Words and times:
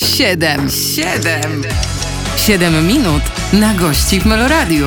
Siedem, 0.00 0.70
siedem, 0.70 1.62
siedem 2.36 2.86
minut 2.86 3.22
na 3.52 3.74
gości 3.74 4.20
w 4.20 4.26
Meloradiu. 4.26 4.86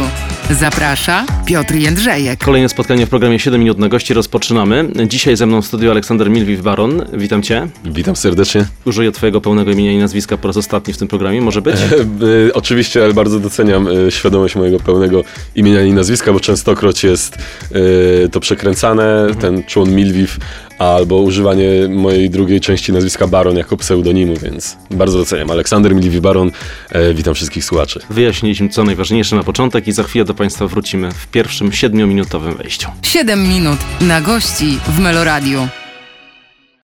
Zaprasza 0.50 1.26
Piotr 1.46 1.76
Jędrzejek. 1.76 2.40
Kolejne 2.40 2.70
spotkanie 2.70 3.06
w 3.06 3.10
programie 3.10 3.40
7 3.40 3.60
minut 3.60 3.78
na 3.78 3.90
gości 3.90 4.14
rozpoczynamy. 4.14 4.90
Dzisiaj 5.08 5.36
ze 5.36 5.46
mną 5.46 5.62
w 5.62 5.66
studiu 5.66 5.92
Aleksander 5.92 6.30
Milwiw-Baron. 6.30 7.06
Witam 7.14 7.44
cię. 7.44 7.68
Witam 7.86 8.16
serdecznie. 8.16 8.66
Użyję 8.86 9.12
twojego 9.12 9.42
pełnego 9.42 9.72
imienia 9.72 9.92
i 9.92 9.98
nazwiska 9.98 10.38
po 10.38 10.48
raz 10.48 10.58
ostatni 10.58 10.94
w 10.94 10.98
tym 10.98 11.08
programie, 11.08 11.42
może 11.42 11.62
być? 11.62 11.76
E, 11.82 12.48
e, 12.48 12.54
oczywiście, 12.54 13.04
ale 13.04 13.14
bardzo 13.14 13.40
doceniam 13.40 13.88
e, 13.88 14.12
świadomość 14.12 14.56
mojego 14.56 14.80
pełnego 14.80 15.24
imienia 15.56 15.82
i 15.82 15.94
nazwiska, 15.94 16.34
bo 16.34 16.40
częstokroć 16.40 17.04
jest 17.04 17.36
e, 17.36 18.30
to 18.30 18.40
przekręcane, 18.40 19.22
mhm. 19.22 19.36
ten 19.36 19.64
człon 19.64 19.96
Milwiw, 19.96 20.38
albo 20.80 21.18
używanie 21.18 21.70
mojej 21.90 22.30
drugiej 22.30 22.62
części 22.62 22.94
nazwiska 22.94 23.28
Baron 23.28 23.58
jako 23.58 23.78
pseudonimu, 23.78 24.34
więc 24.38 24.78
bardzo 24.92 25.18
doceniam. 25.18 25.52
Aleksander 25.52 25.96
Milwiw 25.96 26.22
Baron, 26.22 26.52
e, 26.90 27.14
witam 27.14 27.34
wszystkich 27.34 27.66
słuchaczy. 27.66 28.00
Wyjaśniliśmy 28.10 28.70
co 28.70 28.84
najważniejsze 28.84 29.36
na 29.36 29.44
początek 29.44 29.88
i 29.88 29.92
za 29.92 30.04
chwilę 30.04 30.26
do 30.26 30.34
Państwa 30.34 30.68
wrócimy 30.68 31.12
w 31.12 31.28
pierwszym 31.28 31.72
siedmiominutowym 31.72 32.56
wejściu. 32.56 32.90
7 33.02 33.48
minut 33.48 33.80
na 34.02 34.22
gości 34.22 34.80
w 34.88 35.00
Meloradiu. 35.00 35.68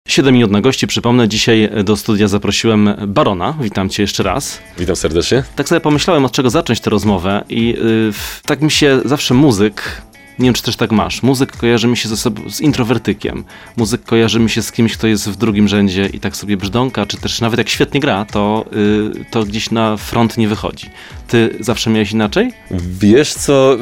7 0.08 0.34
minut 0.34 0.52
na 0.52 0.62
gości. 0.62 0.88
Przypomnę, 0.88 1.28
dzisiaj 1.28 1.70
do 1.84 1.98
studia 1.98 2.28
zaprosiłem 2.28 2.90
Barona. 3.08 3.58
Witam 3.62 3.90
cię 3.90 4.04
jeszcze 4.04 4.24
raz. 4.24 4.60
Witam 4.80 4.96
serdecznie. 4.96 5.44
Tak 5.56 5.70
sobie 5.70 5.82
pomyślałem, 5.82 6.26
od 6.26 6.32
czego 6.32 6.50
zacząć 6.50 6.80
tę 6.80 6.90
rozmowę 6.90 7.44
i 7.50 7.68
yy, 7.68 8.14
tak 8.46 8.62
mi 8.62 8.72
się 8.72 9.02
zawsze 9.06 9.34
muzyk 9.34 10.02
nie 10.40 10.46
wiem, 10.46 10.54
czy 10.54 10.64
też 10.64 10.76
tak 10.76 10.92
masz. 10.92 11.24
Muzyk 11.24 11.58
kojarzy 11.58 11.88
mi 11.88 11.98
się 11.98 12.10
ze 12.10 12.18
sobą 12.18 12.50
z 12.50 12.62
introwertykiem. 12.62 13.44
Muzyk 13.78 14.04
kojarzy 14.04 14.40
mi 14.40 14.50
się 14.50 14.62
z 14.62 14.72
kimś, 14.72 14.98
kto 14.98 15.08
jest 15.08 15.30
w 15.30 15.36
drugim 15.36 15.68
rzędzie 15.68 16.10
i 16.14 16.20
tak 16.20 16.36
sobie 16.36 16.58
brzdąka, 16.58 17.06
czy 17.06 17.18
też 17.18 17.42
nawet 17.42 17.58
jak 17.58 17.70
świetnie 17.70 18.00
gra, 18.00 18.26
to, 18.26 18.66
yy, 18.72 19.26
to 19.32 19.44
gdzieś 19.44 19.72
na 19.72 19.98
front 19.98 20.38
nie 20.38 20.48
wychodzi. 20.48 20.90
Ty 21.28 21.58
zawsze 21.60 21.90
miałeś 21.90 22.12
inaczej? 22.12 22.54
Wiesz 22.72 23.34
co, 23.34 23.78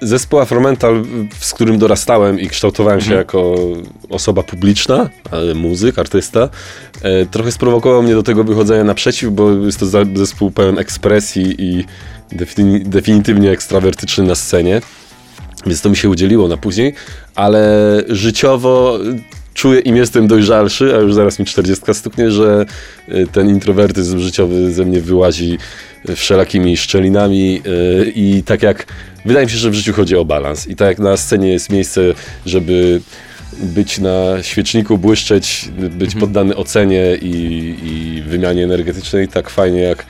zespół 0.00 0.40
Afromental, 0.40 1.04
z 1.40 1.54
którym 1.54 1.78
dorastałem 1.78 2.40
i 2.40 2.48
kształtowałem 2.48 3.00
się 3.00 3.04
mhm. 3.04 3.18
jako 3.18 3.54
osoba 4.10 4.42
publiczna, 4.42 5.10
ale 5.30 5.54
muzyk, 5.54 5.98
artysta, 5.98 6.48
e, 7.02 7.26
trochę 7.26 7.52
sprowokował 7.52 8.02
mnie 8.02 8.14
do 8.14 8.22
tego 8.22 8.44
wychodzenia 8.44 8.84
naprzeciw, 8.84 9.30
bo 9.30 9.50
jest 9.50 9.80
to 9.80 9.86
zespół 10.14 10.50
pełen 10.50 10.78
ekspresji 10.78 11.54
i 11.58 11.84
definitywnie 12.84 13.50
ekstrawertyczny 13.50 14.24
na 14.24 14.34
scenie. 14.34 14.80
Więc 15.66 15.82
to 15.82 15.90
mi 15.90 15.96
się 15.96 16.08
udzieliło 16.08 16.48
na 16.48 16.56
później, 16.56 16.94
ale 17.34 18.02
życiowo 18.08 18.98
czuję 19.54 19.80
im 19.80 19.96
jestem 19.96 20.26
dojrzalszy, 20.26 20.94
a 20.96 20.98
już 20.98 21.14
zaraz 21.14 21.38
mi 21.38 21.44
40 21.44 21.94
stuknie, 21.94 22.30
że 22.30 22.66
y, 23.08 23.26
ten 23.32 23.48
introwertyzm 23.48 24.18
życiowy 24.18 24.72
ze 24.72 24.84
mnie 24.84 25.00
wyłazi 25.00 25.58
wszelakimi 26.16 26.76
szczelinami 26.76 27.62
y, 27.66 28.12
i 28.14 28.42
tak 28.42 28.62
jak 28.62 28.86
wydaje 29.24 29.46
mi 29.46 29.52
się, 29.52 29.58
że 29.58 29.70
w 29.70 29.74
życiu 29.74 29.92
chodzi 29.92 30.16
o 30.16 30.24
balans 30.24 30.68
i 30.68 30.76
tak 30.76 30.88
jak 30.88 30.98
na 30.98 31.16
scenie 31.16 31.48
jest 31.48 31.70
miejsce, 31.70 32.00
żeby 32.46 33.00
być 33.62 33.98
na 33.98 34.42
świeczniku, 34.42 34.98
błyszczeć, 34.98 35.68
być 35.78 36.14
mhm. 36.14 36.20
poddany 36.20 36.56
ocenie 36.56 37.16
i, 37.22 37.74
i 37.84 38.22
wymianie 38.22 38.64
energetycznej, 38.64 39.28
tak 39.28 39.50
fajnie 39.50 39.80
jak 39.80 40.06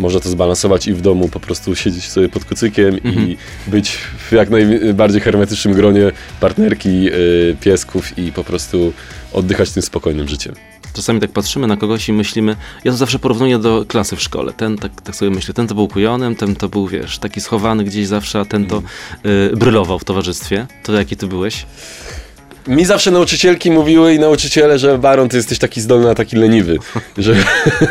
można 0.00 0.20
to 0.20 0.28
zbalansować 0.28 0.88
i 0.88 0.94
w 0.94 1.00
domu 1.00 1.28
po 1.28 1.40
prostu 1.40 1.76
siedzieć 1.76 2.08
sobie 2.08 2.28
pod 2.28 2.44
kocykiem 2.44 2.94
mhm. 2.94 3.28
i 3.28 3.36
być 3.66 3.90
w 4.28 4.32
jak 4.32 4.50
najbardziej 4.50 5.20
hermetycznym 5.20 5.74
gronie 5.74 6.12
partnerki, 6.40 7.02
yy, 7.02 7.56
piesków 7.60 8.18
i 8.18 8.32
po 8.32 8.44
prostu 8.44 8.92
oddychać 9.32 9.70
tym 9.70 9.82
spokojnym 9.82 10.28
życiem. 10.28 10.54
Czasami 10.92 11.20
tak 11.20 11.30
patrzymy 11.30 11.66
na 11.66 11.76
kogoś 11.76 12.08
i 12.08 12.12
myślimy, 12.12 12.56
ja 12.84 12.92
to 12.92 12.98
zawsze 12.98 13.18
porównuję 13.18 13.58
do 13.58 13.84
klasy 13.88 14.16
w 14.16 14.22
szkole. 14.22 14.52
Ten, 14.52 14.78
tak, 14.78 15.00
tak 15.00 15.16
sobie 15.16 15.30
myślę, 15.30 15.54
ten 15.54 15.66
to 15.66 15.74
był 15.74 15.88
kujonem, 15.88 16.36
ten 16.36 16.56
to 16.56 16.68
był, 16.68 16.86
wiesz, 16.86 17.18
taki 17.18 17.40
schowany 17.40 17.84
gdzieś 17.84 18.06
zawsze, 18.06 18.40
a 18.40 18.44
ten 18.44 18.66
to 18.66 18.82
yy, 19.24 19.56
brylował 19.56 19.98
w 19.98 20.04
towarzystwie. 20.04 20.66
To 20.82 20.92
jaki 20.92 21.16
ty 21.16 21.26
byłeś? 21.26 21.66
Mi 22.70 22.84
zawsze 22.84 23.10
nauczycielki 23.10 23.70
mówiły 23.70 24.14
i 24.14 24.18
nauczyciele, 24.18 24.78
że 24.78 24.98
Baron, 24.98 25.28
ty 25.28 25.36
jesteś 25.36 25.58
taki 25.58 25.80
zdolny, 25.80 26.10
a 26.10 26.14
taki 26.14 26.36
leniwy. 26.36 26.76
Że 27.18 27.34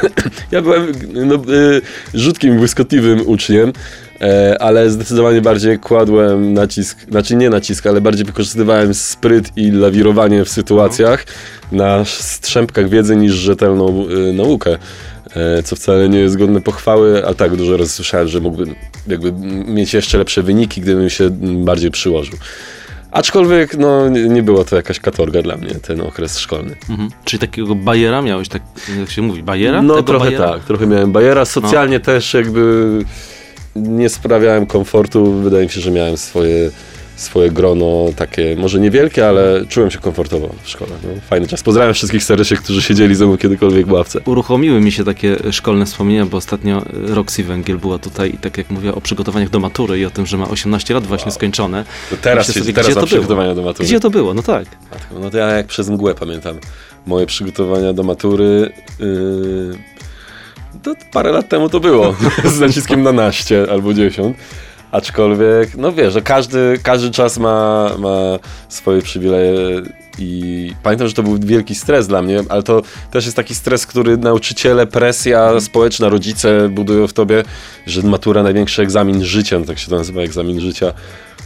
ja 0.52 0.62
byłem 0.62 0.92
no, 1.14 1.36
y, 1.36 1.82
rzutkim, 2.14 2.58
błyskotliwym 2.58 3.28
uczniem, 3.28 3.74
e, 4.22 4.62
ale 4.62 4.90
zdecydowanie 4.90 5.42
bardziej 5.42 5.80
kładłem 5.80 6.54
nacisk, 6.54 6.98
znaczy 7.10 7.36
nie 7.36 7.50
nacisk, 7.50 7.88
ale 7.88 8.02
bardziej 8.02 8.26
wykorzystywałem 8.26 8.94
spryt 8.94 9.52
i 9.56 9.72
lawirowanie 9.72 10.46
w 10.46 10.50
sytuacjach 10.50 11.26
na 11.72 12.06
strzępkach 12.06 12.90
wiedzy 12.90 13.16
niż 13.16 13.34
rzetelną 13.34 14.06
y, 14.10 14.34
naukę 14.34 14.78
e, 15.36 15.64
co 15.64 15.76
wcale 15.76 16.10
nie 16.10 16.20
jest 16.20 16.38
godne 16.38 16.62
pochwały, 16.62 17.28
a 17.28 17.34
tak 17.34 17.56
dużo 17.56 17.78
razy 17.78 17.92
słyszałem, 17.92 18.28
że 18.28 18.40
mógłbym 18.40 18.76
jakby 19.08 19.32
mieć 19.68 19.94
jeszcze 19.94 20.18
lepsze 20.18 20.44
wyniki, 20.44 20.82
gdybym 20.82 21.10
się 21.10 21.30
bardziej 21.40 21.92
przyłożył. 21.92 22.38
Aczkolwiek 23.12 23.78
no, 23.78 24.10
nie 24.10 24.44
była 24.44 24.64
to 24.64 24.76
jakaś 24.76 25.00
katorga 25.00 25.42
dla 25.42 25.58
mnie, 25.58 25.70
ten 25.70 26.02
okres 26.02 26.40
szkolny. 26.40 26.76
Mhm. 26.90 27.10
Czyli 27.26 27.40
takiego 27.40 27.76
bajera 27.76 28.22
miałeś, 28.22 28.50
tak 28.50 28.62
jak 29.00 29.10
się 29.10 29.22
mówi, 29.22 29.44
bajera? 29.44 29.82
No 29.82 30.04
trochę 30.04 30.26
bajera? 30.26 30.52
tak, 30.52 30.64
trochę 30.64 30.88
miałem 30.88 31.12
bajera. 31.12 31.46
Socjalnie 31.46 31.98
no. 31.98 32.06
też 32.06 32.34
jakby 32.34 33.00
nie 33.76 34.10
sprawiałem 34.10 34.66
komfortu. 34.66 35.34
Wydaje 35.34 35.64
mi 35.64 35.72
się, 35.72 35.82
że 35.82 35.92
miałem 35.92 36.18
swoje 36.18 36.72
swoje 37.20 37.52
grono 37.52 38.06
takie, 38.16 38.56
może 38.56 38.80
niewielkie, 38.80 39.28
ale 39.28 39.66
czułem 39.70 39.92
się 39.92 40.00
komfortowo 40.00 40.50
w 40.64 40.70
szkole. 40.70 40.92
No, 41.04 41.10
fajny 41.30 41.48
czas. 41.48 41.64
Pozdrawiam 41.64 41.94
wszystkich 41.94 42.24
serdecznie, 42.24 42.58
którzy 42.58 42.82
siedzieli 42.82 43.16
ze 43.16 43.26
mną 43.26 43.38
kiedykolwiek 43.38 43.88
w 43.88 43.92
ławce. 43.92 44.20
Uruchomiły 44.26 44.82
mi 44.82 44.92
się 44.92 45.04
takie 45.04 45.36
szkolne 45.52 45.86
wspomnienia, 45.86 46.26
bo 46.26 46.38
ostatnio 46.38 46.82
Roxy 47.08 47.44
Węgiel 47.44 47.78
była 47.78 48.00
tutaj 48.00 48.30
i 48.34 48.38
tak 48.38 48.58
jak 48.58 48.70
mówiła 48.70 48.96
o 48.96 49.02
przygotowaniach 49.02 49.50
do 49.50 49.60
matury 49.60 50.00
i 50.00 50.06
o 50.06 50.10
tym, 50.10 50.26
że 50.26 50.38
ma 50.38 50.50
18 50.50 50.94
lat 50.94 51.08
właśnie 51.08 51.30
wow. 51.30 51.36
skończone. 51.36 51.86
To 52.10 52.16
teraz, 52.22 52.48
się, 52.48 52.54
sobie, 52.54 52.74
teraz 52.74 52.92
gdzie 52.92 53.02
to 53.02 53.06
przygotowania 53.06 53.56
do 53.56 53.62
matury. 53.62 53.88
Gdzie 53.88 54.00
to 54.00 54.10
było? 54.10 54.34
No 54.34 54.44
tak. 54.44 54.66
No 55.20 55.30
to 55.30 55.38
ja 55.38 55.48
jak 55.48 55.68
przez 55.68 55.90
mgłę 55.90 56.16
pamiętam 56.16 56.58
moje 57.06 57.26
przygotowania 57.26 57.94
do 57.94 58.04
matury. 58.04 58.72
Yy... 59.00 59.78
To 60.84 60.96
parę 61.12 61.32
lat 61.32 61.50
temu 61.50 61.70
to 61.70 61.80
było, 61.80 62.16
z 62.56 62.60
naciskiem 62.60 63.04
na 63.04 63.12
naście 63.12 63.68
albo 63.72 63.94
10. 63.94 64.38
Aczkolwiek, 64.92 65.78
no 65.78 65.92
wiesz, 65.92 66.14
że 66.14 66.22
każdy, 66.22 66.80
każdy 66.84 67.12
czas 67.12 67.38
ma, 67.38 67.90
ma 68.00 68.40
swoje 68.70 69.02
przywileje 69.02 69.82
i 70.20 70.74
pamiętam, 70.84 71.08
że 71.08 71.14
to 71.14 71.24
był 71.24 71.40
wielki 71.40 71.76
stres 71.76 72.08
dla 72.08 72.22
mnie, 72.22 72.40
ale 72.50 72.64
to 72.64 72.82
też 73.12 73.26
jest 73.26 73.38
taki 73.38 73.56
stres, 73.56 73.88
który 73.88 74.18
nauczyciele, 74.18 74.88
presja 74.88 75.60
społeczna, 75.60 76.10
rodzice 76.10 76.70
budują 76.70 77.08
w 77.08 77.14
tobie, 77.14 77.44
że 77.88 78.02
matura 78.02 78.44
największy 78.44 78.82
egzamin 78.82 79.24
życia, 79.24 79.60
no 79.60 79.66
tak 79.66 79.80
się 79.80 79.90
to 79.90 79.96
nazywa, 79.96 80.22
egzamin 80.22 80.60
życia. 80.60 80.94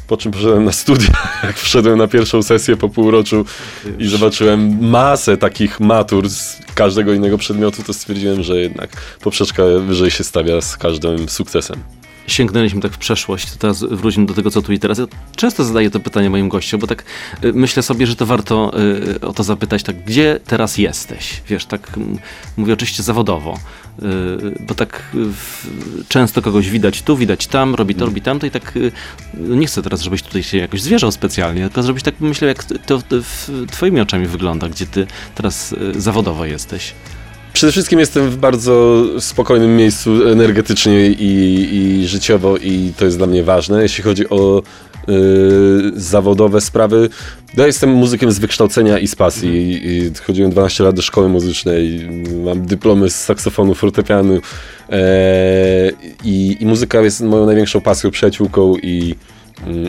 Po 0.07 0.17
czym 0.17 0.31
poszedłem 0.31 0.65
na 0.65 0.71
studia, 0.71 1.09
jak 1.43 1.57
wszedłem 1.57 1.97
na 1.97 2.07
pierwszą 2.07 2.43
sesję 2.43 2.77
po 2.77 2.89
półroczu 2.89 3.45
i 3.99 4.07
zobaczyłem 4.07 4.89
masę 4.89 5.37
takich 5.37 5.79
matur 5.79 6.29
z 6.29 6.57
każdego 6.75 7.13
innego 7.13 7.37
przedmiotu, 7.37 7.83
to 7.83 7.93
stwierdziłem, 7.93 8.43
że 8.43 8.59
jednak 8.59 8.89
poprzeczka 9.21 9.63
wyżej 9.87 10.11
się 10.11 10.23
stawia 10.23 10.61
z 10.61 10.77
każdym 10.77 11.29
sukcesem 11.29 12.02
sięgnęliśmy 12.27 12.81
tak 12.81 12.91
w 12.91 12.97
przeszłość, 12.97 13.51
to 13.51 13.57
teraz 13.57 13.83
wrócimy 13.83 14.25
do 14.25 14.33
tego, 14.33 14.51
co 14.51 14.61
tu 14.61 14.73
i 14.73 14.79
teraz. 14.79 14.97
Ja 14.97 15.05
często 15.35 15.63
zadaję 15.63 15.89
to 15.89 15.99
pytanie 15.99 16.29
moim 16.29 16.49
gościom, 16.49 16.79
bo 16.79 16.87
tak 16.87 17.03
y, 17.43 17.53
myślę 17.53 17.83
sobie, 17.83 18.07
że 18.07 18.15
to 18.15 18.25
warto 18.25 18.71
y, 19.15 19.21
o 19.21 19.33
to 19.33 19.43
zapytać, 19.43 19.83
tak, 19.83 20.03
gdzie 20.03 20.39
teraz 20.47 20.77
jesteś? 20.77 21.41
Wiesz, 21.47 21.65
tak 21.65 21.99
mówię 22.57 22.73
oczywiście 22.73 23.03
zawodowo, 23.03 23.59
y, 24.03 24.65
bo 24.67 24.75
tak 24.75 25.03
często 26.07 26.41
kogoś 26.41 26.69
widać 26.69 27.01
tu, 27.01 27.17
widać 27.17 27.47
tam, 27.47 27.75
robi 27.75 27.95
to, 27.95 28.05
robi 28.05 28.21
tamto 28.21 28.47
i 28.47 28.51
tak 28.51 28.73
no 29.33 29.55
nie 29.55 29.67
chcę 29.67 29.81
teraz, 29.81 30.01
żebyś 30.01 30.23
tutaj 30.23 30.43
się 30.43 30.57
jakoś 30.57 30.81
zwierzał 30.81 31.11
specjalnie, 31.11 31.61
tylko 31.61 31.83
żebyś 31.83 32.03
tak 32.03 32.19
myślał, 32.19 32.47
jak 32.47 32.63
to 32.63 32.99
twoimi 33.71 34.01
oczami 34.01 34.27
wygląda, 34.27 34.69
gdzie 34.69 34.85
ty 34.85 35.07
teraz 35.35 35.75
zawodowo 35.95 36.45
jesteś. 36.45 36.93
Przede 37.53 37.71
wszystkim 37.71 37.99
jestem 37.99 38.29
w 38.29 38.37
bardzo 38.37 39.05
spokojnym 39.19 39.77
miejscu 39.77 40.29
energetycznie 40.29 41.07
i, 41.07 41.69
i 41.75 42.07
życiowo 42.07 42.57
i 42.57 42.93
to 42.97 43.05
jest 43.05 43.17
dla 43.17 43.27
mnie 43.27 43.43
ważne. 43.43 43.81
Jeśli 43.81 44.03
chodzi 44.03 44.29
o 44.29 44.61
y, 45.09 45.11
zawodowe 45.95 46.61
sprawy, 46.61 47.09
ja 47.57 47.67
jestem 47.67 47.89
muzykiem 47.89 48.31
z 48.31 48.39
wykształcenia 48.39 48.99
i 48.99 49.07
z 49.07 49.15
pasji. 49.15 49.79
I, 49.83 50.11
chodziłem 50.27 50.51
12 50.51 50.83
lat 50.83 50.95
do 50.95 51.01
szkoły 51.01 51.29
muzycznej, 51.29 52.09
mam 52.43 52.65
dyplomy 52.65 53.09
z 53.09 53.15
saksofonu, 53.15 53.75
fortepianu 53.75 54.39
e, 54.89 55.91
i, 56.23 56.57
i 56.59 56.65
muzyka 56.65 57.01
jest 57.01 57.21
moją 57.21 57.45
największą 57.45 57.81
pasją, 57.81 58.11
przyjaciółką 58.11 58.75
i, 58.77 59.15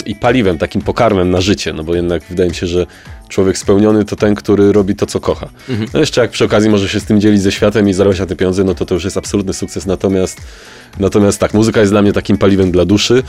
i 0.06 0.14
paliwem, 0.14 0.58
takim 0.58 0.82
pokarmem 0.82 1.30
na 1.30 1.40
życie, 1.40 1.72
no 1.72 1.84
bo 1.84 1.94
jednak 1.94 2.22
wydaje 2.28 2.48
mi 2.48 2.54
się, 2.54 2.66
że 2.66 2.86
człowiek 3.28 3.58
spełniony 3.58 4.04
to 4.04 4.16
ten, 4.16 4.34
który 4.34 4.72
robi 4.72 4.96
to, 4.96 5.06
co 5.06 5.20
kocha. 5.20 5.48
No 5.94 6.00
jeszcze 6.00 6.20
jak 6.20 6.30
przy 6.30 6.44
okazji 6.44 6.70
może 6.70 6.88
się 6.88 7.00
z 7.00 7.04
tym 7.04 7.20
dzielić 7.20 7.42
ze 7.42 7.52
światem 7.52 7.88
i 7.88 7.92
zarabiać 7.92 8.20
na 8.20 8.26
te 8.26 8.36
pieniądze, 8.36 8.64
no 8.64 8.74
to 8.74 8.86
to 8.86 8.94
już 8.94 9.04
jest 9.04 9.16
absolutny 9.16 9.52
sukces. 9.52 9.86
Natomiast, 9.86 10.40
natomiast 10.98 11.38
tak, 11.38 11.54
muzyka 11.54 11.80
jest 11.80 11.92
dla 11.92 12.02
mnie 12.02 12.12
takim 12.12 12.38
paliwem 12.38 12.70
dla 12.70 12.84
duszy. 12.84 13.22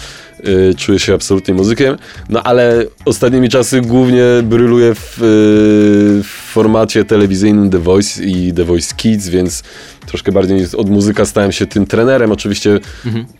Yy, 0.44 0.74
czuję 0.77 1.00
się 1.00 1.13
absolutnie 1.13 1.53
muzykiem. 1.53 1.97
No 2.30 2.44
ale 2.44 2.86
ostatnimi 3.06 3.50
czasy 3.50 3.81
głównie 3.81 4.24
bryluję 4.44 4.95
w, 4.95 5.18
yy, 5.19 6.24
w 6.24 6.51
formacie 6.53 7.06
telewizyjnym 7.06 7.69
The 7.69 7.80
Voice 7.80 8.24
i 8.24 8.53
The 8.53 8.63
Voice 8.63 8.95
Kids, 8.95 9.27
więc 9.27 9.63
troszkę 10.06 10.31
bardziej 10.31 10.65
od 10.77 10.89
muzyka 10.89 11.25
stałem 11.25 11.51
się 11.51 11.65
tym 11.65 11.86
trenerem. 11.86 12.31
Oczywiście 12.31 12.80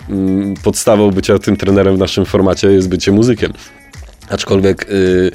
mm, 0.10 0.54
podstawą 0.64 1.12
bycia 1.12 1.40
tym 1.40 1.58
trenerem 1.58 1.96
w 1.96 2.00
naszym 2.00 2.26
formacie 2.26 2.68
jest 2.68 2.90
bycie 2.90 3.12
muzykiem. 3.12 3.54
Aczkolwiek 4.30 4.90
y, 4.90 5.32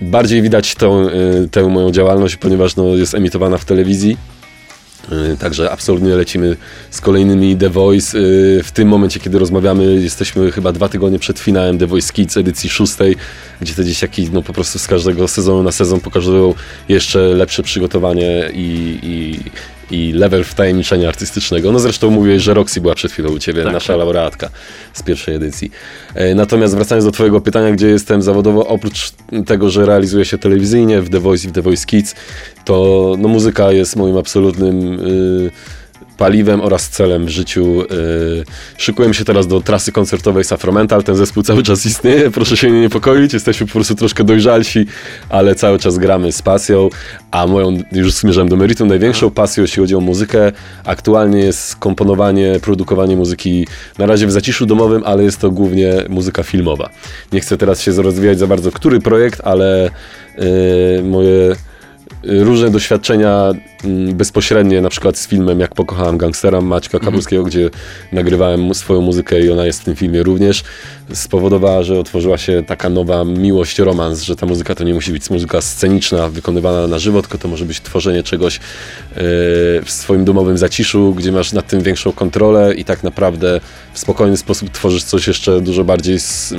bardziej 0.00 0.42
widać 0.42 0.74
tą, 0.74 1.08
y, 1.08 1.48
tę 1.50 1.68
moją 1.68 1.90
działalność, 1.90 2.36
ponieważ 2.36 2.76
no, 2.76 2.84
jest 2.84 3.14
emitowana 3.14 3.58
w 3.58 3.64
telewizji. 3.64 4.16
Y, 5.12 5.36
Także 5.36 5.70
absolutnie 5.70 6.14
lecimy 6.14 6.56
z 6.90 7.00
kolejnymi 7.00 7.56
The 7.56 7.70
Voice. 7.70 8.18
Y, 8.18 8.62
W 8.62 8.72
tym 8.72 8.88
momencie, 8.88 9.20
kiedy 9.20 9.38
rozmawiamy, 9.38 9.94
jesteśmy 9.94 10.52
chyba 10.52 10.72
dwa 10.72 10.88
tygodnie 10.88 11.18
przed 11.18 11.38
finałem 11.38 11.78
The 11.78 11.86
Voice 11.86 12.12
Kids 12.12 12.36
edycji 12.36 12.70
szóstej, 12.70 13.16
gdzie 13.60 13.74
te 13.74 13.84
dzieciaki 13.84 14.28
no, 14.32 14.42
po 14.42 14.52
prostu 14.52 14.78
z 14.78 14.86
każdego 14.86 15.28
sezonu 15.28 15.62
na 15.62 15.72
sezon 15.72 16.00
pokazują 16.00 16.54
jeszcze 16.88 17.18
lepsze 17.20 17.62
przygotowanie 17.62 18.50
i, 18.54 18.98
i, 19.02 19.40
i 19.90 20.12
level 20.12 20.44
wtajemniczenia 20.44 21.08
artystycznego. 21.08 21.72
No 21.72 21.78
zresztą 21.78 22.10
mówiłeś, 22.10 22.42
że 22.42 22.54
Roxy 22.54 22.80
była 22.80 22.94
przed 22.94 23.12
chwilą 23.12 23.30
u 23.30 23.38
Ciebie, 23.38 23.62
Tak, 23.62 23.72
nasza 23.72 23.92
tak. 23.92 23.98
laureatka 23.98 24.50
z 24.92 25.02
pierwszej 25.02 25.34
edycji. 25.34 25.70
E, 26.14 26.34
Natomiast 26.34 26.74
wracając 26.74 27.04
do 27.04 27.10
Twojego 27.12 27.40
pytania, 27.40 27.70
gdzie 27.72 27.86
jestem 27.88 28.22
zawodowo, 28.22 28.66
oprócz 28.66 29.12
tego, 29.46 29.70
że 29.70 29.86
realizuję 29.86 30.24
się 30.24 30.38
telewizyjnie 30.38 31.00
w 31.02 31.10
The 31.10 31.20
Voice 31.20 31.46
i 31.48 31.50
w 31.50 31.52
The 31.54 31.62
Voice 31.62 31.86
Kids, 31.86 32.14
to 32.64 33.14
no, 33.18 33.28
muzyka 33.28 33.72
jest 33.72 33.96
moim 33.96 34.16
absolutnym 34.16 35.00
y, 35.00 35.50
paliwem 36.16 36.60
oraz 36.60 36.88
celem 36.88 37.26
w 37.26 37.28
życiu. 37.28 37.82
Y, 37.82 38.44
szykujemy 38.76 39.14
się 39.14 39.24
teraz 39.24 39.46
do 39.46 39.60
trasy 39.60 39.92
koncertowej 39.92 40.44
Safromental. 40.44 41.02
Ten 41.02 41.16
zespół 41.16 41.42
cały 41.42 41.62
czas 41.62 41.86
istnieje, 41.86 42.30
proszę 42.36 42.56
się 42.56 42.70
nie 42.70 42.80
niepokoić. 42.80 43.32
Jesteśmy 43.32 43.66
po 43.66 43.72
prostu 43.72 43.94
troszkę 43.94 44.24
dojrzalsi, 44.24 44.86
ale 45.28 45.54
cały 45.54 45.78
czas 45.78 45.98
gramy 45.98 46.32
z 46.32 46.42
pasją. 46.42 46.88
A 47.30 47.46
moją, 47.46 47.78
już 47.92 48.12
zmierzam 48.12 48.48
do 48.48 48.56
meritum, 48.56 48.88
największą 48.88 49.30
pasją, 49.30 49.62
jeśli 49.62 49.80
chodzi 49.80 49.94
o 49.94 50.00
muzykę, 50.00 50.52
aktualnie 50.84 51.38
jest 51.38 51.76
komponowanie, 51.76 52.60
produkowanie 52.62 53.16
muzyki 53.16 53.66
na 53.98 54.06
razie 54.06 54.26
w 54.26 54.32
zaciszu 54.32 54.66
domowym, 54.66 55.02
ale 55.04 55.22
jest 55.22 55.40
to 55.40 55.50
głównie 55.50 55.92
muzyka 56.08 56.42
filmowa. 56.42 56.90
Nie 57.32 57.40
chcę 57.40 57.56
teraz 57.56 57.82
się 57.82 57.92
rozwijać 57.92 58.38
za 58.38 58.46
bardzo, 58.46 58.72
który 58.72 59.00
projekt, 59.00 59.40
ale 59.44 59.90
y, 60.38 61.02
moje 61.04 61.56
różne 62.26 62.70
doświadczenia 62.70 63.52
mm, 63.84 64.16
bezpośrednie, 64.16 64.80
na 64.80 64.88
przykład 64.88 65.18
z 65.18 65.28
filmem 65.28 65.60
Jak 65.60 65.74
pokochałem 65.74 66.18
gangstera 66.18 66.60
Maćka 66.60 66.98
Kapulskiego, 66.98 67.44
gdzie 67.44 67.70
nagrywałem 68.12 68.74
swoją 68.74 69.00
muzykę 69.00 69.40
i 69.40 69.50
ona 69.50 69.66
jest 69.66 69.80
w 69.80 69.84
tym 69.84 69.96
filmie 69.96 70.22
również, 70.22 70.64
spowodowała, 71.12 71.82
że 71.82 71.98
otworzyła 71.98 72.38
się 72.38 72.62
taka 72.66 72.88
nowa 72.88 73.24
miłość, 73.24 73.78
romans, 73.78 74.22
że 74.22 74.36
ta 74.36 74.46
muzyka 74.46 74.74
to 74.74 74.84
nie 74.84 74.94
musi 74.94 75.12
być 75.12 75.30
muzyka 75.30 75.60
sceniczna, 75.60 76.28
wykonywana 76.28 76.86
na 76.86 76.98
żywo, 76.98 77.22
tylko 77.22 77.38
to 77.38 77.48
może 77.48 77.64
być 77.64 77.80
tworzenie 77.80 78.22
czegoś 78.22 78.56
e, 78.56 78.60
w 79.84 79.86
swoim 79.86 80.24
domowym 80.24 80.58
zaciszu, 80.58 81.14
gdzie 81.14 81.32
masz 81.32 81.52
nad 81.52 81.66
tym 81.66 81.80
większą 81.82 82.12
kontrolę 82.12 82.74
i 82.74 82.84
tak 82.84 83.02
naprawdę 83.02 83.60
w 83.92 83.98
spokojny 83.98 84.36
sposób 84.36 84.70
tworzysz 84.70 85.04
coś 85.04 85.26
jeszcze 85.26 85.60
dużo 85.60 85.84
bardziej 85.84 86.20
z, 86.20 86.54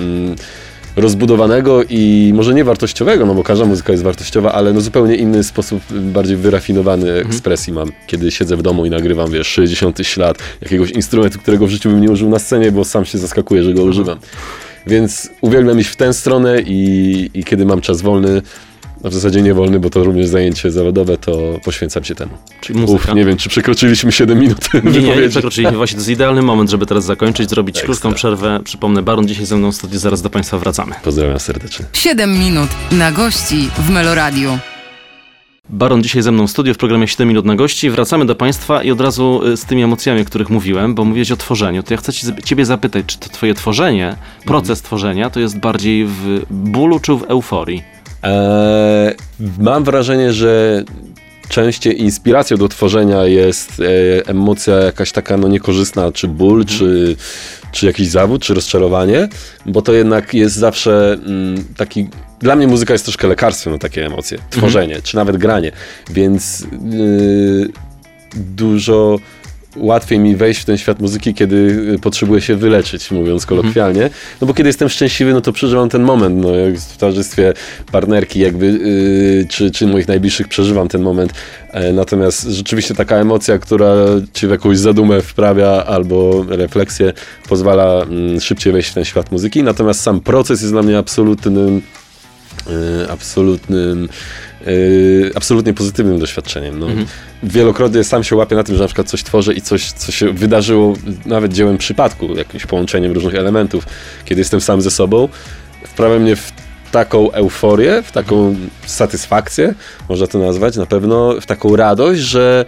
rozbudowanego 0.98 1.84
i 1.90 2.32
może 2.36 2.54
nie 2.54 2.64
wartościowego, 2.64 3.26
no 3.26 3.36
bo 3.36 3.44
każda 3.44 3.66
muzyka 3.66 3.92
jest 3.92 4.04
wartościowa, 4.04 4.52
ale 4.52 4.74
no 4.74 4.82
zupełnie 4.82 5.16
inny 5.16 5.44
sposób, 5.44 5.82
bardziej 5.92 6.38
wyrafinowany 6.38 7.14
ekspresji 7.14 7.74
mam, 7.74 7.92
kiedy 8.08 8.32
siedzę 8.32 8.58
w 8.58 8.62
domu 8.62 8.86
i 8.86 8.90
nagrywam, 8.90 9.32
wiesz, 9.32 9.48
60 9.48 10.00
ślad 10.04 10.38
jakiegoś 10.62 10.92
instrumentu, 10.92 11.40
którego 11.40 11.68
w 11.68 11.70
życiu 11.70 11.90
bym 11.90 12.02
nie 12.02 12.12
użył 12.12 12.30
na 12.30 12.40
scenie, 12.40 12.72
bo 12.72 12.86
sam 12.86 13.06
się 13.06 13.18
zaskakuję, 13.18 13.64
że 13.64 13.74
go 13.74 13.84
używam. 13.84 14.18
Więc 14.88 15.30
uwielbiam 15.42 15.80
iść 15.80 15.90
w 15.90 15.96
tę 15.96 16.14
stronę 16.14 16.62
i, 16.62 17.30
i 17.34 17.44
kiedy 17.44 17.66
mam 17.66 17.82
czas 17.82 18.02
wolny, 18.02 18.42
no 19.08 19.12
w 19.12 19.14
zasadzie 19.14 19.42
nie 19.42 19.54
wolny, 19.54 19.80
bo 19.80 19.90
to 19.90 20.04
również 20.04 20.28
zajęcie 20.28 20.72
zawodowe, 20.72 21.18
to 21.18 21.60
poświęcam 21.64 22.04
się 22.04 22.16
temu. 22.16 22.32
Czyli 22.62 22.80
muzyka. 22.80 23.12
Uf, 23.12 23.16
nie 23.16 23.26
wiem, 23.26 23.38
czy 23.38 23.50
przekroczyliśmy 23.50 24.12
7 24.12 24.40
minut 24.40 24.70
Nie, 24.84 25.02
nie, 25.02 25.16
nie 25.16 25.30
przekroczyliśmy. 25.30 25.78
Właśnie 25.78 25.96
to 25.96 26.00
jest 26.00 26.10
idealny 26.10 26.42
moment, 26.42 26.70
żeby 26.70 26.86
teraz 26.86 27.06
zakończyć, 27.06 27.50
zrobić 27.50 27.76
Ekstra. 27.78 27.86
krótką 27.86 28.14
przerwę. 28.14 28.60
Przypomnę, 28.64 29.02
Baron 29.02 29.28
dzisiaj 29.28 29.46
ze 29.46 29.58
mną 29.58 29.72
w 29.72 29.76
studiu, 29.76 30.00
zaraz 30.00 30.22
do 30.22 30.30
Państwa 30.30 30.58
wracamy. 30.58 30.96
Pozdrawiam 31.04 31.40
serdecznie. 31.40 31.86
7 31.94 32.40
minut 32.40 32.70
na 32.92 33.12
gości 33.12 33.70
w 33.78 33.90
Meloradiu. 33.90 34.60
Baron 35.70 36.04
dzisiaj 36.04 36.22
ze 36.22 36.32
mną 36.32 36.48
w 36.48 36.52
studiu 36.52 36.74
w 36.74 36.78
programie 36.78 37.08
7 37.08 37.28
minut 37.28 37.46
na 37.46 37.56
gości. 37.56 37.90
Wracamy 37.90 38.26
do 38.26 38.36
Państwa 38.36 38.84
i 38.84 38.92
od 38.92 39.02
razu 39.02 39.42
y, 39.48 39.58
z 39.58 39.66
tymi 39.66 39.84
emocjami, 39.84 40.22
o 40.22 40.26
których 40.26 40.50
mówiłem, 40.50 40.96
bo 40.96 41.06
mówiłeś 41.06 41.32
o 41.32 41.38
tworzeniu. 41.38 41.84
To 41.84 41.94
ja 41.94 41.98
chcę 41.98 42.14
ci, 42.14 42.28
Ciebie 42.44 42.66
zapytać, 42.66 43.06
czy 43.06 43.20
to 43.20 43.30
Twoje 43.30 43.54
tworzenie, 43.54 44.16
proces 44.46 44.82
tworzenia, 44.82 45.30
to 45.30 45.40
jest 45.40 45.60
bardziej 45.60 46.06
w 46.06 46.42
bólu 46.50 47.00
czy 47.00 47.14
w 47.14 47.24
euforii? 47.24 47.97
Eee, 48.24 49.16
mam 49.60 49.84
wrażenie, 49.84 50.34
że 50.34 50.84
częściej 51.50 52.02
inspiracją 52.02 52.58
do 52.58 52.68
tworzenia 52.68 53.24
jest 53.24 53.80
e, 53.80 54.28
emocja 54.28 54.76
jakaś 54.76 55.12
taka 55.12 55.38
no, 55.38 55.48
niekorzystna, 55.48 56.12
czy 56.12 56.28
ból, 56.28 56.66
czy, 56.66 57.16
czy 57.72 57.86
jakiś 57.86 58.08
zawód, 58.08 58.42
czy 58.42 58.54
rozczarowanie, 58.54 59.30
bo 59.66 59.82
to 59.82 59.94
jednak 59.94 60.34
jest 60.34 60.56
zawsze 60.56 61.18
mm, 61.26 61.64
taki. 61.78 62.08
Dla 62.40 62.56
mnie 62.56 62.68
muzyka 62.68 62.94
jest 62.94 63.06
troszkę 63.06 63.28
lekarstwem 63.28 63.74
na 63.74 63.80
takie 63.80 64.06
emocje. 64.06 64.38
Tworzenie, 64.50 65.02
czy 65.02 65.16
nawet 65.16 65.38
granie. 65.38 65.72
Więc 66.10 66.68
yy, 66.92 67.70
dużo 68.36 69.20
łatwiej 69.78 70.20
mi 70.20 70.36
wejść 70.36 70.62
w 70.62 70.66
ten 70.66 70.78
świat 70.78 71.00
muzyki, 71.00 71.34
kiedy 71.34 71.56
y, 71.96 72.00
potrzebuję 72.00 72.42
się 72.42 72.56
wyleczyć, 72.56 73.12
mówiąc 73.12 73.46
kolokwialnie. 73.46 74.10
No 74.42 74.48
bo 74.48 74.54
kiedy 74.54 74.70
jestem 74.70 74.90
szczęśliwy, 74.90 75.34
no 75.34 75.42
to 75.42 75.54
przeżywam 75.54 75.90
ten 75.90 76.04
moment, 76.04 76.42
no 76.42 76.56
jak 76.56 76.76
w 76.76 76.98
towarzystwie 76.98 77.54
partnerki 77.92 78.40
jakby, 78.40 78.66
yy, 78.66 79.46
czy, 79.50 79.72
czy 79.72 79.88
moich 79.88 80.08
najbliższych 80.08 80.48
przeżywam 80.48 80.88
ten 80.88 81.02
moment. 81.02 81.34
E, 81.72 81.94
natomiast 81.94 82.44
rzeczywiście 82.44 82.96
taka 82.96 83.16
emocja, 83.16 83.60
która 83.60 83.96
cię 84.34 84.48
w 84.48 84.52
jakąś 84.52 84.78
zadumę 84.78 85.22
wprawia 85.22 85.68
albo 85.86 86.46
refleksję, 86.48 87.14
pozwala 87.50 88.04
mm, 88.04 88.40
szybciej 88.42 88.74
wejść 88.74 88.90
w 88.90 88.94
ten 88.94 89.06
świat 89.06 89.32
muzyki. 89.32 89.64
Natomiast 89.64 90.00
sam 90.00 90.20
proces 90.20 90.62
jest 90.62 90.74
dla 90.74 90.82
mnie 90.82 90.98
absolutnym 90.98 91.82
y, 92.68 93.12
absolutnym, 93.12 94.10
y, 94.68 95.32
absolutnie 95.36 95.74
pozytywnym 95.74 96.20
doświadczeniem. 96.20 96.80
No. 96.80 96.88
Wielokrotnie 97.44 98.04
sam 98.04 98.24
się 98.24 98.36
łapię 98.36 98.56
na 98.56 98.64
tym, 98.64 98.76
że 98.76 98.82
na 98.82 98.88
przykład 98.88 99.08
coś 99.08 99.24
tworzę 99.24 99.54
i 99.54 99.62
coś, 99.62 99.92
co 99.92 100.12
się 100.12 100.34
wydarzyło 100.34 100.94
nawet 101.26 101.54
dziełem 101.54 101.78
przypadku, 101.78 102.36
jakimś 102.36 102.66
połączeniem 102.66 103.12
różnych 103.12 103.36
elementów, 103.36 103.86
kiedy 104.26 104.42
jestem 104.42 104.62
sam 104.62 104.82
ze 104.82 104.92
sobą, 104.92 105.30
wprawia 105.84 106.20
mnie 106.20 106.36
w 106.36 106.52
taką 106.92 107.32
euforię, 107.32 108.04
w 108.04 108.12
taką 108.12 108.56
satysfakcję, 108.86 109.74
można 110.10 110.28
to 110.28 110.40
nazwać 110.40 110.76
na 110.76 110.86
pewno, 110.86 111.42
w 111.42 111.46
taką 111.46 111.76
radość, 111.76 112.22
że 112.22 112.66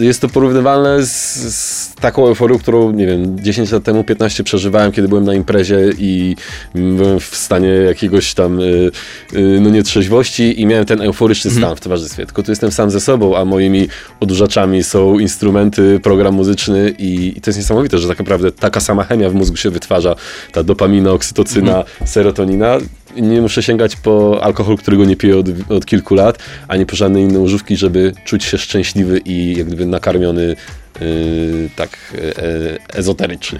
jest 0.00 0.20
to 0.20 0.28
porównywalne 0.28 1.06
z, 1.06 1.34
z 1.54 1.94
taką 1.94 2.26
euforią, 2.26 2.58
którą, 2.58 2.92
nie 2.92 3.06
wiem, 3.06 3.40
10 3.40 3.72
lat 3.72 3.84
temu, 3.84 4.04
15 4.04 4.44
przeżywałem, 4.44 4.92
kiedy 4.92 5.08
byłem 5.08 5.24
na 5.24 5.34
imprezie 5.34 5.78
i 5.98 6.36
byłem 6.74 7.20
w 7.20 7.36
stanie 7.36 7.68
jakiegoś 7.68 8.34
tam, 8.34 8.60
y, 8.60 8.90
y, 9.34 9.58
no 9.60 9.70
nietrzeźwości 9.70 10.60
i 10.60 10.66
miałem 10.66 10.84
ten 10.84 11.00
euforyczny 11.00 11.50
stan 11.50 11.76
w 11.76 11.80
towarzystwie. 11.80 12.26
Tylko 12.26 12.42
tu 12.42 12.52
jestem 12.52 12.72
sam 12.72 12.90
ze 12.90 13.00
sobą, 13.00 13.36
a 13.36 13.44
moimi 13.44 13.88
odurzaczami 14.20 14.82
są 14.82 15.18
instrumenty, 15.18 16.00
program 16.02 16.34
muzyczny 16.34 16.94
i, 16.98 17.38
i 17.38 17.40
to 17.40 17.50
jest 17.50 17.58
niesamowite, 17.58 17.98
że 17.98 18.08
tak 18.08 18.18
naprawdę 18.18 18.52
taka 18.52 18.80
sama 18.80 19.04
chemia 19.04 19.30
w 19.30 19.34
mózgu 19.34 19.56
się 19.56 19.70
wytwarza, 19.70 20.14
ta 20.52 20.62
dopamina, 20.62 21.12
oksytocyna, 21.12 21.84
serotonina. 22.04 22.78
Nie 23.16 23.40
muszę 23.40 23.62
sięgać 23.62 23.96
po 23.96 24.44
alkohol, 24.44 24.76
którego 24.76 25.04
nie 25.04 25.16
piję 25.16 25.38
od, 25.38 25.46
od 25.68 25.86
kilku 25.86 26.14
lat, 26.14 26.38
ani 26.68 26.86
po 26.86 26.96
żadne 26.96 27.22
inne 27.22 27.38
używki, 27.38 27.76
żeby 27.76 28.12
czuć 28.24 28.44
się 28.44 28.58
szczęśliwy 28.58 29.18
i 29.18 29.56
jak 29.56 29.66
gdyby 29.66 29.86
nakarmiony 29.86 30.56
yy, 31.00 31.70
tak 31.76 31.90
e, 32.14 32.96
ezoterycznie. 32.98 33.58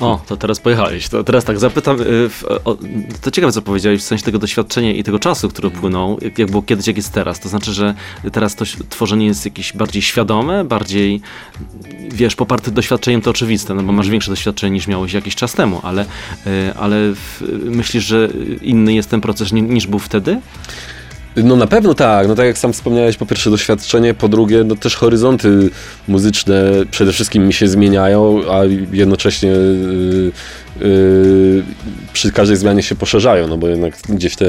O, 0.00 0.20
to 0.26 0.36
teraz 0.36 0.60
pojechałeś. 0.60 1.08
To 1.08 1.24
teraz 1.24 1.44
tak 1.44 1.58
zapytam, 1.58 2.00
y, 2.00 2.30
o, 2.64 2.76
to 3.22 3.30
ciekawe 3.30 3.52
co 3.52 3.62
powiedziałeś 3.62 4.00
w 4.00 4.04
sensie 4.04 4.24
tego 4.24 4.38
doświadczenia 4.38 4.92
i 4.92 5.02
tego 5.02 5.18
czasu, 5.18 5.48
który 5.48 5.70
płynął, 5.70 6.18
jak, 6.22 6.38
jak 6.38 6.50
było 6.50 6.62
kiedyś, 6.62 6.86
jak 6.86 6.96
jest 6.96 7.12
teraz. 7.12 7.40
To 7.40 7.48
znaczy, 7.48 7.72
że 7.72 7.94
teraz 8.32 8.54
to 8.54 8.64
tworzenie 8.88 9.26
jest 9.26 9.44
jakieś 9.44 9.72
bardziej 9.72 10.02
świadome, 10.02 10.64
bardziej, 10.64 11.20
wiesz, 12.12 12.36
poparte 12.36 12.70
doświadczeniem 12.70 13.20
to 13.20 13.30
oczywiste, 13.30 13.74
no 13.74 13.82
bo 13.82 13.92
masz 13.92 14.10
większe 14.10 14.30
doświadczenie 14.30 14.72
niż 14.72 14.86
miałeś 14.86 15.12
jakiś 15.12 15.34
czas 15.34 15.52
temu, 15.52 15.80
ale, 15.82 16.04
y, 16.46 16.74
ale 16.78 16.96
myślisz, 17.64 18.04
że 18.04 18.28
inny 18.62 18.94
jest 18.94 19.10
ten 19.10 19.20
proces 19.20 19.52
ni, 19.52 19.62
niż 19.62 19.86
był 19.86 19.98
wtedy? 19.98 20.40
No 21.36 21.56
na 21.56 21.66
pewno 21.66 21.94
tak, 21.94 22.28
no 22.28 22.34
tak 22.34 22.46
jak 22.46 22.58
sam 22.58 22.72
wspomniałeś, 22.72 23.16
po 23.16 23.26
pierwsze 23.26 23.50
doświadczenie, 23.50 24.14
po 24.14 24.28
drugie 24.28 24.64
no 24.64 24.76
też 24.76 24.96
horyzonty 24.96 25.70
muzyczne 26.08 26.72
przede 26.90 27.12
wszystkim 27.12 27.46
mi 27.46 27.52
się 27.52 27.68
zmieniają, 27.68 28.40
a 28.50 28.60
jednocześnie 28.92 29.48
yy, 29.48 30.32
yy, 30.80 31.62
przy 32.12 32.32
każdej 32.32 32.56
zmianie 32.56 32.82
się 32.82 32.94
poszerzają, 32.94 33.46
no 33.46 33.58
bo 33.58 33.68
jednak 33.68 33.94
gdzieś 34.08 34.36
te 34.36 34.44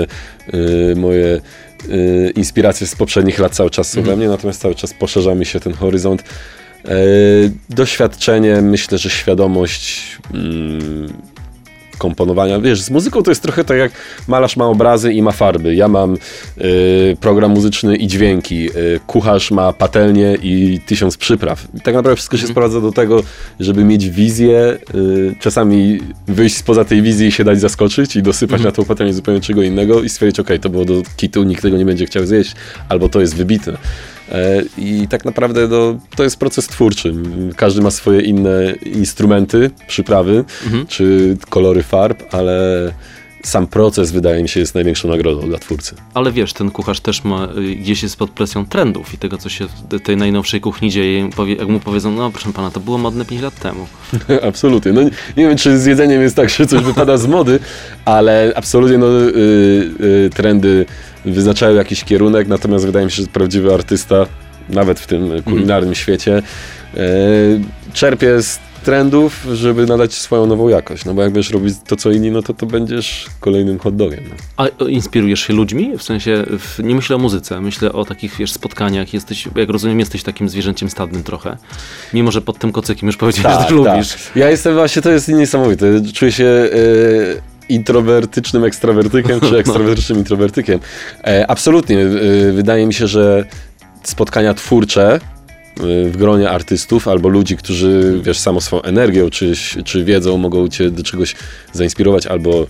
yy, 0.53 0.95
moje 0.95 1.41
yy, 1.87 2.31
inspiracje 2.35 2.87
z 2.87 2.95
poprzednich 2.95 3.39
lat 3.39 3.55
cały 3.55 3.69
czas 3.69 3.89
są 3.89 3.99
Mhm. 3.99 4.17
we 4.17 4.19
mnie, 4.19 4.29
natomiast 4.31 4.61
cały 4.61 4.75
czas 4.75 4.93
poszerza 4.93 5.35
mi 5.35 5.45
się 5.45 5.59
ten 5.59 5.73
horyzont. 5.73 6.23
Yy, 6.85 6.91
doświadczenie, 7.69 8.61
myślę, 8.61 8.97
że 8.97 9.09
świadomość 9.09 10.17
mm, 10.33 11.13
komponowania. 12.01 12.59
Wiesz, 12.59 12.81
z 12.81 12.89
muzyką 12.89 13.23
to 13.23 13.31
jest 13.31 13.41
trochę 13.41 13.63
tak 13.63 13.77
jak 13.77 13.91
malarz 14.27 14.57
ma 14.57 14.65
obrazy 14.65 15.13
i 15.13 15.21
ma 15.21 15.31
farby. 15.31 15.75
Ja 15.75 15.87
mam 15.87 16.17
y, 16.57 17.17
program 17.19 17.51
muzyczny 17.51 17.95
i 17.95 18.07
dźwięki. 18.07 18.69
Y, 18.69 18.99
kucharz 19.07 19.51
ma 19.51 19.73
patelnię 19.73 20.37
i 20.43 20.79
tysiąc 20.85 21.17
przypraw. 21.17 21.67
I 21.73 21.81
tak 21.81 21.95
naprawdę 21.95 22.15
wszystko 22.15 22.37
się 22.37 22.47
sprowadza 22.47 22.81
do 22.81 22.91
tego, 22.91 23.23
żeby 23.59 23.83
mieć 23.83 24.09
wizję, 24.09 24.77
y, 24.95 25.35
czasami 25.39 25.99
wyjść 26.27 26.57
spoza 26.57 26.85
tej 26.85 27.01
wizji 27.01 27.27
i 27.27 27.31
się 27.31 27.43
dać 27.43 27.59
zaskoczyć 27.59 28.15
i 28.15 28.23
dosypać 28.23 28.61
na 28.63 28.71
tą 28.71 28.85
patelnię 28.85 29.13
zupełnie 29.13 29.41
czego 29.41 29.63
innego 29.63 30.03
i 30.03 30.09
stwierdzić, 30.09 30.39
ok, 30.39 30.49
to 30.61 30.69
było 30.69 30.85
do 30.85 31.01
kitu, 31.17 31.43
nikt 31.43 31.61
tego 31.61 31.77
nie 31.77 31.85
będzie 31.85 32.05
chciał 32.05 32.25
zjeść, 32.25 32.55
albo 32.89 33.09
to 33.09 33.21
jest 33.21 33.35
wybitne. 33.35 33.77
E, 34.31 34.63
I 34.77 35.07
tak 35.07 35.25
naprawdę 35.25 35.67
no, 35.67 35.99
to 36.15 36.23
jest 36.23 36.37
proces 36.37 36.67
twórczy. 36.67 37.13
Każdy 37.55 37.81
ma 37.81 37.91
swoje 37.91 38.21
inne 38.21 38.73
instrumenty, 38.85 39.71
przyprawy 39.87 40.43
czy 40.87 41.37
kolory 41.49 41.83
farb, 41.83 42.23
ale 42.33 42.91
sam 43.43 43.67
proces 43.67 44.11
wydaje 44.11 44.43
mi 44.43 44.49
się 44.49 44.59
jest 44.59 44.75
największą 44.75 45.09
nagrodą 45.09 45.47
dla 45.47 45.59
twórcy. 45.59 45.95
Ale 46.13 46.31
wiesz, 46.31 46.53
ten 46.53 46.71
kucharz 46.71 46.99
też 46.99 47.23
ma, 47.23 47.47
y, 47.57 47.75
gdzieś 47.75 48.03
jest 48.03 48.17
pod 48.17 48.29
presją 48.29 48.65
trendów 48.65 49.13
i 49.13 49.17
tego, 49.17 49.37
co 49.37 49.49
się 49.49 49.67
w 49.91 49.99
tej 49.99 50.17
najnowszej 50.17 50.61
kuchni 50.61 50.89
dzieje. 50.89 51.29
Jak 51.59 51.67
mu 51.67 51.79
powiedzą, 51.79 52.11
no 52.11 52.31
proszę 52.31 52.53
pana, 52.53 52.71
to 52.71 52.79
było 52.79 52.97
modne 52.97 53.25
5 53.25 53.41
lat 53.41 53.59
temu. 53.59 53.87
absolutnie. 54.49 54.93
No, 54.93 55.03
nie, 55.03 55.11
nie 55.37 55.47
wiem, 55.47 55.57
czy 55.57 55.79
z 55.79 55.85
jedzeniem 55.85 56.21
jest 56.21 56.35
tak, 56.35 56.49
że 56.49 56.65
coś 56.65 56.83
wypada 56.83 57.17
z 57.17 57.27
mody, 57.27 57.59
ale 58.05 58.53
absolutnie 58.55 58.97
no, 58.97 59.07
y, 59.07 59.33
y, 60.25 60.29
trendy 60.33 60.85
wyznaczają 61.25 61.75
jakiś 61.75 62.03
kierunek, 62.03 62.47
natomiast 62.47 62.85
wydaje 62.85 63.05
mi 63.05 63.11
się, 63.11 63.21
że 63.21 63.27
prawdziwy 63.27 63.73
artysta, 63.73 64.25
nawet 64.69 64.99
w 64.99 65.07
tym 65.07 65.43
kulinarnym 65.43 65.95
świecie, 65.95 66.41
y, 66.97 67.61
czerpie 67.93 68.41
z 68.41 68.59
trendów, 68.83 69.47
żeby 69.53 69.85
nadać 69.85 70.13
swoją 70.13 70.45
nową 70.45 70.69
jakość. 70.69 71.05
No 71.05 71.13
bo 71.13 71.21
jak 71.21 71.31
będziesz 71.31 71.51
robić 71.51 71.75
to, 71.87 71.95
co 71.95 72.11
inni, 72.11 72.31
no 72.31 72.41
to 72.41 72.53
to 72.53 72.65
będziesz 72.65 73.25
kolejnym 73.39 73.79
hot 73.79 73.95
dogiem. 73.95 74.23
No. 74.29 74.35
A 74.57 74.85
inspirujesz 74.85 75.39
się 75.39 75.53
ludźmi? 75.53 75.97
W 75.97 76.03
sensie, 76.03 76.45
w, 76.59 76.79
nie 76.83 76.95
myślę 76.95 77.15
o 77.15 77.19
muzyce, 77.19 77.61
myślę 77.61 77.93
o 77.93 78.05
takich, 78.05 78.35
wiesz, 78.37 78.51
spotkaniach. 78.51 79.13
Jesteś, 79.13 79.47
jak 79.55 79.69
rozumiem, 79.69 79.99
jesteś 79.99 80.23
takim 80.23 80.49
zwierzęciem 80.49 80.89
stadnym 80.89 81.23
trochę. 81.23 81.57
Mimo, 82.13 82.31
że 82.31 82.41
pod 82.41 82.59
tym 82.59 82.71
kocykiem 82.71 83.07
już 83.07 83.17
powiedziałeś, 83.17 83.57
że 83.57 83.63
też 83.63 83.71
lubisz. 83.71 84.17
Ja 84.35 84.49
jestem 84.49 84.73
właśnie, 84.73 85.01
to 85.01 85.11
jest 85.11 85.27
niesamowite. 85.27 85.85
Czuję 86.13 86.31
się 86.31 86.45
e, 86.45 87.50
introwertycznym 87.73 88.63
ekstrawertykiem, 88.63 89.39
czy 89.39 89.57
ekstrawertycznym 89.63 90.17
introwertykiem. 90.17 90.79
E, 91.23 91.45
absolutnie. 91.47 91.99
E, 91.99 92.07
wydaje 92.51 92.85
mi 92.85 92.93
się, 92.93 93.07
że 93.07 93.45
spotkania 94.03 94.53
twórcze 94.53 95.13
e, 95.13 95.19
w 96.09 96.17
gronie 96.17 96.49
artystów 96.49 97.07
albo 97.07 97.29
ludzi, 97.29 97.57
którzy, 97.57 98.19
wiesz, 98.23 98.39
samo 98.39 98.61
swoją 98.61 98.81
energią 98.81 99.29
czy, 99.29 99.53
czy 99.85 100.03
wiedzą 100.03 100.37
mogą 100.37 100.67
cię 100.67 100.91
do 100.91 101.03
czegoś 101.03 101.35
zainspirować 101.73 102.27
albo 102.27 102.67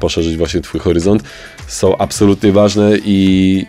poszerzyć 0.00 0.36
właśnie 0.36 0.60
twój 0.60 0.80
horyzont, 0.80 1.22
są 1.66 1.98
absolutnie 1.98 2.52
ważne 2.52 2.92
i 3.04 3.66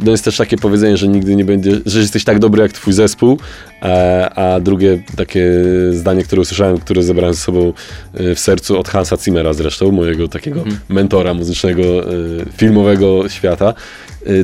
no 0.00 0.10
jest 0.10 0.24
też 0.24 0.36
takie 0.36 0.56
powiedzenie, 0.56 0.96
że 0.96 1.08
nigdy 1.08 1.36
nie 1.36 1.44
będzie, 1.44 1.80
że 1.86 2.00
jesteś 2.00 2.24
tak 2.24 2.38
dobry 2.38 2.62
jak 2.62 2.72
twój 2.72 2.92
zespół, 2.92 3.38
e, 3.82 4.30
a 4.34 4.60
drugie 4.60 5.02
takie 5.16 5.50
zdanie, 5.92 6.22
które 6.22 6.42
usłyszałem, 6.42 6.78
które 6.78 7.02
zebrałem 7.02 7.34
ze 7.34 7.40
sobą 7.40 7.72
e, 8.14 8.34
w 8.34 8.38
sercu 8.38 8.78
od 8.78 8.88
Hansa 8.88 9.16
Zimmera 9.16 9.52
zresztą, 9.52 9.92
mojego 9.92 10.28
takiego 10.28 10.64
mentora 10.88 11.34
muzycznego, 11.34 11.82
e, 11.82 12.06
filmowego 12.56 13.28
świata, 13.28 13.74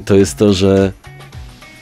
to 0.04 0.16
jest 0.16 0.37
to, 0.37 0.52
że 0.52 0.92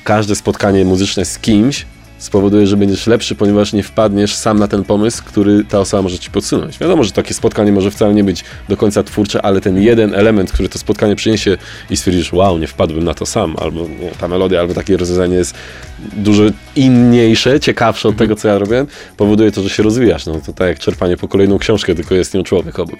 każde 0.04 0.34
spotkanie 0.34 0.84
muzyczne 0.84 1.24
z 1.24 1.38
kimś 1.38 1.86
spowoduje, 2.18 2.66
że 2.66 2.76
będziesz 2.76 3.06
lepszy, 3.06 3.34
ponieważ 3.34 3.72
nie 3.72 3.82
wpadniesz 3.82 4.34
sam 4.34 4.58
na 4.58 4.68
ten 4.68 4.84
pomysł, 4.84 5.22
który 5.24 5.64
ta 5.64 5.80
osoba 5.80 6.02
może 6.02 6.18
ci 6.18 6.30
podsunąć. 6.30 6.78
Wiadomo, 6.78 7.04
że 7.04 7.12
takie 7.12 7.34
spotkanie 7.34 7.72
może 7.72 7.90
wcale 7.90 8.14
nie 8.14 8.24
być 8.24 8.44
do 8.68 8.76
końca 8.76 9.02
twórcze, 9.02 9.42
ale 9.42 9.60
ten 9.60 9.82
jeden 9.82 10.14
element, 10.14 10.52
który 10.52 10.68
to 10.68 10.78
spotkanie 10.78 11.16
przyniesie 11.16 11.56
i 11.90 11.96
stwierdzisz, 11.96 12.32
wow, 12.32 12.58
nie 12.58 12.66
wpadłbym 12.66 13.04
na 13.04 13.14
to 13.14 13.26
sam, 13.26 13.56
albo 13.58 13.80
nie, 13.80 14.10
ta 14.20 14.28
melodia, 14.28 14.60
albo 14.60 14.74
takie 14.74 14.96
rozwiązanie 14.96 15.36
jest 15.36 15.54
dużo 16.16 16.42
inniejsze, 16.76 17.60
ciekawsze 17.60 18.08
od 18.08 18.16
tego, 18.16 18.36
co 18.36 18.48
ja 18.48 18.58
robiłem, 18.58 18.86
powoduje 19.16 19.52
to, 19.52 19.62
że 19.62 19.70
się 19.70 19.82
rozwijasz. 19.82 20.26
No 20.26 20.40
to 20.46 20.52
tak 20.52 20.68
jak 20.68 20.78
czerpanie 20.78 21.16
po 21.16 21.28
kolejną 21.28 21.58
książkę, 21.58 21.94
tylko 21.94 22.14
jest 22.14 22.34
nią 22.34 22.42
człowiek 22.42 22.78
obok. 22.78 22.98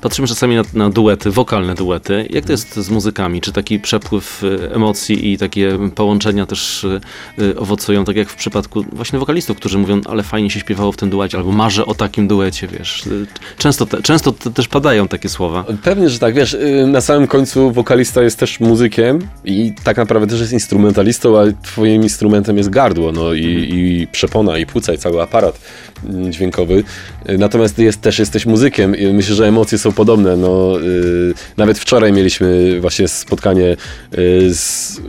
Patrzymy 0.00 0.28
czasami 0.28 0.56
na, 0.56 0.62
na 0.74 0.90
duety, 0.90 1.30
wokalne 1.30 1.74
duety. 1.74 2.26
Jak 2.30 2.44
to 2.44 2.52
jest 2.52 2.74
z 2.74 2.90
muzykami? 2.90 3.40
Czy 3.40 3.52
taki 3.52 3.80
przepływ 3.80 4.44
y, 4.44 4.74
emocji 4.74 5.32
i 5.32 5.38
takie 5.38 5.78
połączenia 5.94 6.46
też 6.46 6.84
y, 6.84 7.00
y, 7.38 7.58
owocują, 7.58 8.04
tak 8.04 8.16
jak 8.16 8.28
w 8.28 8.34
przypadku 8.34 8.84
właśnie 8.92 9.18
wokalistów, 9.18 9.56
którzy 9.56 9.78
mówią, 9.78 10.00
ale 10.04 10.22
fajnie 10.22 10.50
się 10.50 10.60
śpiewało 10.60 10.92
w 10.92 10.96
tym 10.96 11.10
duecie, 11.10 11.38
albo 11.38 11.52
marzę 11.52 11.86
o 11.86 11.94
takim 11.94 12.28
duecie, 12.28 12.68
wiesz. 12.68 13.02
Często, 13.58 13.86
te, 13.86 14.02
często 14.02 14.32
te, 14.32 14.50
też 14.50 14.68
padają 14.68 15.08
takie 15.08 15.28
słowa. 15.28 15.64
Pewnie, 15.82 16.10
że 16.10 16.18
tak. 16.18 16.34
Wiesz, 16.34 16.56
na 16.86 17.00
samym 17.00 17.26
końcu 17.26 17.72
wokalista 17.72 18.22
jest 18.22 18.38
też 18.38 18.60
muzykiem 18.60 19.28
i 19.44 19.72
tak 19.84 19.96
naprawdę 19.96 20.26
też 20.26 20.40
jest 20.40 20.52
instrumentalistą, 20.52 21.40
a 21.40 21.42
twoim 21.62 22.02
instrumentem 22.02 22.56
jest 22.56 22.70
gardło, 22.70 23.12
no 23.12 23.34
i, 23.34 23.68
i 23.72 24.06
przepona, 24.06 24.58
i 24.58 24.66
płuca, 24.66 24.92
i 24.92 24.98
cały 24.98 25.22
aparat 25.22 25.60
mm, 26.04 26.32
dźwiękowy. 26.32 26.84
Natomiast 27.38 27.78
jest, 27.78 28.00
też 28.00 28.18
jesteś 28.18 28.46
muzykiem 28.46 28.94
myślę, 29.12 29.34
że 29.34 29.48
emocje 29.48 29.63
są 29.78 29.92
podobne. 29.92 30.36
No, 30.36 30.80
y, 30.80 31.34
nawet 31.56 31.78
wczoraj 31.78 32.12
mieliśmy 32.12 32.80
właśnie 32.80 33.08
spotkanie 33.08 33.76
y, 34.18 34.54
z 34.54 35.00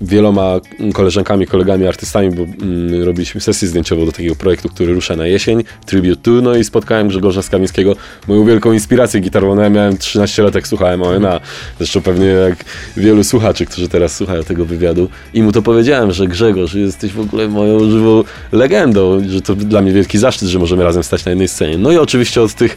wieloma 0.00 0.60
koleżankami, 0.92 1.46
kolegami, 1.46 1.86
artystami, 1.86 2.30
bo 2.30 2.42
mm, 2.42 3.02
robiliśmy 3.02 3.40
sesję 3.40 3.68
zdjęciową 3.68 4.06
do 4.06 4.12
takiego 4.12 4.36
projektu, 4.36 4.68
który 4.68 4.94
rusza 4.94 5.16
na 5.16 5.26
jesień, 5.26 5.64
Tribute 5.86 6.16
to, 6.16 6.30
no 6.30 6.56
i 6.56 6.64
spotkałem 6.64 7.08
Grzegorza 7.08 7.42
Skamińskiego, 7.42 7.96
moją 8.28 8.44
wielką 8.44 8.72
inspirację 8.72 9.20
gitarową. 9.20 9.54
No, 9.54 9.62
ja 9.62 9.70
miałem 9.70 9.98
13 9.98 10.42
lat, 10.42 10.54
jak 10.54 10.68
słuchałem 10.68 11.02
ONA, 11.02 11.40
zresztą 11.78 12.02
pewnie 12.02 12.26
jak 12.26 12.64
wielu 12.96 13.24
słuchaczy, 13.24 13.66
którzy 13.66 13.88
teraz 13.88 14.16
słuchają 14.16 14.42
tego 14.42 14.64
wywiadu. 14.64 15.08
I 15.34 15.42
mu 15.42 15.52
to 15.52 15.62
powiedziałem, 15.62 16.12
że 16.12 16.26
Grzegorz, 16.26 16.74
jesteś 16.74 17.12
w 17.12 17.20
ogóle 17.20 17.48
moją 17.48 17.90
żywą 17.90 18.24
legendą, 18.52 19.20
że 19.28 19.42
to 19.42 19.54
dla 19.54 19.82
mnie 19.82 19.92
wielki 19.92 20.18
zaszczyt, 20.18 20.48
że 20.48 20.58
możemy 20.58 20.84
razem 20.84 21.02
stać 21.02 21.24
na 21.24 21.30
jednej 21.30 21.48
scenie. 21.48 21.78
No 21.78 21.92
i 21.92 21.96
oczywiście 21.96 22.42
od 22.42 22.54
tych 22.54 22.76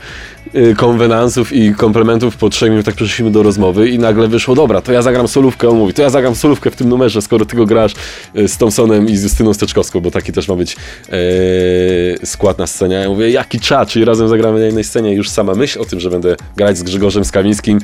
y, 0.56 0.76
konwenansów 0.78 1.54
i 1.54 1.74
komplementów 1.74 2.38
po 2.38 2.50
trzech 2.50 2.70
minutach 2.70 2.96
przeszliśmy 2.96 3.32
do 3.32 3.44
rozmowy 3.44 3.90
i 3.90 4.00
nagle 4.00 4.28
wyszło, 4.28 4.56
dobra, 4.56 4.82
to 4.82 4.92
ja 4.92 5.02
zagram 5.02 5.28
solówkę, 5.28 5.70
on 5.70 5.78
mówi, 5.78 5.94
to 5.94 6.02
ja 6.02 6.10
zagram 6.10 6.36
solówkę 6.36 6.72
w 6.72 6.76
tym 6.76 6.88
numerze, 6.94 7.22
skoro 7.22 7.46
ty 7.46 7.56
go 7.56 7.66
grasz 7.66 7.94
y, 8.38 8.48
z 8.48 8.58
Thompsonem 8.58 9.10
i 9.10 9.18
z 9.18 9.24
Justyną 9.24 9.54
Steczkowską, 9.54 10.00
bo 10.00 10.12
taki 10.12 10.32
też 10.32 10.48
ma 10.48 10.56
być 10.56 10.76
e, 11.10 12.26
skład 12.26 12.58
na 12.58 12.68
scenie. 12.68 12.96
Ja 12.96 13.10
mówię, 13.10 13.30
jaki 13.32 13.60
czad, 13.60 13.90
czyli 13.90 14.06
razem 14.06 14.28
zagramy 14.28 14.60
na 14.60 14.66
jednej 14.66 14.84
scenie. 14.84 15.14
Już 15.14 15.30
sama 15.30 15.56
myśl 15.56 15.82
o 15.82 15.86
tym, 15.86 16.00
że 16.00 16.10
będę 16.10 16.36
grać 16.56 16.78
z 16.78 16.84
Grzegorzem 16.84 17.26
Skawińskim 17.26 17.80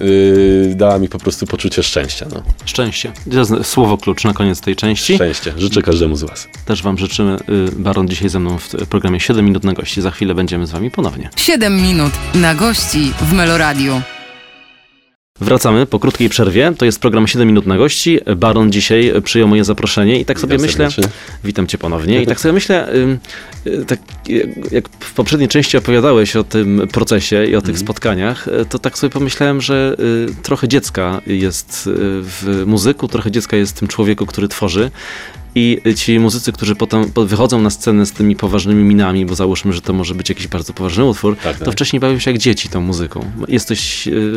y, 0.00 0.72
dała 0.76 0.98
mi 0.98 1.08
po 1.08 1.18
prostu 1.18 1.46
poczucie 1.46 1.82
szczęścia. 1.82 2.26
No. 2.34 2.42
Szczęście. 2.64 3.12
Słowo 3.62 3.98
klucz 3.98 4.24
na 4.24 4.32
koniec 4.32 4.60
tej 4.60 4.76
części. 4.76 5.14
Szczęście. 5.14 5.52
Życzę 5.56 5.82
każdemu 5.82 6.16
z 6.16 6.22
was. 6.22 6.48
Też 6.66 6.82
wam 6.82 6.98
życzymy. 6.98 7.36
y, 7.68 7.72
Baron 7.76 8.08
dzisiaj 8.08 8.28
ze 8.28 8.40
mną 8.40 8.58
w 8.58 8.86
programie 8.86 9.20
7 9.20 9.44
minut 9.44 9.64
na 9.64 9.72
gości. 9.72 10.02
Za 10.02 10.10
chwilę 10.10 10.34
będziemy 10.34 10.66
z 10.66 10.70
wami 10.70 10.90
ponownie. 10.90 11.30
7 11.36 11.82
minut 11.82 12.12
na 12.34 12.54
gości 12.54 13.12
w 13.20 13.32
Meloradiu. 13.32 14.13
Wracamy 15.44 15.86
po 15.86 15.98
krótkiej 15.98 16.28
przerwie. 16.28 16.72
To 16.78 16.84
jest 16.84 17.00
program 17.00 17.26
7 17.28 17.48
minut 17.48 17.66
na 17.66 17.76
gości. 17.78 18.20
Baron 18.36 18.72
dzisiaj 18.72 19.12
przyjął 19.24 19.48
moje 19.48 19.64
zaproszenie 19.64 20.20
i 20.20 20.24
tak 20.24 20.40
sobie 20.40 20.56
Witam 20.56 20.66
myślę. 20.66 20.90
serdecznie. 20.90 21.18
Witam 21.44 21.66
cię 21.66 21.78
ponownie. 21.78 22.22
I 22.22 22.26
tak 22.26 22.40
sobie 22.40 22.52
myślę, 22.52 22.92
y, 23.66 23.84
tak 23.86 23.98
jak- 24.72 24.88
w 25.00 25.14
poprzedniej 25.14 25.48
części 25.48 25.76
opowiadałeś 25.76 26.36
o 26.36 26.44
tym 26.44 26.88
procesie 26.92 27.44
i 27.46 27.56
o 27.56 27.62
tych 27.62 27.78
spotkaniach, 27.78 28.48
y, 28.48 28.66
to 28.68 28.78
tak 28.78 28.98
sobie 28.98 29.10
pomyślałem, 29.10 29.60
że 29.60 29.96
y, 30.30 30.42
trochę 30.42 30.68
dziecka 30.68 31.20
jest 31.26 31.90
w 31.92 32.62
muzyku, 32.66 33.08
trochę 33.08 33.30
dziecka 33.30 33.56
jest 33.56 33.76
w 33.76 33.78
tym 33.78 33.88
człowieku, 33.88 34.26
który 34.26 34.48
tworzy. 34.48 34.90
I 35.56 35.80
ci 35.96 36.18
muzycy, 36.20 36.52
którzy 36.52 36.74
potem 36.76 37.10
po- 37.10 37.24
wychodzą 37.24 37.60
na 37.60 37.70
scenę 37.70 38.06
z 38.06 38.12
tymi 38.12 38.36
poważnymi 38.36 38.84
minami, 38.84 39.26
bo 39.26 39.34
załóżmy, 39.34 39.72
że 39.72 39.80
to 39.80 39.92
może 39.92 40.14
być 40.14 40.28
jakiś 40.28 40.46
bardzo 40.48 40.72
poważny 40.72 41.04
utwór, 41.04 41.36
Tak, 41.44 41.58
to 41.58 41.64
tak. 41.64 41.74
wcześniej 41.74 42.00
bawią 42.00 42.18
się 42.18 42.30
jak 42.30 42.40
dzieci 42.40 42.68
tą 42.68 42.80
muzyką. 42.80 43.24
Jesteś 43.48 44.06
yy, 44.06 44.32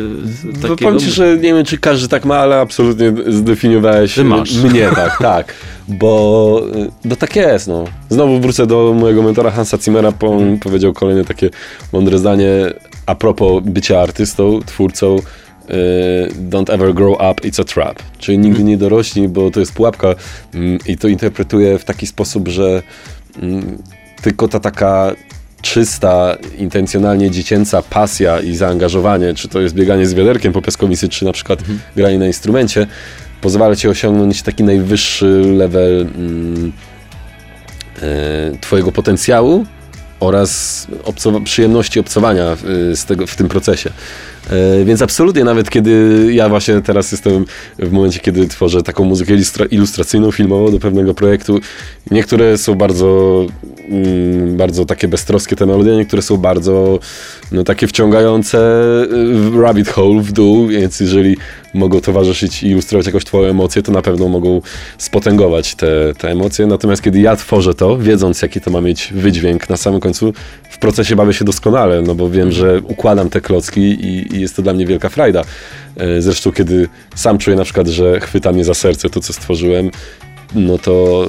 takiego... 0.54 0.76
powiem 0.76 0.98
ci, 0.98 1.10
że 1.10 1.36
nie 1.36 1.54
wiem, 1.54 1.64
czy 1.64 1.78
każdy 1.78 2.08
tak 2.08 2.24
ma, 2.24 2.36
ale 2.38 2.60
absolutnie 2.60 3.12
zdefiniowałeś 3.26 4.14
Ty 4.14 4.24
masz. 4.24 4.54
mnie 4.56 4.88
tak, 4.94 5.18
tak. 5.18 5.54
Bo 5.88 6.62
no 7.04 7.16
tak 7.16 7.36
jest, 7.36 7.68
no. 7.68 7.84
Znowu 8.10 8.40
wrócę 8.40 8.66
do 8.66 8.94
mojego 9.00 9.22
mentora 9.22 9.50
Hansa 9.50 9.78
Zimmera, 9.78 10.12
bo 10.12 10.36
on 10.36 10.58
powiedział 10.58 10.92
kolejne 10.92 11.24
takie 11.24 11.50
mądre 11.92 12.18
zdanie 12.18 12.50
a 13.06 13.14
propos 13.14 13.62
bycia 13.66 14.00
artystą, 14.00 14.60
twórcą. 14.66 15.16
Y, 15.70 16.32
Don't 16.50 16.74
ever 16.74 16.94
grow 16.94 17.14
up, 17.14 17.48
it's 17.48 17.60
a 17.60 17.64
trap. 17.64 18.02
Czyli 18.18 18.38
nigdy 18.38 18.64
nie 18.64 18.76
dorośnij, 18.76 19.28
bo 19.28 19.50
to 19.50 19.60
jest 19.60 19.72
pułapka. 19.72 20.14
Mm, 20.54 20.78
I 20.86 20.96
to 20.96 21.08
interpretuję 21.08 21.78
w 21.78 21.84
taki 21.84 22.06
sposób, 22.06 22.48
że 22.48 22.82
mm, 23.42 23.78
tylko 24.22 24.48
ta 24.48 24.60
taka 24.60 25.12
czysta, 25.62 26.36
intencjonalnie 26.58 27.30
dziecięca 27.30 27.82
pasja 27.82 28.40
i 28.40 28.56
zaangażowanie, 28.56 29.34
czy 29.34 29.48
to 29.48 29.60
jest 29.60 29.74
bieganie 29.74 30.06
z 30.06 30.14
wiaderkiem 30.14 30.52
po 30.52 30.62
piaskownicy, 30.62 31.08
czy 31.08 31.24
na 31.24 31.32
przykład 31.32 31.62
granie 31.96 32.18
na 32.18 32.26
instrumencie, 32.26 32.86
pozwala 33.40 33.76
ci 33.76 33.88
osiągnąć 33.88 34.42
taki 34.42 34.64
najwyższy 34.64 35.42
level 35.56 36.00
mm, 36.00 36.72
e, 38.02 38.58
twojego 38.60 38.92
potencjału 38.92 39.66
oraz 40.20 40.86
obcowa- 41.04 41.42
przyjemności 41.42 42.00
obcowania 42.00 42.56
y, 42.92 42.96
z 42.96 43.04
tego, 43.04 43.26
w 43.26 43.36
tym 43.36 43.48
procesie. 43.48 43.90
E, 44.50 44.84
Więc 44.84 45.02
absolutnie, 45.02 45.44
nawet 45.44 45.70
kiedy 45.70 46.26
ja 46.32 46.48
właśnie 46.48 46.80
teraz 46.80 47.12
jestem 47.12 47.44
w 47.78 47.92
momencie, 47.92 48.20
kiedy 48.20 48.48
tworzę 48.48 48.82
taką 48.82 49.04
muzykę 49.04 49.34
ilustra- 49.34 49.66
ilustracyjną, 49.70 50.30
filmową 50.32 50.70
do 50.72 50.78
pewnego 50.78 51.14
projektu, 51.14 51.60
niektóre 52.10 52.58
są 52.58 52.74
bardzo, 52.74 53.46
mm, 53.88 54.56
bardzo 54.56 54.84
takie 54.84 55.08
beztroskie 55.08 55.56
te 55.56 55.66
melodie, 55.66 55.96
niektóre 55.96 56.22
są 56.22 56.36
bardzo 56.36 56.98
no, 57.52 57.64
takie 57.64 57.86
wciągające 57.86 58.58
y, 59.56 59.62
rabbit 59.62 59.88
hole, 59.88 60.22
w 60.22 60.32
dół, 60.32 60.66
więc 60.66 61.00
jeżeli 61.00 61.36
mogą 61.74 62.00
towarzyszyć 62.00 62.62
i 62.62 62.66
ilustrować 62.66 63.06
jakoś 63.06 63.24
twoje 63.24 63.50
emocje, 63.50 63.82
to 63.82 63.92
na 63.92 64.02
pewno 64.02 64.28
mogą 64.28 64.60
spotęgować 64.98 65.74
te, 65.74 66.14
te 66.18 66.30
emocje. 66.30 66.66
Natomiast 66.66 67.02
kiedy 67.02 67.20
ja 67.20 67.36
tworzę 67.36 67.74
to, 67.74 67.98
wiedząc 67.98 68.42
jaki 68.42 68.60
to 68.60 68.70
ma 68.70 68.80
mieć 68.80 69.12
wydźwięk 69.14 69.68
na 69.68 69.76
samym 69.76 70.00
końcu, 70.00 70.32
w 70.70 70.78
procesie 70.78 71.16
bawię 71.16 71.34
się 71.34 71.44
doskonale, 71.44 72.02
no 72.02 72.14
bo 72.14 72.30
wiem, 72.30 72.52
że 72.52 72.80
układam 72.80 73.30
te 73.30 73.40
klocki 73.40 73.80
i, 73.80 74.36
i 74.36 74.40
jest 74.40 74.56
to 74.56 74.62
dla 74.62 74.72
mnie 74.72 74.86
wielka 74.86 75.08
frajda. 75.08 75.42
E, 75.96 76.22
Zresztą 76.22 76.52
kiedy 76.52 76.88
sam 77.14 77.38
czuję 77.38 77.56
na 77.56 77.64
przykład, 77.64 77.88
że 77.88 78.20
chwyta 78.20 78.52
mnie 78.52 78.64
za 78.64 78.74
serce 78.74 79.10
to, 79.10 79.20
co 79.20 79.32
stworzyłem, 79.32 79.90
no 80.54 80.78
to, 80.78 81.28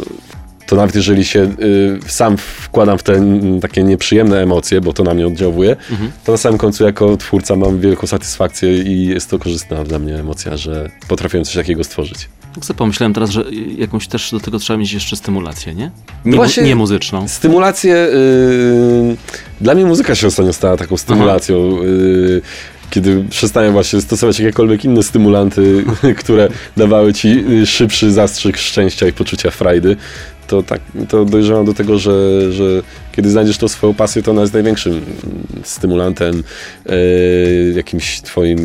to 0.70 0.76
nawet 0.76 0.96
jeżeli 0.96 1.26
się 1.26 1.40
y, 1.62 2.00
sam 2.08 2.38
wkładam 2.38 2.98
w 2.98 3.04
te 3.04 3.22
takie 3.62 3.84
nieprzyjemne 3.84 4.42
emocje, 4.44 4.82
bo 4.82 4.94
to 4.94 5.04
na 5.04 5.14
mnie 5.14 5.28
oddziałuje, 5.28 5.76
to 6.26 6.32
na 6.32 6.38
samym 6.38 6.58
końcu 6.58 6.84
jako 6.84 7.18
twórca 7.18 7.56
mam 7.56 7.80
wielką 7.80 8.08
satysfakcję 8.08 8.84
i 8.84 9.06
jest 9.08 9.30
to 9.30 9.40
korzystna 9.40 9.84
dla 9.84 10.00
mnie 10.00 10.16
emocja, 10.16 10.58
że 10.58 10.90
potrafiłem 11.08 11.46
coś 11.46 11.56
takiego 11.56 11.84
stworzyć. 11.84 12.30
Tak 12.56 12.66
sobie 12.66 12.78
pomyślałem 12.78 13.14
teraz, 13.14 13.30
że 13.30 13.44
jakąś 13.78 14.08
też 14.08 14.32
do 14.32 14.40
tego 14.40 14.60
trzeba 14.60 14.80
mieć 14.80 14.94
jeszcze 14.94 15.16
stymulację, 15.16 15.76
nie? 15.76 15.92
Nie, 16.26 16.38
No 16.38 16.44
mu, 16.44 16.50
nie 16.64 16.76
muzyczną. 16.76 17.28
Stymulację. 17.28 17.96
y, 17.96 19.18
dla 19.62 19.76
mnie 19.76 19.86
muzyka 19.86 20.16
się 20.16 20.28
ostatnio 20.28 20.54
stała 20.54 20.78
taką 20.78 20.98
stymulacją. 20.98 21.78
y, 21.84 22.42
kiedy 22.90 23.24
przestałem 23.30 23.74
właśnie 23.74 24.02
stosować 24.02 24.40
jakiekolwiek 24.40 24.86
inne 24.86 25.04
stymulanty, 25.04 25.84
które 26.20 26.48
dawały 26.78 27.14
ci 27.14 27.46
y, 27.50 27.66
szybszy 27.66 28.12
zastrzyk 28.12 28.58
szczęścia 28.58 29.08
i 29.08 29.14
poczucia 29.14 29.52
frajdy, 29.52 29.98
to 30.50 30.64
tak, 30.64 30.82
to 31.10 31.26
dojrzewam 31.26 31.66
do 31.66 31.74
tego, 31.74 31.98
że, 31.98 32.52
że 32.52 32.82
kiedy 33.12 33.30
znajdziesz 33.30 33.58
tą 33.58 33.68
swoją 33.68 33.94
pasję, 33.94 34.24
to 34.24 34.32
ona 34.32 34.42
jest 34.42 34.54
największym 34.54 35.02
stymulantem, 35.64 36.44
y, 36.90 37.74
jakimś 37.76 38.22
twoim 38.22 38.60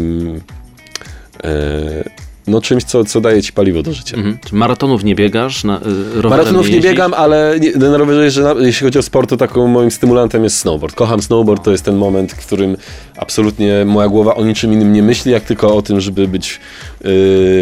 y, 1.45 2.24
no 2.47 2.61
czymś, 2.61 2.85
co, 2.85 3.05
co 3.05 3.21
daje 3.21 3.43
ci 3.43 3.53
paliwo 3.53 3.83
do 3.83 3.93
życia. 3.93 4.17
Mhm. 4.17 4.39
Maratonów 4.53 5.05
nie 5.05 5.15
biegasz? 5.15 5.65
Na, 5.65 5.81
y, 6.25 6.29
Maratonów 6.29 6.67
nie 6.67 6.75
jeździsz? 6.75 6.91
biegam, 6.91 7.15
ale 7.15 7.57
nie, 7.61 7.73
na 7.73 7.97
rowerze 7.97 8.25
jeżdżę, 8.25 8.55
jeśli 8.61 8.85
chodzi 8.85 8.99
o 8.99 9.03
sport, 9.03 9.31
to 9.31 9.37
taką 9.37 9.67
moim 9.67 9.91
stymulantem 9.91 10.45
jest 10.45 10.59
snowboard. 10.59 10.95
Kocham 10.95 11.23
snowboard, 11.23 11.65
to 11.65 11.71
jest 11.71 11.85
ten 11.85 11.97
moment, 11.97 12.33
w 12.33 12.47
którym 12.47 12.77
absolutnie 13.17 13.85
moja 13.85 14.09
głowa 14.09 14.35
o 14.35 14.45
niczym 14.45 14.73
innym 14.73 14.93
nie 14.93 15.03
myśli, 15.03 15.33
jak 15.33 15.43
tylko 15.43 15.77
o 15.77 15.83
tym, 15.83 16.01
żeby 16.01 16.29
być 16.29 16.51
yy, 16.51 17.11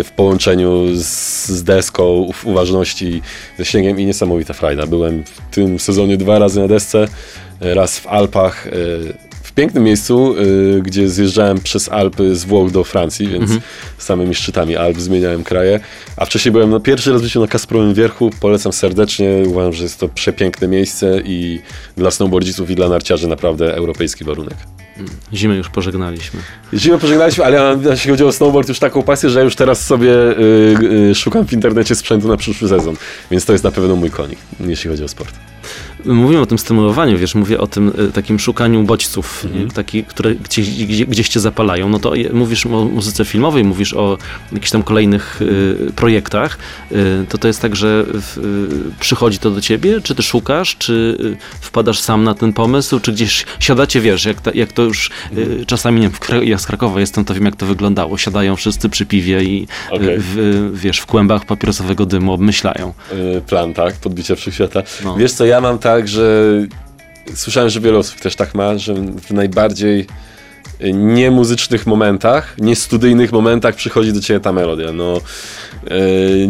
w 0.04 0.10
połączeniu 0.16 0.86
z, 0.94 1.46
z 1.46 1.64
deską, 1.64 2.28
w 2.34 2.46
uważności, 2.46 3.22
ze 3.58 3.64
śniegiem 3.64 4.00
i 4.00 4.06
niesamowita 4.06 4.54
frajda. 4.54 4.86
Byłem 4.86 5.24
w 5.24 5.54
tym 5.54 5.78
sezonie 5.78 6.16
dwa 6.16 6.38
razy 6.38 6.60
na 6.60 6.68
desce, 6.68 7.08
raz 7.60 7.98
w 7.98 8.06
Alpach, 8.06 8.66
yy, 8.66 9.31
w 9.52 9.54
pięknym 9.54 9.84
miejscu, 9.84 10.34
yy, 10.36 10.82
gdzie 10.82 11.08
zjeżdżałem 11.08 11.60
przez 11.60 11.88
Alpy 11.88 12.36
z 12.36 12.44
Włoch 12.44 12.70
do 12.70 12.84
Francji, 12.84 13.28
więc 13.28 13.50
samymi 13.98 14.34
szczytami 14.34 14.76
Alp 14.76 15.00
zmieniałem 15.00 15.44
kraje. 15.44 15.80
A 16.16 16.24
wcześniej 16.24 16.52
byłem 16.52 16.70
no, 16.70 16.80
pierwszy 16.80 17.12
raz 17.12 17.22
w 17.22 17.40
na 17.40 17.46
Kasprowym 17.46 17.94
Wierchu. 17.94 18.30
Polecam 18.40 18.72
serdecznie. 18.72 19.42
Uważam, 19.46 19.72
że 19.72 19.82
jest 19.82 20.00
to 20.00 20.08
przepiękne 20.08 20.68
miejsce 20.68 21.20
i 21.24 21.60
dla 21.96 22.10
snowboardzistów 22.10 22.70
i 22.70 22.74
dla 22.74 22.88
narciarzy 22.88 23.28
naprawdę 23.28 23.76
europejski 23.76 24.24
warunek. 24.24 24.56
Zimę 25.34 25.56
już 25.56 25.68
pożegnaliśmy. 25.68 26.40
Zimę 26.74 26.98
pożegnaliśmy, 26.98 27.44
ale 27.44 27.56
ja 27.56 27.90
jeśli 27.90 28.10
chodzi 28.10 28.24
o 28.24 28.32
snowboard, 28.32 28.68
już 28.68 28.78
taką 28.78 29.02
pasję, 29.02 29.30
że 29.30 29.38
ja 29.38 29.44
już 29.44 29.56
teraz 29.56 29.86
sobie 29.86 30.10
y, 30.12 31.10
y, 31.10 31.14
szukam 31.14 31.46
w 31.46 31.52
internecie 31.52 31.94
sprzętu 31.94 32.28
na 32.28 32.36
przyszły 32.36 32.68
sezon. 32.68 32.96
Więc 33.30 33.44
to 33.44 33.52
jest 33.52 33.64
na 33.64 33.70
pewno 33.70 33.96
mój 33.96 34.10
konik, 34.10 34.38
jeśli 34.60 34.90
chodzi 34.90 35.04
o 35.04 35.08
sport. 35.08 35.34
Mówimy 36.04 36.40
o 36.40 36.46
tym 36.46 36.58
stymulowaniu, 36.58 37.18
wiesz, 37.18 37.34
mówię 37.34 37.58
o 37.60 37.66
tym 37.66 37.92
y, 38.08 38.12
takim 38.12 38.38
szukaniu 38.38 38.82
bodźców, 38.82 39.42
Mhm. 39.44 39.70
Taki, 39.70 40.04
które 40.04 40.34
gdzieś, 40.34 40.84
gdzie, 40.86 41.06
gdzieś 41.06 41.28
cię 41.28 41.40
zapalają. 41.40 41.88
No 41.88 41.98
to 41.98 42.12
mówisz 42.32 42.66
o 42.66 42.68
muzyce 42.84 43.24
filmowej, 43.24 43.64
mówisz 43.64 43.94
o 43.94 44.18
jakichś 44.52 44.70
tam 44.70 44.82
kolejnych 44.82 45.42
y, 45.42 45.92
projektach. 45.96 46.58
Y, 46.92 47.26
to 47.28 47.38
to 47.38 47.48
jest 47.48 47.62
tak, 47.62 47.76
że 47.76 48.04
w, 48.06 48.38
y, 48.38 49.00
przychodzi 49.00 49.38
to 49.38 49.50
do 49.50 49.60
ciebie, 49.60 50.00
czy 50.00 50.14
ty 50.14 50.22
szukasz, 50.22 50.76
czy 50.78 51.16
y, 51.20 51.36
wpadasz 51.60 52.00
sam 52.00 52.24
na 52.24 52.34
ten 52.34 52.52
pomysł, 52.52 53.00
czy 53.00 53.12
gdzieś 53.12 53.46
siadacie, 53.60 54.00
wiesz, 54.00 54.24
jak, 54.24 54.40
ta, 54.40 54.50
jak 54.54 54.72
to 54.72 54.82
już 54.82 55.10
y, 55.36 55.64
czasami, 55.66 56.00
nie 56.00 56.08
wiem, 56.08 56.44
ja 56.44 56.58
z 56.58 56.66
Krakowa 56.66 57.00
jestem, 57.00 57.24
to 57.24 57.34
wiem 57.34 57.44
jak 57.44 57.56
to 57.56 57.66
wyglądało. 57.66 58.18
Siadają 58.18 58.56
wszyscy 58.56 58.88
przy 58.88 59.06
piwie 59.06 59.42
i 59.44 59.66
y, 59.92 59.94
Okej. 59.94 60.16
w, 60.18 60.70
wiesz, 60.74 60.98
w 60.98 61.06
kłębach 61.06 61.44
papierosowego 61.46 62.06
dymu 62.06 62.32
obmyślają. 62.32 62.92
Plan, 63.46 63.74
tak? 63.74 63.94
Podbicia 63.94 64.34
wszechświata. 64.36 64.82
No. 65.04 65.16
Wiesz 65.16 65.32
co, 65.32 65.44
ja 65.44 65.60
mam 65.60 65.78
tak, 65.78 65.91
że 66.00 66.52
słyszałem, 67.34 67.70
że 67.70 67.80
wiele 67.80 67.98
osób 67.98 68.20
też 68.20 68.36
tak 68.36 68.54
ma, 68.54 68.78
że 68.78 68.94
w 68.94 69.30
najbardziej 69.30 70.06
y, 70.80 70.92
niemuzycznych 70.92 71.86
momentach, 71.86 72.56
niestudyjnych 72.58 73.32
momentach 73.32 73.74
przychodzi 73.74 74.12
do 74.12 74.20
ciebie 74.20 74.40
ta 74.40 74.52
melodia. 74.52 74.92
No, 74.92 75.20
y, 75.90 76.48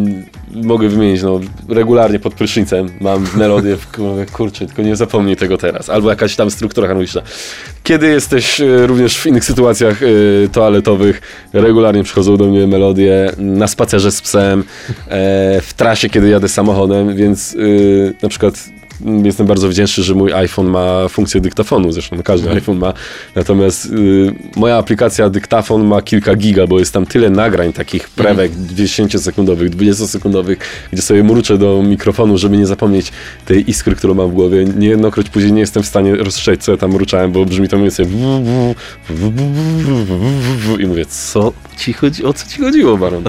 mogę 0.55 0.89
wymienić, 0.89 1.23
no, 1.23 1.41
regularnie 1.69 2.19
pod 2.19 2.35
prysznicem 2.35 2.89
mam 3.01 3.27
melodię, 3.37 3.77
w, 3.77 3.87
kurczę, 4.37 4.67
tylko 4.67 4.83
nie 4.83 4.97
zapomnij 4.97 5.37
tego 5.37 5.59
teraz. 5.59 5.91
Albo 5.91 6.11
jakaś 6.11 6.37
tam 6.37 6.51
struktura 6.51 6.87
harmoniczna. 6.87 7.23
Kiedy 7.83 8.09
jesteś 8.09 8.61
y, 8.61 8.87
również 8.87 9.19
w 9.19 9.27
innych 9.27 9.45
sytuacjach 9.45 10.03
y, 10.03 10.49
toaletowych, 10.53 11.23
regularnie 11.53 12.03
przychodzą 12.03 12.37
do 12.37 12.45
mnie 12.45 12.67
melodie 12.67 13.33
na 13.39 13.67
spacerze 13.67 14.13
z 14.13 14.23
psem, 14.23 14.61
e, 14.61 14.65
w 15.61 15.75
trasie, 15.77 16.09
kiedy 16.09 16.29
jadę 16.29 16.49
samochodem, 16.49 17.17
więc 17.17 17.55
y, 17.55 18.15
na 18.23 18.29
przykład 18.29 18.55
jestem 19.25 19.47
bardzo 19.47 19.69
wdzięczny, 19.69 20.05
że 20.05 20.15
mój 20.15 20.33
iPhone 20.33 20.67
ma 20.67 21.09
funkcję 21.09 21.41
dyktafonu, 21.41 21.93
zresztą 21.93 22.23
każdy 22.23 22.51
iPhone 22.51 22.79
ma, 22.79 22.93
natomiast 23.35 23.87
y, 23.87 24.35
moja 24.57 24.77
aplikacja 24.77 25.31
dyktafon 25.31 25.85
ma 25.85 26.03
kilka 26.03 26.35
giga, 26.35 26.67
bo 26.67 26.79
jest 26.79 26.93
tam 26.93 27.07
tyle 27.07 27.31
nagrań 27.31 27.73
takich 27.73 28.09
prewek 28.09 28.53
10-sekundowych, 28.53 29.71
20-sekundowych, 29.71 30.57
gdzie 30.93 31.03
sobie 31.03 31.25
mruczę 31.25 31.59
do 31.59 31.83
mikrofonu, 31.83 32.39
żeby 32.39 32.57
nie 32.57 32.67
zapomnieć 32.67 33.13
tej 33.47 33.71
iskry, 33.71 33.97
którą 33.97 34.15
mam 34.15 34.31
w 34.31 34.33
głowie. 34.33 34.65
Niejednokroć 34.65 35.29
później 35.29 35.53
nie 35.53 35.61
jestem 35.61 35.83
w 35.83 35.87
stanie 35.87 36.15
rozstrzeć, 36.17 36.65
co 36.65 36.73
ja 36.73 36.79
tam 36.79 36.91
mruczałem, 36.91 37.33
bo 37.33 37.45
brzmi 37.45 37.69
to 37.69 37.77
mniej 37.77 37.91
więcej 37.91 38.07
i 40.79 40.87
mówię, 40.87 41.07
co 41.07 41.53
ci 41.79 41.93
chodzi, 41.93 42.25
o 42.25 42.33
co 42.33 42.47
ci 42.49 42.61
chodziło, 42.61 42.97
Baron? 42.97 43.25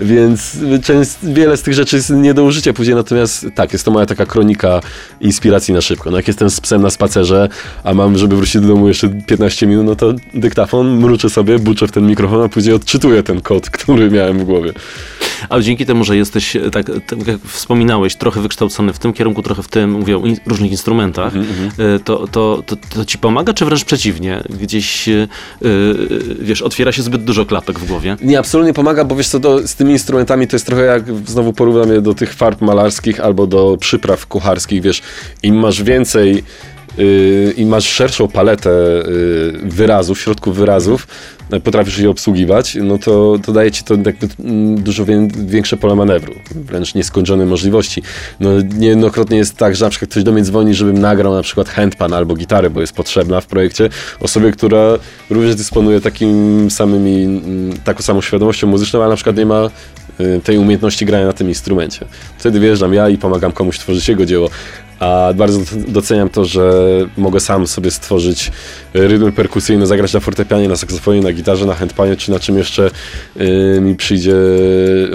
Więc 0.00 0.56
częst, 0.82 1.18
wiele 1.32 1.56
z 1.56 1.62
tych 1.62 1.74
rzeczy 1.74 1.96
jest 1.96 2.10
nie 2.10 2.34
do 2.34 2.44
użycia 2.44 2.72
później, 2.72 2.96
natomiast 2.96 3.46
tak, 3.54 3.72
jest 3.72 3.84
to 3.84 3.90
moja 3.90 4.06
taka 4.06 4.26
kronika 4.26 4.80
inspiracji 5.20 5.74
na 5.74 5.80
szybko. 5.80 6.10
No 6.10 6.16
jak 6.16 6.28
jestem 6.28 6.50
z 6.50 6.60
psem 6.60 6.82
na 6.82 6.90
spacerze, 6.90 7.48
a 7.84 7.94
mam, 7.94 8.18
żeby 8.18 8.36
wrócić 8.36 8.60
do 8.62 8.68
domu 8.68 8.88
jeszcze 8.88 9.08
15 9.08 9.66
minut, 9.66 9.86
no 9.86 9.96
to 9.96 10.14
dyktafon, 10.34 10.96
mruczę 10.96 11.30
sobie, 11.30 11.58
buczę 11.58 11.88
w 11.88 11.92
ten 11.92 12.06
mikrofon, 12.06 12.42
a 12.42 12.48
później 12.48 12.74
odczytuję 12.74 13.22
ten 13.22 13.40
kod, 13.40 13.70
który 13.76 14.10
miałem 14.10 14.38
w 14.38 14.44
głowie. 14.44 14.72
Ale 15.48 15.62
dzięki 15.62 15.86
temu, 15.86 16.04
że 16.04 16.16
jesteś, 16.16 16.56
e, 16.56 16.70
tak, 16.70 16.86
tak 17.06 17.26
jak 17.26 17.40
wspominałeś, 17.40 18.16
trochę 18.16 18.40
wykształcony 18.40 18.92
w 18.92 18.98
tym 18.98 19.12
kierunku, 19.12 19.42
trochę 19.42 19.62
w 19.62 19.68
tym, 19.68 19.90
mówię 19.90 20.16
o 20.16 20.26
in, 20.26 20.36
różnych 20.46 20.70
instrumentach, 20.70 21.32
e, 21.36 21.98
to, 21.98 22.26
to, 22.26 22.62
to, 22.66 22.76
to 22.94 23.04
ci 23.04 23.18
pomaga, 23.18 23.54
czy 23.54 23.64
wręcz 23.64 23.84
przeciwnie? 23.84 24.42
Gdzieś, 24.60 25.08
e, 25.08 25.12
e, 25.12 25.26
wiesz, 26.40 26.62
otwiera 26.62 26.92
się 26.92 27.02
zbyt 27.02 27.24
dużo 27.24 27.46
klapek 27.46 27.78
w 27.78 27.86
głowie. 27.86 28.16
Nie, 28.22 28.38
absolutnie 28.38 28.72
pomaga, 28.72 29.04
bo 29.04 29.16
wiesz 29.16 29.28
co, 29.28 29.40
to, 29.40 29.68
z 29.68 29.74
tymi 29.74 29.92
instrumentami 29.92 30.48
to 30.48 30.56
jest 30.56 30.66
trochę 30.66 30.84
jak, 30.84 31.02
znowu 31.26 31.52
porównam 31.52 31.92
je 31.92 32.00
do 32.00 32.14
tych 32.14 32.34
farb 32.34 32.60
malarskich 32.60 33.20
albo 33.20 33.46
do 33.46 33.76
przypraw 33.80 34.26
kucharskich, 34.26 34.82
wiesz, 34.82 34.89
im 35.42 35.54
masz 35.54 35.82
więcej, 35.82 36.42
yy, 36.98 37.54
im 37.56 37.68
masz 37.68 37.84
szerszą 37.84 38.28
paletę 38.28 38.70
yy, 38.70 39.60
wyrazów, 39.62 40.20
środków 40.20 40.56
wyrazów, 40.56 41.06
yy, 41.52 41.60
potrafisz 41.60 41.98
je 41.98 42.10
obsługiwać, 42.10 42.78
no 42.82 42.98
to, 42.98 43.38
to 43.46 43.52
daje 43.52 43.70
ci 43.70 43.84
to 43.84 43.94
jakby 43.94 44.28
mm, 44.44 44.82
dużo 44.82 45.04
wię, 45.04 45.28
większe 45.46 45.76
pole 45.76 45.94
manewru, 45.94 46.34
wręcz 46.54 46.94
nieskończone 46.94 47.46
możliwości. 47.46 48.02
No 48.40 48.50
niejednokrotnie 48.78 49.36
jest 49.36 49.56
tak, 49.56 49.76
że 49.76 49.84
na 49.84 49.90
przykład 49.90 50.10
ktoś 50.10 50.22
do 50.22 50.32
mnie 50.32 50.42
dzwoni, 50.42 50.74
żebym 50.74 50.98
nagrał 50.98 51.34
na 51.34 51.42
przykład 51.42 51.68
handpan 51.68 52.12
albo 52.12 52.34
gitarę, 52.34 52.70
bo 52.70 52.80
jest 52.80 52.92
potrzebna 52.92 53.40
w 53.40 53.46
projekcie, 53.46 53.88
osobie, 54.20 54.52
która 54.52 54.98
również 55.30 55.56
dysponuje 55.56 56.00
takim 56.00 56.70
samymi, 56.70 57.24
mm, 57.24 57.76
taką 57.84 58.02
samą 58.02 58.20
świadomością 58.20 58.66
muzyczną, 58.66 59.00
ale 59.00 59.08
na 59.08 59.16
przykład 59.16 59.36
nie 59.36 59.46
ma 59.46 59.70
tej 60.44 60.58
umiejętności 60.58 61.06
grania 61.06 61.26
na 61.26 61.32
tym 61.32 61.48
instrumencie. 61.48 62.06
Wtedy 62.38 62.60
wjeżdżam 62.60 62.94
ja 62.94 63.08
i 63.08 63.18
pomagam 63.18 63.52
komuś 63.52 63.78
tworzyć 63.78 64.08
jego 64.08 64.26
dzieło. 64.26 64.50
A 65.00 65.32
bardzo 65.34 65.60
doceniam 65.88 66.28
to, 66.28 66.44
że 66.44 66.72
mogę 67.16 67.40
sam 67.40 67.66
sobie 67.66 67.90
stworzyć 67.90 68.52
rytmy 68.94 69.32
perkusyjne, 69.32 69.86
zagrać 69.86 70.12
na 70.12 70.20
fortepianie, 70.20 70.68
na 70.68 70.76
saksofonie, 70.76 71.20
na 71.20 71.32
gitarze, 71.32 71.66
na 71.66 71.74
handpanie, 71.74 72.16
czy 72.16 72.30
na 72.30 72.40
czym 72.40 72.58
jeszcze 72.58 72.90
y, 73.40 73.80
mi 73.80 73.96
przyjdzie 73.96 74.34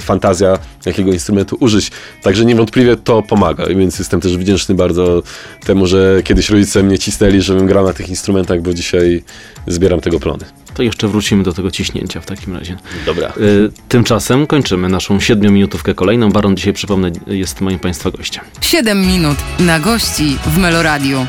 fantazja 0.02 0.60
jakiego 0.86 1.14
instrumentu 1.14 1.58
użyć. 1.60 1.92
Także 2.22 2.46
niewątpliwie 2.46 2.98
to 2.98 3.24
pomaga, 3.24 3.66
więc 3.66 4.00
jestem 4.00 4.22
też 4.22 4.38
wdzięczny 4.38 4.76
bardzo 4.76 5.24
temu, 5.66 5.88
że 5.88 6.22
kiedyś 6.24 6.50
rodzice 6.50 6.84
mnie 6.84 7.00
cisnęli, 7.00 7.42
żebym 7.42 7.68
grał 7.68 7.86
na 7.86 7.94
tych 7.94 8.10
instrumentach, 8.10 8.62
bo 8.62 8.74
dzisiaj 8.74 9.24
zbieram 9.68 10.02
tego 10.02 10.20
plony. 10.20 10.65
To 10.76 10.84
jeszcze 10.84 11.08
wrócimy 11.08 11.44
do 11.44 11.54
tego 11.54 11.72
ciśnięcia 11.72 12.22
w 12.22 12.26
takim 12.26 12.54
razie. 12.54 12.78
Dobra. 13.06 13.34
Y, 13.38 13.72
Tymczasem 13.90 14.48
kończymy 14.48 14.90
naszą 14.90 15.20
siedmiominutówkę 15.20 15.94
kolejną. 15.94 16.32
Baron 16.32 16.58
dzisiaj, 16.58 16.74
przypomnę, 16.74 17.12
jest 17.28 17.62
moim 17.62 17.80
Państwa 17.80 18.12
gościem. 18.12 18.44
7 18.62 19.02
minut 19.08 19.38
na 19.60 19.80
gości 19.80 20.38
w 20.46 20.58
Meloradiu. 20.58 21.28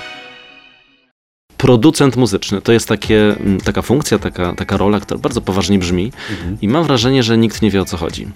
Producent 1.59 2.17
muzyczny 2.17 2.63
to 2.63 2.73
jest 2.73 2.89
takie, 2.89 3.37
mm, 3.41 3.61
taka 3.61 3.83
funkcja, 3.83 4.19
taka, 4.19 4.55
taka 4.55 4.77
rola, 4.77 5.01
która 5.01 5.19
bardzo 5.21 5.41
poważnie 5.41 5.79
brzmi 5.79 6.13
i 6.63 6.69
mam 6.69 6.85
wrażenie, 6.85 7.23
że 7.23 7.39
nikt 7.39 7.63
nie 7.63 7.71
wie 7.71 7.81
o 7.81 7.85
co 7.85 7.97
chodzi. 7.97 8.29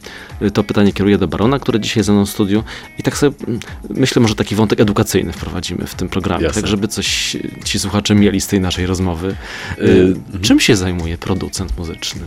Y, 0.42 0.50
To 0.50 0.64
pytanie 0.64 0.92
kieruję 0.92 1.18
do 1.18 1.28
Barona, 1.28 1.58
który 1.58 1.80
dzisiaj 1.80 2.02
ze 2.04 2.12
mną 2.12 2.26
w 2.26 2.30
studiu 2.30 2.62
i 2.98 3.02
tak 3.02 3.16
sobie 3.16 3.36
mm, 3.48 3.60
myślę, 3.90 4.22
może 4.22 4.34
taki 4.34 4.54
wątek 4.54 4.80
edukacyjny 4.80 5.32
wprowadzimy 5.32 5.86
w 5.86 5.94
tym 5.94 6.08
programie, 6.08 6.44
Jasne. 6.44 6.62
tak 6.62 6.70
żeby 6.70 6.88
coś 6.88 7.36
ci 7.64 7.78
słuchacze 7.78 8.14
mieli 8.14 8.40
z 8.40 8.46
tej 8.46 8.60
naszej 8.60 8.86
rozmowy. 8.86 9.34
Y, 9.78 9.82
Y, 10.34 10.40
Czym 10.42 10.60
się 10.60 10.76
zajmuje 10.76 11.18
producent 11.18 11.78
muzyczny? 11.78 12.20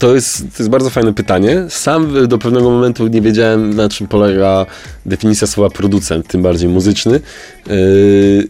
To 0.00 0.14
jest, 0.14 0.38
to 0.38 0.62
jest 0.62 0.70
bardzo 0.70 0.90
fajne 0.90 1.14
pytanie. 1.14 1.64
Sam 1.68 2.28
do 2.28 2.38
pewnego 2.38 2.70
momentu 2.70 3.06
nie 3.06 3.20
wiedziałem, 3.20 3.74
na 3.74 3.88
czym 3.88 4.06
polega 4.06 4.66
definicja 5.06 5.46
słowa 5.46 5.70
producent, 5.70 6.26
tym 6.26 6.42
bardziej 6.42 6.68
muzyczny. 6.68 7.20
Yy, 7.66 7.74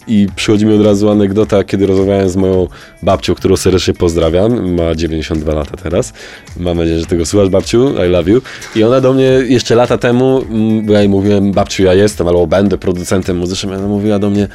I 0.07 0.29
przychodzi 0.37 0.67
mi 0.67 0.75
od 0.75 0.85
razu 0.85 1.11
anegdota, 1.11 1.65
kiedy 1.65 1.87
rozmawiałem 1.87 2.29
z 2.29 2.37
moją 2.37 2.69
babcią, 3.03 3.35
którą 3.35 3.57
serdecznie 3.57 3.95
pozdrawiam. 3.95 4.75
Ma 4.75 4.95
92 4.95 5.55
lata 5.55 5.77
teraz. 5.77 6.13
Mam 6.57 6.79
nadzieję, 6.79 7.01
że 7.01 7.07
tego 7.07 7.27
słuchasz, 7.27 7.49
babciu. 7.49 8.05
I 8.07 8.09
love 8.09 8.31
you. 8.31 8.41
I 8.77 8.85
ona 8.85 9.01
do 9.01 9.13
mnie 9.13 9.25
jeszcze 9.49 9.75
lata 9.75 9.99
temu, 9.99 10.45
mm, 10.51 10.87
bo 10.87 10.93
ja 10.93 11.01
jej 11.01 11.09
mówiłem, 11.09 11.53
babciu, 11.53 11.83
ja 11.83 11.95
jestem 11.95 12.29
albo 12.29 12.47
będę 12.47 12.79
producentem 12.79 13.37
muzycznym. 13.37 13.73
Ona 13.73 13.89
mówiła 13.89 14.19
do 14.19 14.31
mnie, 14.31 14.49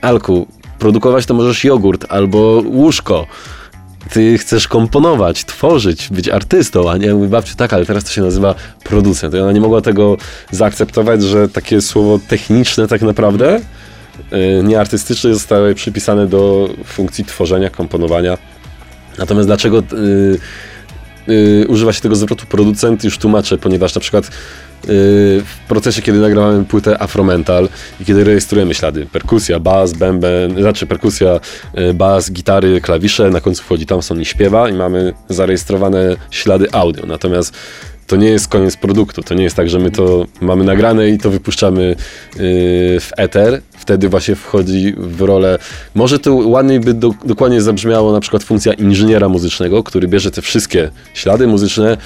Alku, 0.00 0.46
produkować 0.78 1.26
to 1.26 1.34
możesz 1.34 1.64
jogurt 1.64 2.06
albo 2.08 2.62
łóżko 2.66 3.26
ty 4.12 4.38
chcesz 4.38 4.68
komponować, 4.68 5.44
tworzyć, 5.44 6.08
być 6.08 6.28
artystą, 6.28 6.90
a 6.90 6.96
nie 6.96 7.14
mówi 7.14 7.28
babciu, 7.28 7.56
tak, 7.56 7.72
ale 7.72 7.86
teraz 7.86 8.04
to 8.04 8.10
się 8.10 8.22
nazywa 8.22 8.54
producent. 8.84 9.34
I 9.34 9.38
ona 9.38 9.52
nie 9.52 9.60
mogła 9.60 9.80
tego 9.80 10.16
zaakceptować, 10.50 11.22
że 11.22 11.48
takie 11.48 11.80
słowo 11.80 12.20
techniczne 12.28 12.88
tak 12.88 13.02
naprawdę, 13.02 13.60
yy, 14.32 14.62
nie 14.64 14.80
artystyczne, 14.80 15.34
zostały 15.34 15.74
przypisane 15.74 16.26
do 16.26 16.68
funkcji 16.84 17.24
tworzenia, 17.24 17.70
komponowania. 17.70 18.38
Natomiast 19.18 19.48
dlaczego 19.48 19.82
yy, 19.92 20.38
yy, 21.34 21.66
używa 21.68 21.92
się 21.92 22.00
tego 22.00 22.16
zwrotu 22.16 22.46
producent, 22.46 23.04
już 23.04 23.18
tłumaczę, 23.18 23.58
ponieważ 23.58 23.94
na 23.94 24.00
przykład 24.00 24.30
w 24.84 25.68
procesie, 25.68 26.02
kiedy 26.02 26.18
nagrywamy 26.18 26.64
płytę 26.64 27.02
Afromental 27.02 27.68
i 28.00 28.04
kiedy 28.04 28.24
rejestrujemy 28.24 28.74
ślady, 28.74 29.06
perkusja, 29.06 29.60
bas, 29.60 29.92
bęben, 29.92 30.54
znaczy 30.62 30.86
perkusja, 30.86 31.40
yy, 31.74 31.94
bas, 31.94 32.32
gitary, 32.32 32.80
klawisze, 32.80 33.30
na 33.30 33.40
końcu 33.40 33.62
wchodzi 33.62 33.86
Thompson 33.86 34.20
i 34.20 34.24
śpiewa 34.24 34.68
i 34.68 34.72
mamy 34.72 35.12
zarejestrowane 35.28 36.16
ślady 36.30 36.66
audio. 36.72 37.06
Natomiast 37.06 37.54
to 38.06 38.16
nie 38.16 38.28
jest 38.28 38.48
koniec 38.48 38.76
produktu. 38.76 39.22
To 39.22 39.34
nie 39.34 39.44
jest 39.44 39.56
tak, 39.56 39.70
że 39.70 39.78
my 39.78 39.90
to 39.90 40.26
mamy 40.40 40.64
nagrane 40.64 41.08
i 41.08 41.18
to 41.18 41.30
wypuszczamy 41.30 41.82
yy, 41.82 41.96
w 43.00 43.10
eter. 43.16 43.62
Wtedy 43.78 44.08
właśnie 44.08 44.34
wchodzi 44.34 44.94
w 44.96 45.20
rolę. 45.20 45.58
Może 45.94 46.18
to 46.18 46.34
ładniej 46.34 46.80
by 46.80 46.94
do, 46.94 47.14
dokładnie 47.24 47.62
zabrzmiało 47.62 48.12
na 48.12 48.20
przykład 48.20 48.42
funkcja 48.44 48.72
inżyniera 48.72 49.28
muzycznego, 49.28 49.82
który 49.82 50.08
bierze 50.08 50.30
te 50.30 50.42
wszystkie 50.42 50.90
ślady 51.14 51.46
muzyczne 51.46 51.96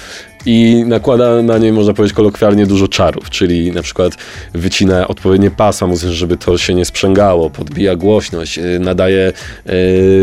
i 0.45 0.83
nakłada 0.87 1.41
na 1.41 1.57
nie, 1.57 1.73
można 1.73 1.93
powiedzieć 1.93 2.15
kolokwialnie, 2.15 2.67
dużo 2.67 2.87
czarów, 2.87 3.29
czyli 3.29 3.71
na 3.71 3.81
przykład 3.81 4.13
wycina 4.53 5.07
odpowiednie 5.07 5.51
pasma 5.51 5.87
muzyczne, 5.87 6.13
żeby 6.13 6.37
to 6.37 6.57
się 6.57 6.73
nie 6.73 6.85
sprzęgało, 6.85 7.49
podbija 7.49 7.95
głośność, 7.95 8.57
yy, 8.57 8.79
nadaje 8.79 9.33
yy, 9.65 9.73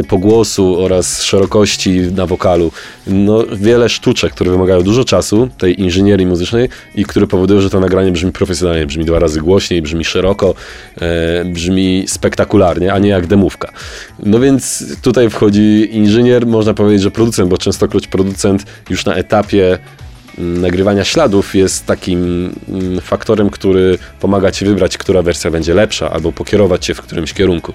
pogłosu 0.08 0.80
oraz 0.80 1.22
szerokości 1.22 2.00
na 2.00 2.26
wokalu. 2.26 2.72
No, 3.06 3.44
wiele 3.52 3.88
sztuczek, 3.88 4.32
które 4.32 4.50
wymagają 4.50 4.82
dużo 4.82 5.04
czasu, 5.04 5.48
tej 5.58 5.80
inżynierii 5.80 6.26
muzycznej 6.26 6.68
i 6.94 7.04
które 7.04 7.26
powodują, 7.26 7.60
że 7.60 7.70
to 7.70 7.80
nagranie 7.80 8.12
brzmi 8.12 8.32
profesjonalnie, 8.32 8.86
brzmi 8.86 9.04
dwa 9.04 9.18
razy 9.18 9.40
głośniej, 9.40 9.82
brzmi 9.82 10.04
szeroko, 10.04 10.54
e, 11.00 11.44
brzmi 11.44 12.04
spektakularnie, 12.06 12.92
a 12.92 12.98
nie 12.98 13.08
jak 13.08 13.26
demówka. 13.26 13.72
No 14.18 14.40
więc 14.40 14.84
tutaj 15.02 15.30
wchodzi 15.30 15.88
inżynier, 15.92 16.46
można 16.46 16.74
powiedzieć, 16.74 17.02
że 17.02 17.10
producent, 17.10 17.50
bo 17.50 17.58
częstokroć 17.58 18.06
producent 18.06 18.64
już 18.90 19.04
na 19.04 19.14
etapie 19.14 19.78
nagrywania 20.38 21.04
śladów 21.04 21.54
jest 21.54 21.86
takim 21.86 22.50
mm, 22.68 23.00
faktorem, 23.00 23.50
który 23.50 23.98
pomaga 24.20 24.50
ci 24.50 24.64
wybrać, 24.64 24.98
która 24.98 25.22
wersja 25.22 25.50
będzie 25.50 25.74
lepsza, 25.74 26.10
albo 26.10 26.32
pokierować 26.32 26.86
cię 26.86 26.94
w 26.94 27.00
którymś 27.02 27.34
kierunku. 27.34 27.72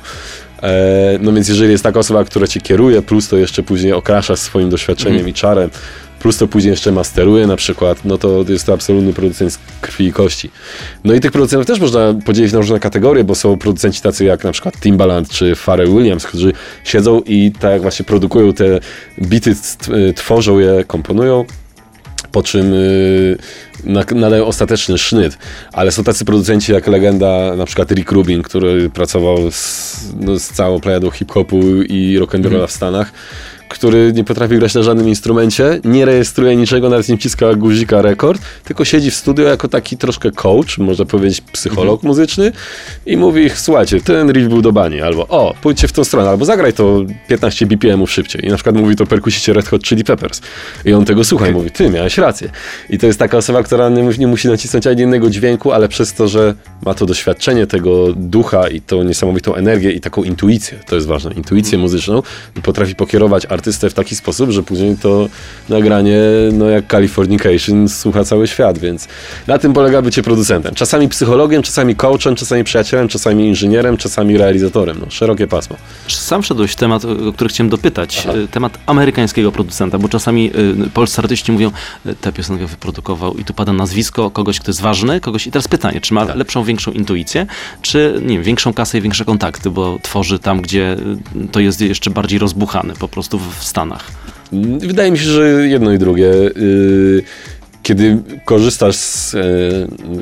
E, 0.63 1.19
No 1.21 1.33
więc 1.33 1.47
jeżeli 1.49 1.71
jest 1.71 1.83
taka 1.83 1.99
osoba, 1.99 2.23
która 2.23 2.47
cię 2.47 2.61
kieruje, 2.61 3.01
plus 3.01 3.27
to 3.27 3.37
jeszcze 3.37 3.63
później 3.63 3.93
okrasza 3.93 4.35
swoim 4.35 4.69
doświadczeniem 4.69 5.29
i 5.29 5.33
czarem, 5.33 5.69
plus 6.19 6.37
to 6.37 6.47
później 6.47 6.71
jeszcze 6.71 6.91
masteruje 6.91 7.47
na 7.47 7.55
przykład, 7.55 8.05
no 8.05 8.17
to 8.17 8.45
jest 8.49 8.65
to 8.65 8.73
absolutny 8.73 9.13
producent 9.13 9.53
z 9.53 9.59
krwi 9.81 10.05
i 10.05 10.11
kości. 10.11 10.49
No 11.03 11.13
i 11.13 11.19
tych 11.19 11.31
producentów 11.31 11.67
też 11.67 11.79
można 11.79 12.13
podzielić 12.25 12.53
na 12.53 12.59
różne 12.59 12.79
kategorie, 12.79 13.23
bo 13.23 13.35
są 13.35 13.57
producenci 13.57 14.01
tacy 14.01 14.25
jak 14.25 14.43
na 14.43 14.51
przykład 14.51 14.79
Timbaland 14.79 15.29
czy 15.29 15.55
Pharrell 15.55 15.89
Williams, 15.89 16.25
którzy 16.25 16.53
siedzą 16.83 17.21
i 17.25 17.51
tak 17.59 17.81
właśnie 17.81 18.05
produkują 18.05 18.53
te 18.53 18.79
bity, 19.21 19.55
tworzą 20.15 20.59
je, 20.59 20.83
komponują, 20.87 21.45
po 22.31 22.43
czym 22.43 22.73
y, 22.73 23.37
na- 23.83 24.03
nadają 24.15 24.45
ostateczny 24.45 24.97
sznyt. 24.97 25.37
Ale 25.73 25.91
są 25.91 26.03
tacy 26.03 26.25
producenci 26.25 26.71
jak 26.71 26.87
legenda, 26.87 27.55
na 27.57 27.65
przykład 27.65 27.91
Rick 27.91 28.11
Rubin, 28.11 28.41
który 28.43 28.89
pracował 28.89 29.51
z, 29.51 29.95
no, 30.19 30.39
z 30.39 30.47
całą 30.47 30.79
plejadą 30.79 31.11
hip-hopu 31.11 31.61
i 31.81 32.19
rock'n'rolla 32.21 32.67
w 32.67 32.71
Stanach, 32.71 33.11
który 33.69 34.13
nie 34.15 34.23
potrafi 34.23 34.55
grać 34.55 34.73
na 34.73 34.83
żadnym 34.83 35.07
instrumencie, 35.09 35.79
nie 35.85 36.05
rejestruje 36.05 36.55
niczego, 36.55 36.89
nawet 36.89 37.09
nie 37.09 37.17
wciska 37.17 37.53
guzika 37.53 38.01
rekord, 38.01 38.41
tylko 38.63 38.85
siedzi 38.85 39.11
w 39.11 39.15
studio 39.15 39.47
jako 39.47 39.67
taki 39.67 39.97
troszkę 39.97 40.31
coach, 40.31 40.77
można 40.77 41.05
powiedzieć 41.05 41.41
psycholog 41.41 42.03
muzyczny 42.03 42.51
i 43.05 43.17
mówi, 43.17 43.49
słuchajcie, 43.55 44.01
ten 44.01 44.31
riff 44.31 44.47
był 44.47 44.61
do 44.61 44.71
bani, 44.71 45.01
albo 45.01 45.27
o, 45.27 45.53
pójdźcie 45.61 45.87
w 45.87 45.91
tą 45.91 46.03
stronę, 46.03 46.29
albo 46.29 46.45
zagraj 46.45 46.73
to 46.73 47.03
15 47.27 47.65
BPM-ów 47.65 48.11
szybciej. 48.11 48.45
I 48.45 48.49
na 48.49 48.55
przykład 48.55 48.75
mówi 48.75 48.95
to 48.95 49.05
perkusicie 49.05 49.53
Red 49.53 49.67
Hot 49.67 49.83
Chili 49.83 50.03
Peppers. 50.03 50.41
I 50.85 50.93
on 50.93 51.05
tego 51.05 51.23
słucha 51.23 51.47
i 51.47 51.51
mówi, 51.51 51.71
ty, 51.71 51.89
miałeś 51.89 52.17
rację. 52.17 52.49
I 52.89 52.97
to 52.97 53.07
jest 53.07 53.19
taka 53.19 53.37
osoba, 53.37 53.63
która 53.63 53.89
nie, 53.89 54.03
nie 54.03 54.27
musi 54.27 54.47
nacisnąć 54.47 54.87
ani 54.87 55.01
jednego 55.01 55.29
dźwięku, 55.29 55.71
ale 55.71 55.87
przez 55.87 56.13
to, 56.13 56.27
że 56.27 56.53
ma 56.85 56.93
to 56.93 57.05
doświadczenie 57.05 57.67
tego 57.67 58.13
ducha 58.15 58.67
i 58.67 58.81
tą 58.81 59.03
niesamowitą 59.03 59.55
energię 59.55 59.91
i 59.91 59.99
taką 59.99 60.23
intuicję, 60.23 60.79
to 60.87 60.95
jest 60.95 61.07
ważne, 61.07 61.33
intuicję 61.33 61.77
muzyczną, 61.77 62.21
i 62.57 62.61
potrafi 62.61 62.95
pokierować 62.95 63.45
artystę 63.57 63.89
w 63.89 63.93
taki 63.93 64.15
sposób, 64.15 64.49
że 64.49 64.63
później 64.63 64.97
to 64.97 65.29
nagranie, 65.69 66.19
no 66.53 66.65
jak 66.69 66.87
Californication, 66.87 67.89
słucha 67.89 68.23
cały 68.23 68.47
świat, 68.47 68.77
więc 68.79 69.07
na 69.47 69.57
tym 69.57 69.73
polega 69.73 70.01
bycie 70.01 70.23
producentem. 70.23 70.75
Czasami 70.75 71.09
psychologiem, 71.09 71.61
czasami 71.63 71.95
coachem, 71.95 72.35
czasami 72.35 72.63
przyjacielem, 72.63 73.07
czasami 73.07 73.47
inżynierem, 73.47 73.97
czasami 73.97 74.37
realizatorem. 74.37 74.97
No, 74.99 75.05
szerokie 75.09 75.47
pasmo. 75.47 75.75
Sam 76.07 76.41
wszedłeś 76.41 76.71
w 76.71 76.75
temat, 76.75 77.05
o 77.05 77.33
który 77.33 77.49
chciałem 77.49 77.69
dopytać, 77.69 78.27
y, 78.43 78.47
temat 78.47 78.79
amerykańskiego 78.85 79.51
producenta, 79.51 79.97
bo 79.99 80.09
czasami 80.09 80.51
y, 80.85 80.89
polscy 80.89 81.21
artyści 81.21 81.51
mówią, 81.51 81.71
y, 82.05 82.15
tę 82.15 82.31
piosenkę 82.31 82.65
wyprodukował 82.67 83.37
i 83.37 83.43
tu 83.43 83.53
pada 83.53 83.73
nazwisko 83.73 84.31
kogoś, 84.31 84.59
kto 84.59 84.69
jest 84.71 84.81
ważny, 84.81 85.19
kogoś 85.19 85.47
i 85.47 85.51
teraz 85.51 85.67
pytanie, 85.67 86.01
czy 86.01 86.13
ma 86.13 86.25
Tak. 86.25 86.35
lepszą, 86.35 86.63
większą 86.63 86.91
intuicję, 86.91 87.45
czy 87.81 88.19
nie 88.21 88.35
wiem, 88.35 88.43
większą 88.43 88.73
kasę 88.73 88.97
i 88.97 89.01
większe 89.01 89.25
kontakty, 89.25 89.69
bo 89.69 89.99
tworzy 90.01 90.39
tam, 90.39 90.61
gdzie 90.61 90.97
to 91.51 91.59
jest 91.59 91.81
jeszcze 91.81 92.09
bardziej 92.11 92.39
rozbuchane, 92.39 92.93
po 92.99 93.07
prostu 93.07 93.39
w 93.39 93.46
w 93.59 93.63
Stanach. 93.63 94.11
Wydaje 94.79 95.11
mi 95.11 95.17
się, 95.17 95.23
że 95.23 95.67
jedno 95.67 95.91
i 95.91 95.97
drugie. 95.97 96.25
Yy, 96.25 97.23
Kiedy 97.83 98.17
korzystasz 98.45 98.95
z, 98.95 99.33
yy, 99.33 99.43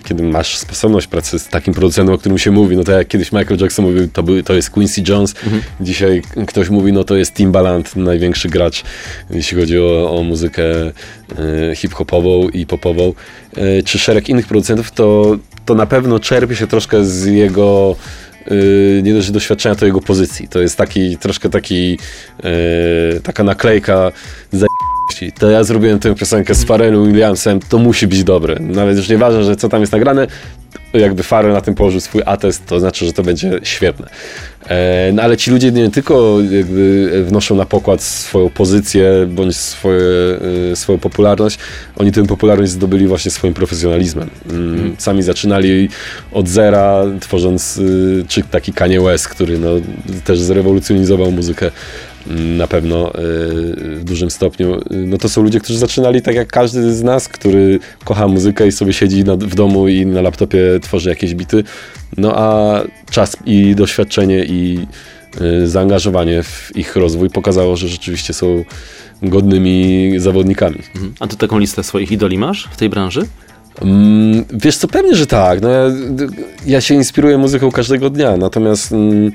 kiedy 0.03 0.23
masz 0.23 0.57
sposobność 0.57 1.07
pracy 1.07 1.39
z 1.39 1.47
takim 1.47 1.73
producentem, 1.73 2.15
o 2.15 2.17
którym 2.17 2.37
się 2.37 2.51
mówi, 2.51 2.77
no 2.77 2.83
to 2.83 2.91
jak 2.91 3.07
kiedyś 3.07 3.31
Michael 3.31 3.59
Jackson 3.59 3.85
mówił, 3.85 4.07
to, 4.13 4.23
był, 4.23 4.43
to 4.43 4.53
jest 4.53 4.69
Quincy 4.69 5.01
Jones, 5.07 5.33
dzisiaj 5.81 6.21
ktoś 6.47 6.69
mówi, 6.69 6.93
no 6.93 7.03
to 7.03 7.15
jest 7.15 7.33
Timbaland, 7.33 7.95
największy 7.95 8.49
gracz, 8.49 8.83
jeśli 9.29 9.57
chodzi 9.57 9.79
o, 9.79 10.19
o 10.19 10.23
muzykę 10.23 10.63
yy, 10.63 11.75
hip-hopową 11.75 12.49
i 12.49 12.65
popową, 12.65 13.13
czy 13.85 13.99
szereg 13.99 14.29
innych 14.29 14.47
producentów, 14.47 14.91
to, 14.91 15.37
to 15.65 15.75
na 15.75 15.85
pewno 15.85 16.19
czerpie 16.19 16.55
się 16.55 16.67
troszkę 16.67 17.05
z 17.05 17.25
jego 17.25 17.95
yy, 18.47 19.01
nie 19.03 19.13
dość 19.13 19.31
doświadczenia, 19.31 19.75
to 19.75 19.85
jego 19.85 20.01
pozycji. 20.01 20.47
To 20.47 20.61
jest 20.61 20.77
taki, 20.77 21.17
troszkę 21.17 21.49
taki, 21.49 21.91
yy, 22.43 23.21
taka 23.23 23.43
naklejka 23.43 24.11
za 24.51 24.65
to 25.39 25.49
ja 25.49 25.63
zrobiłem 25.63 25.99
tę 25.99 26.15
piosenkę 26.15 26.55
z 26.55 26.65
Pharrellem 26.65 27.05
Williamsem, 27.07 27.59
to 27.69 27.77
musi 27.77 28.07
być 28.07 28.23
dobre. 28.23 28.57
Nawet 28.59 28.97
już 28.97 29.09
nieważne, 29.09 29.43
że 29.43 29.55
co 29.55 29.69
tam 29.69 29.81
jest 29.81 29.93
nagrane, 29.93 30.27
jakby 30.97 31.23
Farel 31.23 31.53
na 31.53 31.61
tym 31.61 31.75
położył 31.75 31.99
swój 31.99 32.21
atest, 32.25 32.65
to 32.65 32.79
znaczy, 32.79 33.05
że 33.05 33.13
to 33.13 33.23
będzie 33.23 33.59
świetne. 33.63 34.07
E, 34.67 35.11
no 35.13 35.21
ale 35.21 35.37
ci 35.37 35.51
ludzie 35.51 35.71
nie 35.71 35.91
tylko 35.91 36.37
jakby 36.51 37.11
wnoszą 37.27 37.55
na 37.55 37.65
pokład 37.65 38.03
swoją 38.03 38.49
pozycję 38.49 39.27
bądź 39.29 39.57
swoje, 39.57 40.01
e, 40.71 40.75
swoją 40.75 40.99
popularność, 40.99 41.59
oni 41.97 42.11
tę 42.11 42.25
popularność 42.25 42.71
zdobyli 42.71 43.07
właśnie 43.07 43.31
swoim 43.31 43.53
profesjonalizmem. 43.53 44.29
Mm, 44.49 44.95
Sami 44.97 45.23
zaczynali 45.23 45.89
od 46.31 46.47
zera, 46.47 47.03
tworząc 47.19 47.77
y, 47.77 48.25
czy 48.27 48.43
taki 48.43 48.73
Kanye 48.73 49.01
West, 49.01 49.27
który 49.27 49.59
no, 49.59 49.69
też 50.23 50.39
zrewolucjonizował 50.39 51.31
muzykę 51.31 51.71
na 52.57 52.67
pewno 52.67 53.09
y, 53.09 53.11
w 53.95 54.03
dużym 54.03 54.31
stopniu. 54.31 54.81
No 54.91 55.17
to 55.17 55.29
są 55.29 55.43
ludzie, 55.43 55.59
którzy 55.59 55.79
zaczynali 55.79 56.21
tak 56.21 56.35
jak 56.35 56.47
każdy 56.47 56.93
z 56.93 57.03
nas, 57.03 57.27
który 57.27 57.79
kocha 58.05 58.27
muzykę 58.27 58.67
i 58.67 58.71
sobie 58.71 58.93
siedzi 58.93 59.23
na, 59.23 59.35
w 59.35 59.55
domu 59.55 59.87
i 59.87 60.05
na 60.05 60.21
laptopie 60.21 60.59
tworzy 60.81 61.09
jakieś 61.09 61.35
bity. 61.35 61.63
No 62.17 62.33
a 62.35 62.79
czas 63.11 63.37
i 63.45 63.75
doświadczenie 63.75 64.45
i 64.45 64.87
y, 65.41 65.67
zaangażowanie 65.67 66.43
w 66.43 66.71
ich 66.75 66.95
rozwój 66.95 67.29
pokazało, 67.29 67.75
że 67.75 67.87
rzeczywiście 67.87 68.33
są 68.33 68.63
godnymi 69.21 70.13
zawodnikami. 70.17 70.79
Mhm. 70.95 71.13
A 71.19 71.27
ty 71.27 71.37
taką 71.37 71.59
listę 71.59 71.83
swoich 71.83 72.11
idoli 72.11 72.37
masz 72.37 72.69
w 72.71 72.77
tej 72.77 72.89
branży? 72.89 73.27
Mm, 73.81 74.45
wiesz 74.53 74.77
co, 74.77 74.87
pewnie, 74.87 75.15
że 75.15 75.27
tak. 75.27 75.61
No 75.61 75.69
ja, 75.69 75.79
ja 76.65 76.81
się 76.81 76.95
inspiruję 76.95 77.37
muzyką 77.37 77.71
każdego 77.71 78.09
dnia, 78.09 78.37
natomiast 78.37 78.91
mm, 78.91 79.31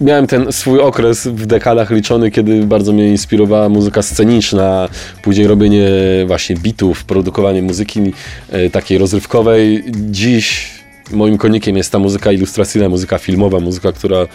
miałem 0.00 0.26
ten 0.26 0.52
swój 0.52 0.80
okres 0.80 1.26
w 1.26 1.46
dekadach 1.46 1.90
liczony, 1.90 2.30
kiedy 2.30 2.66
bardzo 2.66 2.92
mnie 2.92 3.08
inspirowała 3.08 3.68
muzyka 3.68 4.02
sceniczna, 4.02 4.88
później 5.22 5.46
robienie 5.46 5.88
właśnie 6.26 6.56
bitów, 6.56 7.04
produkowanie 7.04 7.62
muzyki 7.62 8.12
e, 8.50 8.70
takiej 8.70 8.98
rozrywkowej. 8.98 9.84
Dziś 9.94 10.70
moim 11.10 11.38
konikiem 11.38 11.76
jest 11.76 11.92
ta 11.92 11.98
muzyka 11.98 12.32
ilustracyjna, 12.32 12.88
muzyka 12.88 13.18
filmowa, 13.18 13.60
muzyka, 13.60 13.92
która 13.92 14.26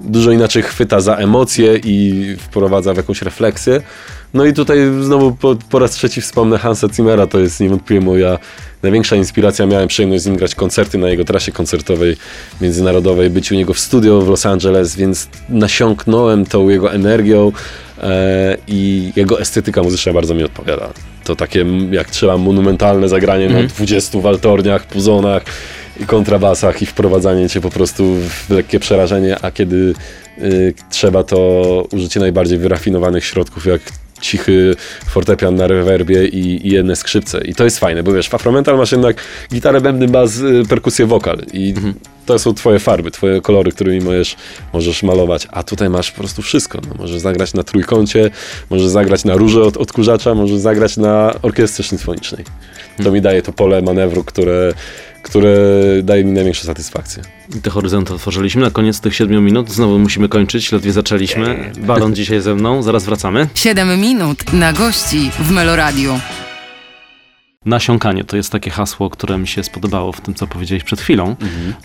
dużo 0.00 0.32
inaczej 0.32 0.62
chwyta 0.62 1.00
za 1.00 1.16
emocje 1.16 1.80
i 1.84 2.24
wprowadza 2.38 2.94
w 2.94 2.96
jakąś 2.96 3.22
refleksję. 3.22 3.80
No 4.34 4.44
i 4.44 4.52
tutaj 4.52 4.78
znowu 5.00 5.32
po, 5.32 5.56
po 5.70 5.78
raz 5.78 5.90
trzeci 5.90 6.20
wspomnę 6.20 6.58
Hansa 6.58 6.88
Zimmera, 6.88 7.26
to 7.26 7.38
jest 7.38 7.60
niewątpliwie 7.60 8.00
moja 8.00 8.38
największa 8.82 9.16
inspiracja. 9.16 9.66
Miałem 9.66 9.88
przyjemność 9.88 10.22
z 10.22 10.26
nim 10.26 10.36
grać 10.36 10.54
koncerty 10.54 10.98
na 10.98 11.08
jego 11.08 11.24
trasie 11.24 11.52
koncertowej 11.52 12.16
międzynarodowej, 12.60 13.30
być 13.30 13.52
u 13.52 13.54
niego 13.54 13.74
w 13.74 13.78
studio 13.78 14.20
w 14.20 14.28
Los 14.28 14.46
Angeles, 14.46 14.96
więc 14.96 15.28
nasiąknąłem 15.48 16.46
tą 16.46 16.68
jego 16.68 16.92
energią 16.92 17.52
e, 18.02 18.56
i 18.68 19.12
jego 19.16 19.40
estetyka 19.40 19.82
muzyczna 19.82 20.12
bardzo 20.12 20.34
mi 20.34 20.44
odpowiada. 20.44 20.88
To 21.24 21.36
takie 21.36 21.66
jak 21.90 22.10
trzeba 22.10 22.36
monumentalne 22.36 23.08
zagranie 23.08 23.48
na 23.48 23.62
20 23.62 24.20
waltorniach, 24.20 24.86
puzonach 24.86 25.42
i 26.00 26.06
kontrabasach 26.06 26.82
i 26.82 26.86
wprowadzanie 26.86 27.48
cię 27.48 27.60
po 27.60 27.70
prostu 27.70 28.14
w 28.14 28.50
lekkie 28.50 28.80
przerażenie, 28.80 29.36
a 29.42 29.50
kiedy 29.50 29.94
y, 30.38 30.74
trzeba 30.90 31.22
to 31.22 31.38
użycie 31.92 32.20
najbardziej 32.20 32.58
wyrafinowanych 32.58 33.24
środków, 33.24 33.66
jak 33.66 33.80
cichy 34.24 34.74
fortepian 35.06 35.54
na 35.54 35.66
rewerbie 35.66 36.26
i, 36.26 36.66
i 36.66 36.72
jedne 36.72 36.96
skrzypce. 36.96 37.44
I 37.44 37.54
to 37.54 37.64
jest 37.64 37.78
fajne, 37.78 38.02
bo 38.02 38.12
wiesz, 38.12 38.28
w 38.28 38.34
Afromental 38.34 38.76
masz 38.76 38.92
jednak 38.92 39.16
gitarę, 39.52 39.80
bębny, 39.80 40.08
bas, 40.08 40.38
y, 40.38 40.62
perkusję, 40.68 41.06
wokal 41.06 41.38
i 41.52 41.74
to 42.26 42.38
są 42.38 42.54
twoje 42.54 42.78
farby, 42.78 43.10
twoje 43.10 43.40
kolory, 43.40 43.72
którymi 43.72 44.00
możesz, 44.00 44.36
możesz 44.72 45.02
malować, 45.02 45.48
a 45.50 45.62
tutaj 45.62 45.90
masz 45.90 46.10
po 46.10 46.18
prostu 46.18 46.42
wszystko. 46.42 46.78
No, 46.88 46.94
możesz 46.98 47.20
zagrać 47.20 47.54
na 47.54 47.62
trójkącie, 47.62 48.30
możesz 48.70 48.86
zagrać 48.86 49.24
na 49.24 49.34
róże 49.34 49.62
od 49.62 49.76
odkurzacza, 49.76 50.34
możesz 50.34 50.58
zagrać 50.58 50.96
na 50.96 51.34
orkiestrze 51.42 51.82
symfonicznej. 51.82 52.44
To 53.02 53.12
mi 53.12 53.20
daje 53.20 53.42
to 53.42 53.52
pole 53.52 53.82
manewru, 53.82 54.24
które, 54.24 54.72
które 55.24 55.56
daje 56.02 56.24
mi 56.24 56.32
największą 56.32 56.66
satysfakcję. 56.66 57.22
I 57.56 57.60
Te 57.60 57.70
horyzonty 57.70 58.14
otworzyliśmy. 58.14 58.62
Na 58.62 58.70
koniec 58.70 59.00
tych 59.00 59.14
siedmiu 59.14 59.40
minut 59.40 59.70
znowu 59.70 59.98
musimy 59.98 60.28
kończyć, 60.28 60.72
ledwie 60.72 60.92
zaczęliśmy. 60.92 61.72
Baron 61.78 62.14
dzisiaj 62.14 62.40
ze 62.40 62.54
mną, 62.54 62.82
zaraz 62.82 63.04
wracamy. 63.04 63.48
7 63.54 64.00
minut 64.00 64.52
na 64.52 64.72
gości 64.72 65.30
w 65.38 65.50
Meloradiu. 65.50 66.20
Nasiąkanie 67.66 68.24
to 68.24 68.36
jest 68.36 68.52
takie 68.52 68.70
hasło, 68.70 69.10
które 69.10 69.38
mi 69.38 69.48
się 69.48 69.64
spodobało 69.64 70.12
w 70.12 70.20
tym, 70.20 70.34
co 70.34 70.46
powiedziałeś 70.46 70.84
przed 70.84 71.00
chwilą. 71.00 71.36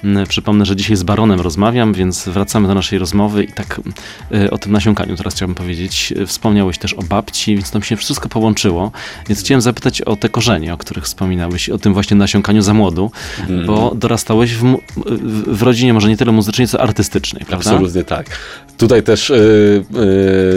Mm, 0.04 0.28
Przypomnę, 0.28 0.66
że 0.66 0.76
dzisiaj 0.76 0.96
z 0.98 1.04
Baronem 1.04 1.42
rozmawiam, 1.42 1.94
więc 1.94 2.28
wracamy 2.28 2.68
do 2.68 2.76
naszej 2.76 3.00
rozmowy 3.00 3.44
i 3.44 3.52
tak 3.54 3.82
y, 4.34 4.52
o 4.52 4.58
tym 4.58 4.72
nasiąkaniu 4.72 5.16
teraz 5.16 5.34
chciałbym 5.36 5.56
powiedzieć. 5.56 6.14
Y, 6.18 6.26
Wspomniałeś 6.26 6.78
też 6.78 6.94
o 6.94 7.04
babci, 7.04 7.56
więc 7.56 7.72
tam 7.72 7.84
się 7.84 7.96
wszystko 7.96 8.30
połączyło. 8.30 8.92
Więc 9.30 9.40
chciałem 9.40 9.62
zapytać 9.62 10.02
o 10.02 10.16
te 10.16 10.30
korzenie, 10.30 10.74
o 10.74 10.78
których 10.78 11.04
wspominałeś, 11.04 11.70
o 11.70 11.78
tym 11.78 11.94
właśnie 11.94 12.18
nasiąkaniu 12.18 12.62
za 12.62 12.74
młodu, 12.74 13.12
bo 13.66 13.96
dorastałeś 13.96 14.54
w, 14.54 14.78
w 15.48 15.62
rodzinie 15.62 15.94
może 15.94 16.10
nie 16.10 16.18
tyle 16.18 16.32
muzycznej, 16.32 16.68
co 16.68 16.82
artystycznej, 16.82 17.46
prawda? 17.46 17.72
Absolutnie 17.72 18.04
tak. 18.04 18.40
Tutaj 18.80 19.04
też 19.04 19.30
y, 19.30 19.84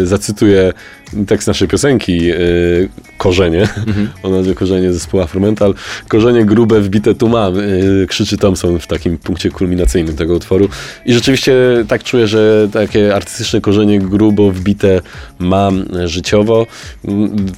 y, 0.02 0.06
zacytuję 0.06 0.72
tekst 1.26 1.48
naszej 1.48 1.68
piosenki 1.68 2.32
y, 2.32 2.88
Korzenie, 3.18 3.68
o 4.22 4.30
nazwie 4.30 4.54
Korzenie 4.54 4.92
zespołu 4.92 5.22
Afromental. 5.22 5.74
Korzenie 6.08 6.44
grube 6.44 6.80
wbite 6.80 7.14
tu 7.14 7.28
mam, 7.28 7.58
y, 7.58 8.06
krzyczy 8.08 8.38
Thompson 8.38 8.78
w 8.78 8.86
takim 8.86 9.18
punkcie 9.18 9.50
kulminacyjnym 9.50 10.16
tego 10.16 10.34
utworu. 10.34 10.68
I 11.06 11.14
rzeczywiście 11.14 11.54
tak 11.88 12.04
czuję, 12.04 12.26
że 12.26 12.68
takie 12.72 13.14
artystyczne 13.14 13.60
korzenie 13.60 13.98
grubo 13.98 14.50
wbite 14.50 15.00
mam 15.38 15.84
życiowo. 16.04 16.66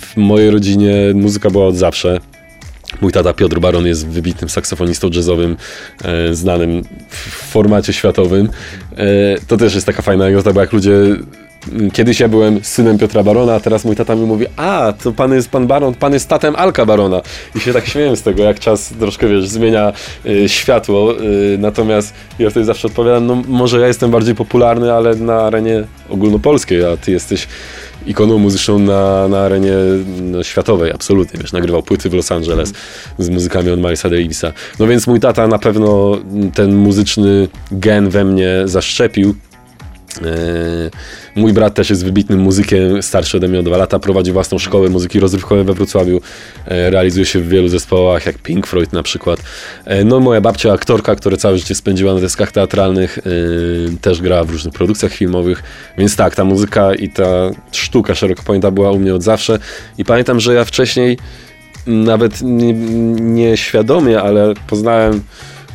W 0.01 0.17
mojej 0.17 0.51
rodzinie 0.51 0.95
muzyka 1.15 1.51
była 1.51 1.67
od 1.67 1.77
zawsze. 1.77 2.21
Mój 3.01 3.13
tata 3.13 3.33
Piotr 3.33 3.59
Baron 3.61 3.87
jest 3.87 4.07
wybitnym 4.09 4.51
saksofonistą 4.51 5.09
jazzowym, 5.15 5.57
e, 6.05 6.35
znanym 6.35 6.83
w 7.09 7.17
formacie 7.51 7.93
światowym. 7.93 8.49
E, 8.97 9.05
to 9.47 9.57
też 9.57 9.75
jest 9.75 9.87
taka 9.87 10.03
fajna 10.03 10.25
anegdota, 10.25 10.53
bo 10.53 10.61
jak 10.61 10.73
ludzie... 10.73 10.93
m, 10.93 11.91
Kiedyś 11.93 12.21
ja 12.21 12.29
byłem 12.29 12.65
synem 12.65 12.99
Piotra 12.99 13.23
Barona, 13.23 13.55
a 13.55 13.61
teraz 13.61 13.85
mój 13.85 13.97
tata 13.97 14.15
mi 14.15 14.27
mówi, 14.27 14.47
a, 14.57 14.93
to 15.03 15.13
pan 15.13 15.33
jest 15.35 15.51
pan 15.51 15.67
Baron, 15.67 15.95
pan 15.95 16.13
jest 16.13 16.29
tatem 16.29 16.57
Alka 16.57 16.87
Barona. 16.87 17.21
I 17.57 17.61
się 17.61 17.73
tak 17.73 17.87
śmieję 17.87 18.17
z 18.17 18.23
tego, 18.23 18.43
jak 18.43 18.59
czas 18.61 18.93
troszkę, 18.99 19.29
wiesz, 19.29 19.49
zmienia 19.49 19.93
e, 20.27 20.49
światło. 20.49 21.13
E, 21.13 21.23
natomiast 21.59 22.15
ja 22.39 22.51
wtedy 22.51 22.67
zawsze 22.67 22.89
odpowiadam, 22.89 23.27
no 23.27 23.43
może 23.49 23.81
ja 23.81 23.87
jestem 23.87 24.11
bardziej 24.11 24.35
popularny, 24.35 24.93
ale 24.93 25.15
na 25.15 25.35
arenie 25.43 25.85
ogólnopolskiej, 26.09 26.85
a 26.85 26.97
ty 26.97 27.11
jesteś 27.13 27.49
ikoną 28.07 28.39
muzyczną 28.39 28.79
na, 28.79 29.29
na 29.29 29.41
arenie 29.41 29.75
no, 30.23 30.43
światowej, 30.43 30.93
absolutnie, 30.93 31.41
wiesz, 31.41 31.53
nagrywał 31.53 31.83
płyty 31.83 32.11
w 32.11 32.15
Los 32.15 32.33
Angeles 32.33 32.73
z 33.19 33.29
muzykami 33.29 33.71
od 33.71 33.79
Milesa 33.79 34.11
Davisa. 34.11 34.53
No 34.79 34.87
więc 34.87 35.07
mój 35.07 35.21
tata 35.21 35.47
na 35.49 35.59
pewno 35.59 36.19
ten 36.55 36.77
muzyczny 36.77 37.49
gen 37.71 38.09
we 38.09 38.25
mnie 38.25 38.63
zaszczepił. 38.65 39.35
Eee, 40.19 40.25
Mój 41.37 41.53
brat 41.53 41.75
też 41.75 41.91
jest 41.91 42.05
wybitnym 42.05 42.39
muzykiem, 42.41 43.03
starszy 43.03 43.37
ode 43.37 43.49
mnie 43.49 43.59
o 43.59 43.63
dwa 43.63 43.77
lata, 43.77 43.99
prowadzi 43.99 44.33
własną 44.33 44.59
szkołę 44.59 44.89
muzyki 44.89 45.21
rozrywkowej 45.21 45.65
we 45.65 45.75
Wrocławiu, 45.75 46.21
e, 46.67 46.91
realizuje 46.91 47.27
się 47.27 47.41
w 47.41 47.49
wielu 47.49 47.69
zespołach, 47.69 48.27
jak 48.27 48.39
Pink 48.39 48.67
Floyd 48.67 48.93
na 48.93 49.03
przykład. 49.03 49.41
E, 49.85 50.05
No 50.05 50.21
moja 50.21 50.41
babcia, 50.41 50.73
aktorka, 50.73 51.17
która 51.17 51.37
całe 51.37 51.59
życie 51.59 51.75
spędziła 51.75 52.15
na 52.15 52.21
deskach 52.21 52.53
teatralnych, 52.53 53.19
e, 53.19 53.21
też 54.01 54.23
grała 54.23 54.45
w 54.45 54.51
różnych 54.51 54.75
produkcjach 54.75 55.13
filmowych, 55.13 55.63
więc 55.99 56.17
tak, 56.17 56.35
ta 56.35 56.45
muzyka 56.45 56.95
i 56.95 57.09
ta 57.09 57.51
sztuka 57.73 58.15
szeroko 58.15 58.43
pojęta 58.43 58.71
była 58.71 58.91
u 58.93 58.99
mnie 58.99 59.15
od 59.15 59.23
zawsze. 59.23 59.59
I 59.99 60.05
pamiętam, 60.05 60.41
że 60.41 60.55
ja 60.55 60.65
wcześniej 60.65 61.19
nawet 61.87 62.43
nie- 62.43 62.73
nieświadomie, 63.21 64.23
ale 64.23 64.55
poznałem 64.67 65.23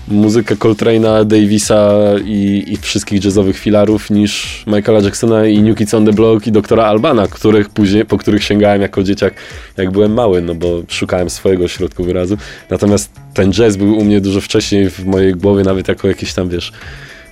muzykę 0.09 0.55
Coltrane'a, 0.55 1.25
Davisa 1.25 1.99
i, 2.25 2.63
i 2.67 2.77
wszystkich 2.77 3.25
jazzowych 3.25 3.57
filarów 3.57 4.09
niż 4.09 4.63
Michaela 4.67 4.99
Jacksona 4.99 5.45
i 5.45 5.61
New 5.61 5.77
Kids 5.77 5.93
on 5.93 6.05
the 6.05 6.13
Block 6.13 6.47
i 6.47 6.51
doktora 6.51 6.83
Albana, 6.85 7.27
których 7.27 7.69
później, 7.69 8.05
po 8.05 8.17
których 8.17 8.43
sięgałem 8.43 8.81
jako 8.81 9.03
dzieciak, 9.03 9.33
jak 9.77 9.91
byłem 9.91 10.13
mały, 10.13 10.41
no 10.41 10.55
bo 10.55 10.81
szukałem 10.87 11.29
swojego 11.29 11.67
środku 11.67 12.03
wyrazu. 12.03 12.37
Natomiast 12.69 13.11
ten 13.33 13.51
jazz 13.53 13.77
był 13.77 13.97
u 13.97 14.03
mnie 14.03 14.21
dużo 14.21 14.41
wcześniej 14.41 14.89
w 14.89 15.05
mojej 15.05 15.33
głowie, 15.33 15.63
nawet 15.63 15.87
jako 15.87 16.07
jakieś 16.07 16.33
tam, 16.33 16.49
wiesz, 16.49 16.71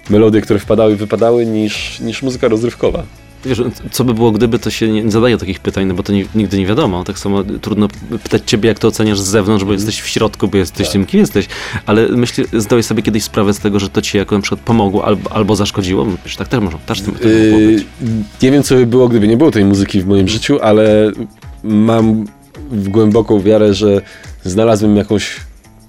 melodie, 0.10 0.42
które 0.42 0.60
wpadały 0.60 0.94
i 0.94 0.96
wypadały, 0.96 1.46
niż, 1.46 2.00
niż 2.00 2.22
muzyka 2.22 2.48
rozrywkowa. 2.48 3.04
Wiesz, 3.48 3.62
co 3.92 4.04
by 4.04 4.14
było 4.14 4.32
gdyby, 4.32 4.60
to 4.60 4.70
się 4.70 4.92
nie, 4.92 5.12
zadaje 5.12 5.38
takich 5.38 5.60
pytań, 5.60 5.86
no 5.86 5.94
bo 5.94 6.04
to 6.04 6.14
ni- 6.14 6.26
nigdy 6.36 6.58
nie 6.58 6.66
wiadomo. 6.66 7.04
Tak 7.04 7.20
samo 7.20 7.44
trudno 7.62 7.88
pytać 8.24 8.42
ciebie, 8.46 8.70
jak 8.70 8.80
to 8.80 8.88
oceniasz 8.88 9.20
z 9.20 9.28
zewnątrz, 9.28 9.66
bo 9.66 9.74
jesteś 9.74 10.02
w 10.02 10.08
środku, 10.08 10.48
bo 10.48 10.58
jesteś 10.58 10.90
tym, 10.90 11.06
kim 11.06 11.20
jesteś. 11.20 11.48
Ale 11.86 12.08
myślę, 12.08 12.46
zdałeś 12.54 12.86
sobie 12.86 13.04
kiedyś 13.04 13.24
sprawę 13.24 13.54
z 13.54 13.60
tego, 13.60 13.80
że 13.80 13.90
to 13.90 14.02
ci 14.02 14.18
jako 14.18 14.36
na 14.36 14.42
przykład 14.42 14.62
pomogło 14.62 15.06
albo, 15.06 15.32
albo 15.32 15.56
zaszkodziło? 15.56 16.08
Wiesz, 16.26 16.36
tak 16.36 16.48
też 16.48 16.60
może, 16.60 16.78
też 16.86 17.02
tym, 17.02 17.14
tym 17.14 17.32
Yy, 17.32 17.84
nie 18.42 18.52
wiem, 18.52 18.64
co 18.64 18.76
by 18.76 18.86
było, 18.86 19.08
gdyby 19.08 19.28
nie 19.28 19.38
było 19.38 19.52
tej 19.52 19.66
muzyki 19.66 20.02
w 20.02 20.08
moim 20.08 20.28
życiu, 20.28 20.60
ale 20.62 21.12
mam 21.64 22.26
w 22.72 22.90
głęboką 22.90 23.42
wiarę, 23.42 23.74
że 23.74 24.02
znalazłem 24.44 24.96
jakąś 24.96 25.36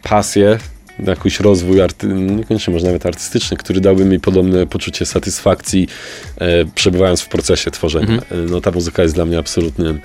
pasję, 0.02 0.58
jakiś 1.06 1.40
rozwój, 1.40 1.80
arty, 1.80 2.06
niekoniecznie 2.06 2.72
może 2.72 2.86
nawet 2.86 3.06
artystyczny, 3.06 3.56
który 3.56 3.80
dałby 3.80 4.04
mi 4.04 4.20
podobne 4.20 4.66
poczucie 4.66 5.06
satysfakcji, 5.06 5.88
e, 6.38 6.64
przebywając 6.64 7.20
w 7.20 7.28
procesie 7.28 7.70
tworzenia. 7.70 8.16
E, 8.16 8.36
No 8.50 8.60
ta 8.60 8.70
muzyka 8.70 9.02
jest 9.02 9.14
dla 9.14 9.24
mnie 9.24 9.38
absolutnym 9.38 10.00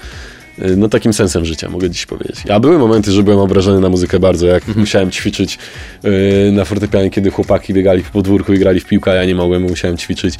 y, 0.60 0.76
no 0.78 0.90
takim 0.90 1.14
sensem 1.14 1.46
życia, 1.46 1.70
mogę 1.70 1.90
dziś 1.90 2.06
powiedzieć. 2.06 2.38
Ja 2.46 2.60
były 2.60 2.78
momenty, 2.78 3.12
że 3.12 3.24
byłem 3.24 3.40
obrażony 3.40 3.80
na 3.80 3.90
muzykę 3.90 4.20
bardzo, 4.20 4.48
jak 4.48 4.76
musiałem 4.76 5.12
ćwiczyć 5.12 5.60
y, 6.06 6.52
na 6.52 6.66
fortepianie, 6.66 7.10
kiedy 7.10 7.32
chłopaki 7.32 7.74
biegali 7.74 8.04
po 8.04 8.12
podwórku 8.12 8.54
i 8.54 8.60
grali 8.60 8.80
w 8.80 8.86
piłkę, 8.86 9.12
a 9.12 9.14
ja 9.14 9.26
nie 9.26 9.36
mogłem, 9.36 9.62
musiałem 9.62 9.98
ćwiczyć. 9.98 10.36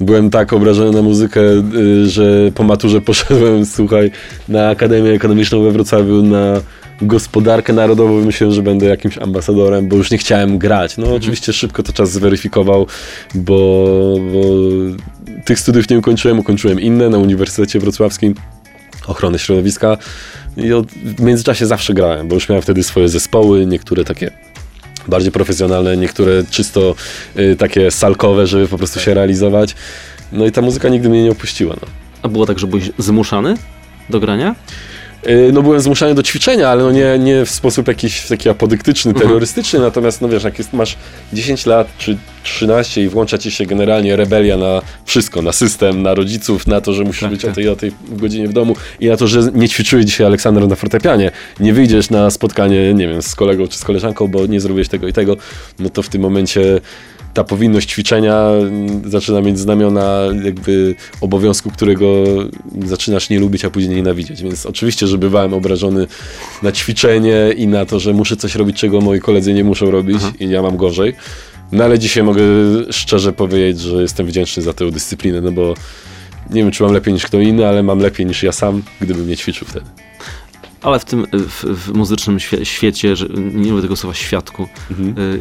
Byłem 0.00 0.30
tak 0.30 0.52
obrażony 0.52 0.90
na 0.90 1.02
muzykę, 1.02 1.40
y, 1.74 2.10
że 2.10 2.52
po 2.54 2.62
maturze 2.62 3.00
poszedłem, 3.10 3.66
słuchaj, 3.66 4.10
na 4.48 4.68
Akademię 4.68 5.10
Ekonomiczną 5.10 5.62
we 5.62 5.70
Wrocławiu 5.70 6.22
na 6.22 6.60
gospodarkę 7.02 7.72
narodową. 7.72 8.24
Myślałem, 8.24 8.54
że 8.54 8.62
będę 8.62 8.86
jakimś 8.86 9.18
ambasadorem, 9.18 9.88
bo 9.88 9.96
już 9.96 10.10
nie 10.10 10.18
chciałem 10.18 10.58
grać. 10.58 10.96
No 10.96 11.14
oczywiście 11.14 11.52
szybko 11.52 11.82
to 11.82 11.92
czas 11.92 12.12
zweryfikował, 12.12 12.86
bo, 13.34 13.86
bo 14.32 14.40
tych 15.44 15.60
studiów 15.60 15.90
nie 15.90 15.98
ukończyłem, 15.98 16.38
ukończyłem 16.38 16.80
inne 16.80 17.08
na 17.08 17.18
Uniwersytecie 17.18 17.80
Wrocławskim 17.80 18.34
ochrony 19.06 19.38
środowiska 19.38 19.96
i 20.56 20.72
od, 20.72 20.86
w 20.92 21.20
międzyczasie 21.20 21.66
zawsze 21.66 21.94
grałem, 21.94 22.28
bo 22.28 22.34
już 22.34 22.48
miałem 22.48 22.62
wtedy 22.62 22.82
swoje 22.82 23.08
zespoły, 23.08 23.66
niektóre 23.66 24.04
takie 24.04 24.30
bardziej 25.08 25.32
profesjonalne, 25.32 25.96
niektóre 25.96 26.44
czysto 26.50 26.94
y, 27.38 27.56
takie 27.56 27.90
salkowe, 27.90 28.46
żeby 28.46 28.68
po 28.68 28.78
prostu 28.78 29.00
się 29.00 29.14
realizować. 29.14 29.74
No 30.32 30.46
i 30.46 30.52
ta 30.52 30.62
muzyka 30.62 30.88
nigdy 30.88 31.08
mnie 31.08 31.24
nie 31.24 31.30
opuściła. 31.30 31.76
No. 31.82 31.88
A 32.22 32.28
było 32.28 32.46
tak, 32.46 32.58
że 32.58 32.66
byłeś 32.66 32.90
zmuszany 32.98 33.54
do 34.10 34.20
grania? 34.20 34.54
Y, 35.28 35.50
No 35.52 35.62
byłem 35.62 35.80
zmuszany 35.80 36.14
do 36.14 36.22
ćwiczenia, 36.22 36.68
ale 36.68 36.82
no 36.82 36.90
nie, 36.90 37.18
nie 37.18 37.44
w 37.44 37.50
sposób 37.50 37.88
jakiś 37.88 38.26
taki 38.26 38.48
apodyktyczny, 38.48 39.14
terrorystyczny, 39.14 39.78
natomiast 39.78 40.20
no 40.20 40.28
wiesz, 40.28 40.44
jak 40.44 40.58
jest, 40.58 40.72
masz 40.72 40.96
10 41.32 41.66
lat 41.66 41.88
czy 41.98 42.18
13 42.42 43.02
i 43.02 43.08
włącza 43.08 43.38
ci 43.38 43.50
się 43.50 43.66
generalnie 43.66 44.16
rebelia 44.16 44.56
na 44.56 44.82
wszystko, 45.04 45.42
na 45.42 45.52
system, 45.52 46.02
na 46.02 46.14
rodziców, 46.14 46.66
na 46.66 46.80
to, 46.80 46.92
że 46.92 47.04
musisz 47.04 47.20
Tak, 47.20 47.30
być 47.30 47.42
tak. 47.42 47.50
o 47.50 47.54
tej 47.54 47.68
o 47.68 47.76
tej 47.76 47.92
godzinie 48.08 48.48
w 48.48 48.52
domu 48.52 48.76
i 49.00 49.08
na 49.08 49.16
to, 49.16 49.26
że 49.26 49.40
nie 49.54 49.68
ćwiczyłeś 49.68 50.04
dzisiaj 50.04 50.26
Aleksander 50.26 50.68
na 50.68 50.76
fortepianie, 50.76 51.30
nie 51.60 51.72
wyjdziesz 51.72 52.10
na 52.10 52.30
spotkanie, 52.30 52.94
nie 52.94 53.08
wiem, 53.08 53.22
z 53.22 53.34
kolegą 53.34 53.68
czy 53.68 53.78
z 53.78 53.84
koleżanką, 53.84 54.28
bo 54.28 54.46
nie 54.46 54.60
zrobiłeś 54.60 54.88
tego 54.88 55.08
i 55.08 55.12
tego, 55.12 55.36
no 55.78 55.90
to 55.90 56.02
w 56.02 56.08
tym 56.08 56.22
momencie 56.22 56.80
ta 57.34 57.44
powinność 57.44 57.90
ćwiczenia 57.90 58.36
mm, 58.36 59.10
zaczyna 59.10 59.40
mieć 59.40 59.58
znamiona 59.58 60.20
jakby 60.44 60.94
obowiązku, 61.20 61.70
którego 61.70 62.24
zaczynasz 62.84 63.30
nie 63.30 63.40
lubić, 63.40 63.64
a 63.64 63.70
później 63.70 63.96
nienawidzieć. 63.96 64.42
Więc 64.42 64.66
oczywiście, 64.66 65.06
że 65.06 65.18
bywałem 65.18 65.54
obrażony 65.54 66.06
na 66.62 66.72
ćwiczenie 66.72 67.52
i 67.56 67.66
na 67.66 67.86
to, 67.86 68.00
że 68.00 68.12
muszę 68.12 68.36
coś 68.36 68.54
robić, 68.54 68.76
czego 68.76 69.00
moi 69.00 69.20
koledzy 69.20 69.54
nie 69.54 69.64
muszą 69.64 69.90
robić 69.90 70.18
i 70.40 70.48
ja 70.48 70.62
mam 70.62 70.76
gorzej. 70.76 71.14
No 71.72 71.84
ale 71.84 71.98
dzisiaj 71.98 72.22
mogę 72.22 72.42
szczerze 72.90 73.32
powiedzieć, 73.32 73.80
że 73.80 74.02
jestem 74.02 74.26
wdzięczny 74.26 74.62
za 74.62 74.72
tę 74.72 74.90
dyscyplinę, 74.90 75.40
no 75.40 75.52
bo 75.52 75.74
nie 76.50 76.62
wiem, 76.62 76.70
czy 76.70 76.82
mam 76.82 76.92
lepiej 76.92 77.14
niż 77.14 77.26
kto 77.26 77.40
inny, 77.40 77.66
ale 77.66 77.82
mam 77.82 77.98
lepiej 77.98 78.26
niż 78.26 78.42
ja 78.42 78.52
sam, 78.52 78.82
gdybym 79.00 79.28
nie 79.28 79.36
ćwiczył 79.36 79.68
wtedy. 79.68 79.86
Ale 80.82 80.98
w 80.98 81.04
tym 81.04 81.26
w, 81.32 81.64
w 81.64 81.94
muzycznym 81.94 82.40
świe, 82.40 82.64
świecie, 82.66 83.16
że 83.16 83.26
nie 83.36 83.70
lubię 83.70 83.82
tego 83.82 83.96
słowa 83.96 84.14
świadku, 84.14 84.68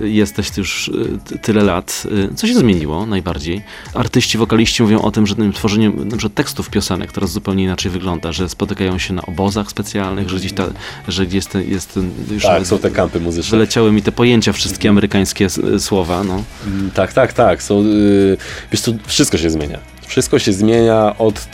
y, 0.03 0.09
jesteś 0.09 0.57
już 0.57 0.87
y, 0.87 1.39
tyle 1.41 1.63
lat. 1.63 2.03
Y, 2.31 2.35
Co 2.35 2.47
się 2.47 2.53
zmieniło 2.53 3.05
najbardziej? 3.05 3.61
Artyści, 3.93 4.37
wokaliści 4.37 4.83
mówią 4.83 4.99
o 5.01 5.11
tym, 5.11 5.27
że 5.27 5.35
tym 5.35 5.53
tworzeniem 5.53 5.95
na 5.97 6.17
przykład 6.17 6.33
tekstów 6.33 6.69
piosenek 6.69 7.11
teraz 7.11 7.31
zupełnie 7.31 7.63
inaczej 7.63 7.91
wygląda, 7.91 8.31
że 8.31 8.49
spotykają 8.49 8.97
się 8.97 9.13
na 9.13 9.21
obozach 9.21 9.69
specjalnych, 9.69 10.29
że 10.29 10.37
gdzieś 10.37 10.53
ta, 10.53 10.63
że 11.07 11.25
gdzieś 11.25 11.45
ten, 11.45 11.69
jest 11.69 11.93
ten, 11.93 12.11
już 12.31 12.43
Tak, 12.43 12.67
są 12.67 12.77
te 12.77 12.91
kampy 12.91 13.19
muzyczne. 13.19 13.51
wyleciały 13.57 13.91
mi 13.91 14.01
te 14.01 14.11
pojęcia, 14.11 14.53
wszystkie 14.53 14.89
amerykańskie 14.89 15.45
s- 15.45 15.59
słowa, 15.79 16.23
no. 16.23 16.43
Mm, 16.67 16.91
Tak, 16.91 17.13
tak, 17.13 17.33
tak. 17.33 17.63
Są, 17.63 17.83
yy, 17.83 18.37
wiesz, 18.71 18.81
to 18.81 18.91
wszystko 19.07 19.37
się 19.37 19.49
zmienia. 19.49 19.79
Wszystko 20.11 20.39
się 20.39 20.53
zmienia 20.53 21.15
od 21.17 21.47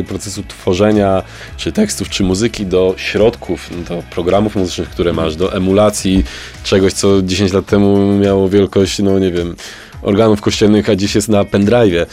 y, 0.00 0.04
procesu 0.08 0.42
tworzenia, 0.48 1.22
czy 1.56 1.72
tekstów, 1.72 2.08
czy 2.08 2.22
muzyki, 2.22 2.66
do 2.66 2.94
środków, 2.96 3.70
do 3.88 4.02
programów 4.10 4.56
muzycznych, 4.56 4.90
które 4.90 5.12
masz, 5.12 5.36
do 5.36 5.52
emulacji 5.54 6.24
czegoś, 6.64 6.92
co 6.92 7.22
10 7.22 7.52
lat 7.52 7.66
temu 7.66 8.18
miało 8.18 8.48
wielkość, 8.48 8.98
no 8.98 9.18
nie 9.18 9.30
wiem, 9.30 9.56
organów 10.02 10.40
kościelnych, 10.40 10.90
a 10.90 10.96
dziś 10.96 11.14
jest 11.14 11.28
na 11.28 11.44
pendrive. 11.44 11.94
E, 12.02 12.06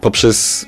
poprzez 0.00 0.66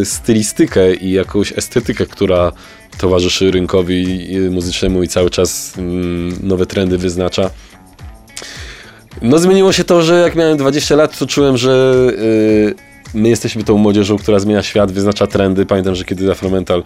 y, 0.00 0.04
stylistykę 0.04 0.94
i 0.94 1.10
jakąś 1.10 1.52
estetykę, 1.58 2.06
która 2.06 2.52
towarzyszy 2.98 3.50
rynkowi 3.50 4.26
y, 4.36 4.50
muzycznemu 4.50 5.02
i 5.02 5.08
cały 5.08 5.30
czas 5.30 5.78
mm, 5.78 6.38
nowe 6.42 6.66
trendy 6.66 6.98
wyznacza. 6.98 7.50
No 9.22 9.38
zmieniło 9.38 9.72
się 9.72 9.84
to, 9.84 10.02
że 10.02 10.20
jak 10.20 10.36
miałem 10.36 10.56
20 10.56 10.96
lat, 10.96 11.18
to 11.18 11.26
czułem, 11.26 11.56
że 11.56 11.94
my 13.14 13.28
jesteśmy 13.28 13.64
tą 13.64 13.78
młodzieżą, 13.78 14.18
która 14.18 14.38
zmienia 14.38 14.62
świat, 14.62 14.92
wyznacza 14.92 15.26
trendy. 15.26 15.66
Pamiętam, 15.66 15.94
że 15.94 16.04
kiedy 16.04 16.30
Afromental 16.30 16.82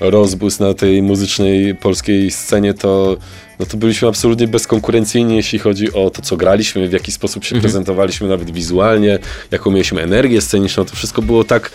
rozbłysł 0.00 0.62
na 0.62 0.74
tej 0.74 1.02
muzycznej 1.02 1.74
polskiej 1.74 2.30
scenie, 2.30 2.74
to, 2.74 3.16
no 3.58 3.66
to 3.66 3.76
byliśmy 3.76 4.08
absolutnie 4.08 4.48
bezkonkurencyjni, 4.48 5.36
jeśli 5.36 5.58
chodzi 5.58 5.92
o 5.92 6.10
to, 6.10 6.22
co 6.22 6.36
graliśmy, 6.36 6.88
w 6.88 6.92
jaki 6.92 7.12
sposób 7.12 7.44
się 7.44 7.60
prezentowaliśmy, 7.60 8.28
nawet 8.28 8.50
wizualnie, 8.50 9.18
jaką 9.50 9.70
mieliśmy 9.70 10.02
energię 10.02 10.40
sceniczną. 10.40 10.84
To 10.84 10.96
wszystko 10.96 11.22
było 11.22 11.44
tak 11.44 11.70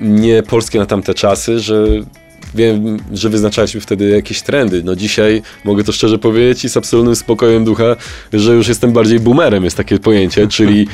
nie 0.00 0.42
polskie 0.42 0.78
na 0.78 0.86
tamte 0.86 1.14
czasy, 1.14 1.60
że 1.60 1.86
wiem, 2.54 2.96
że 3.12 3.28
wyznaczaliśmy 3.28 3.80
wtedy 3.80 4.08
jakieś 4.08 4.42
trendy. 4.42 4.82
No 4.84 4.96
dzisiaj 4.96 5.42
mogę 5.64 5.84
to 5.84 5.92
szczerze 5.92 6.18
powiedzieć 6.18 6.64
i 6.64 6.68
z 6.68 6.76
absolutnym 6.76 7.16
spokojem 7.16 7.64
ducha, 7.64 7.96
że 8.32 8.54
już 8.54 8.68
jestem 8.68 8.92
bardziej 8.92 9.20
boomerem, 9.20 9.64
jest 9.64 9.76
takie 9.76 9.98
pojęcie, 9.98 10.48
czyli 10.48 10.88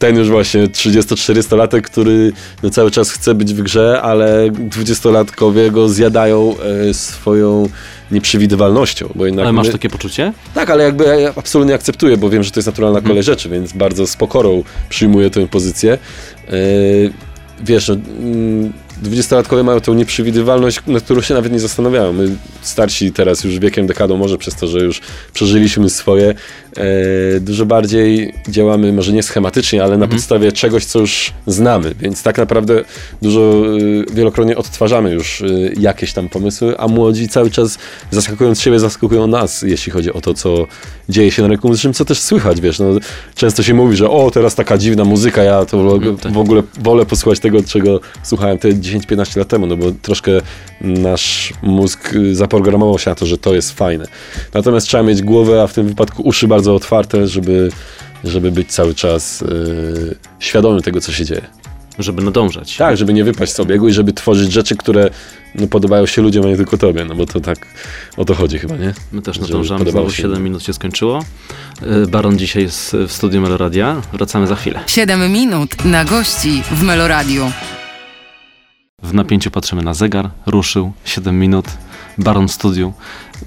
ten 0.00 0.16
już 0.16 0.28
właśnie 0.28 0.66
30-40-latek, 0.66 1.80
który 1.82 2.32
no 2.62 2.70
cały 2.70 2.90
czas 2.90 3.10
chce 3.10 3.34
być 3.34 3.54
w 3.54 3.62
grze, 3.62 4.00
ale 4.02 4.50
20-latkowie 4.50 5.70
go 5.70 5.88
zjadają 5.88 6.54
e, 6.90 6.94
swoją 6.94 7.68
nieprzewidywalnością. 8.10 9.08
Bo 9.14 9.26
jednak 9.26 9.44
Ale 9.44 9.52
masz 9.52 9.66
my- 9.66 9.72
takie 9.72 9.88
poczucie? 9.90 10.32
tak, 10.54 10.70
ale 10.70 10.84
jakby 10.84 11.04
ja 11.04 11.32
absolutnie 11.36 11.74
akceptuję, 11.74 12.16
bo 12.16 12.30
wiem, 12.30 12.42
że 12.42 12.50
to 12.50 12.60
jest 12.60 12.66
naturalna 12.66 13.00
kolej 13.00 13.22
rzeczy, 13.22 13.48
więc 13.48 13.72
bardzo 13.72 14.06
z 14.06 14.16
pokorą 14.16 14.62
przyjmuję 14.88 15.30
tę 15.30 15.46
pozycję. 15.48 15.98
Yy, 16.50 17.12
wiesz, 17.64 17.88
no, 17.88 17.94
mm, 17.94 18.72
dwudziestolatkowie 19.02 19.62
mają 19.62 19.80
tę 19.80 19.92
nieprzewidywalność, 19.92 20.80
nad 20.86 21.02
którą 21.02 21.20
się 21.20 21.34
nawet 21.34 21.52
nie 21.52 21.60
zastanawiają. 21.60 22.12
My 22.12 22.28
starsi 22.62 23.12
teraz 23.12 23.44
już 23.44 23.58
wiekiem, 23.58 23.86
dekadą, 23.86 24.16
może 24.16 24.38
przez 24.38 24.54
to, 24.56 24.66
że 24.66 24.78
już 24.80 25.00
przeżyliśmy 25.32 25.90
swoje, 25.90 26.28
e, 26.28 26.34
dużo 27.40 27.66
bardziej 27.66 28.34
działamy, 28.48 28.92
może 28.92 29.12
nie 29.12 29.22
schematycznie, 29.22 29.82
ale 29.84 29.98
na 29.98 30.08
podstawie 30.08 30.52
czegoś, 30.52 30.84
co 30.84 30.98
już 30.98 31.32
znamy, 31.46 31.94
więc 32.00 32.22
tak 32.22 32.38
naprawdę 32.38 32.84
dużo, 33.22 33.62
y, 33.78 34.04
wielokrotnie 34.14 34.56
odtwarzamy 34.56 35.10
już 35.10 35.40
y, 35.40 35.74
jakieś 35.78 36.12
tam 36.12 36.28
pomysły, 36.28 36.78
a 36.78 36.88
młodzi 36.88 37.28
cały 37.28 37.50
czas 37.50 37.78
zaskakując 38.10 38.60
siebie, 38.60 38.80
zaskakują 38.80 39.26
nas, 39.26 39.62
jeśli 39.62 39.92
chodzi 39.92 40.12
o 40.12 40.20
to, 40.20 40.34
co 40.34 40.66
dzieje 41.08 41.30
się 41.30 41.42
na 41.42 41.48
rynku 41.48 41.68
muzycznym, 41.68 41.94
co 41.94 42.04
też 42.04 42.18
słychać, 42.20 42.60
wiesz, 42.60 42.78
no, 42.78 42.86
często 43.34 43.62
się 43.62 43.74
mówi, 43.74 43.96
że 43.96 44.10
o, 44.10 44.30
teraz 44.30 44.54
taka 44.54 44.78
dziwna 44.78 45.04
muzyka, 45.04 45.42
ja 45.42 45.64
to 45.64 45.78
w, 45.78 46.00
Mm, 46.02 46.18
tak. 46.18 46.32
w 46.32 46.38
ogóle 46.38 46.62
wolę 46.80 47.06
posłuchać 47.06 47.40
tego, 47.40 47.62
czego 47.62 48.00
słuchałem 48.22 48.58
te 48.58 48.68
10-15 48.68 49.38
lat 49.38 49.48
temu, 49.48 49.66
no 49.66 49.76
bo 49.76 49.84
troszkę 50.02 50.30
nasz 50.80 51.52
mózg 51.62 52.14
y, 52.14 52.36
zaprogramował 52.36 52.98
się 52.98 53.10
na 53.10 53.16
to, 53.16 53.26
że 53.26 53.38
to 53.38 53.54
jest 53.54 53.72
fajne. 53.72 54.04
Natomiast 54.54 54.86
trzeba 54.86 55.02
mieć 55.02 55.22
głowę, 55.22 55.62
a 55.62 55.66
w 55.66 55.74
tym 55.74 55.88
wypadku 55.88 56.22
uszy 56.22 56.48
bardzo 56.48 56.59
otwarte, 56.68 57.26
żeby, 57.26 57.70
żeby 58.24 58.50
być 58.50 58.72
cały 58.72 58.94
czas 58.94 59.42
y, 59.42 60.16
świadomym 60.38 60.82
tego, 60.82 61.00
co 61.00 61.12
się 61.12 61.24
dzieje. 61.24 61.46
Żeby 61.98 62.22
nadążać. 62.22 62.76
Tak, 62.76 62.96
żeby 62.96 63.12
nie 63.12 63.24
wypaść 63.24 63.52
z 63.52 63.60
obiegu 63.60 63.88
i 63.88 63.92
żeby 63.92 64.12
tworzyć 64.12 64.52
rzeczy, 64.52 64.76
które 64.76 65.10
no, 65.54 65.66
podobają 65.66 66.06
się 66.06 66.22
ludziom, 66.22 66.46
a 66.46 66.48
nie 66.48 66.56
tylko 66.56 66.78
tobie, 66.78 67.04
no 67.04 67.14
bo 67.14 67.26
to 67.26 67.40
tak 67.40 67.58
o 68.16 68.24
to 68.24 68.34
chodzi 68.34 68.58
chyba, 68.58 68.76
nie? 68.76 68.94
My 69.12 69.22
też 69.22 69.38
nadążamy, 69.38 69.78
podobało 69.78 70.04
znowu 70.04 70.16
się 70.16 70.22
7 70.22 70.44
minut 70.44 70.62
się 70.62 70.72
skończyło. 70.72 71.24
Y, 71.82 72.06
Baron 72.06 72.38
dzisiaj 72.38 72.62
jest 72.62 72.96
w 73.08 73.12
studiu 73.12 73.40
Meloradia. 73.40 74.02
Wracamy 74.12 74.46
za 74.46 74.56
chwilę. 74.56 74.80
7 74.86 75.32
minut 75.32 75.84
na 75.84 76.04
gości 76.04 76.62
w 76.70 76.82
Meloradiu. 76.82 77.50
W 79.02 79.14
napięciu 79.14 79.50
patrzymy 79.50 79.82
na 79.82 79.94
zegar, 79.94 80.30
ruszył 80.46 80.92
7 81.04 81.38
minut, 81.38 81.66
Baron 82.20 82.48
w 82.48 82.52
studiu. 82.52 82.92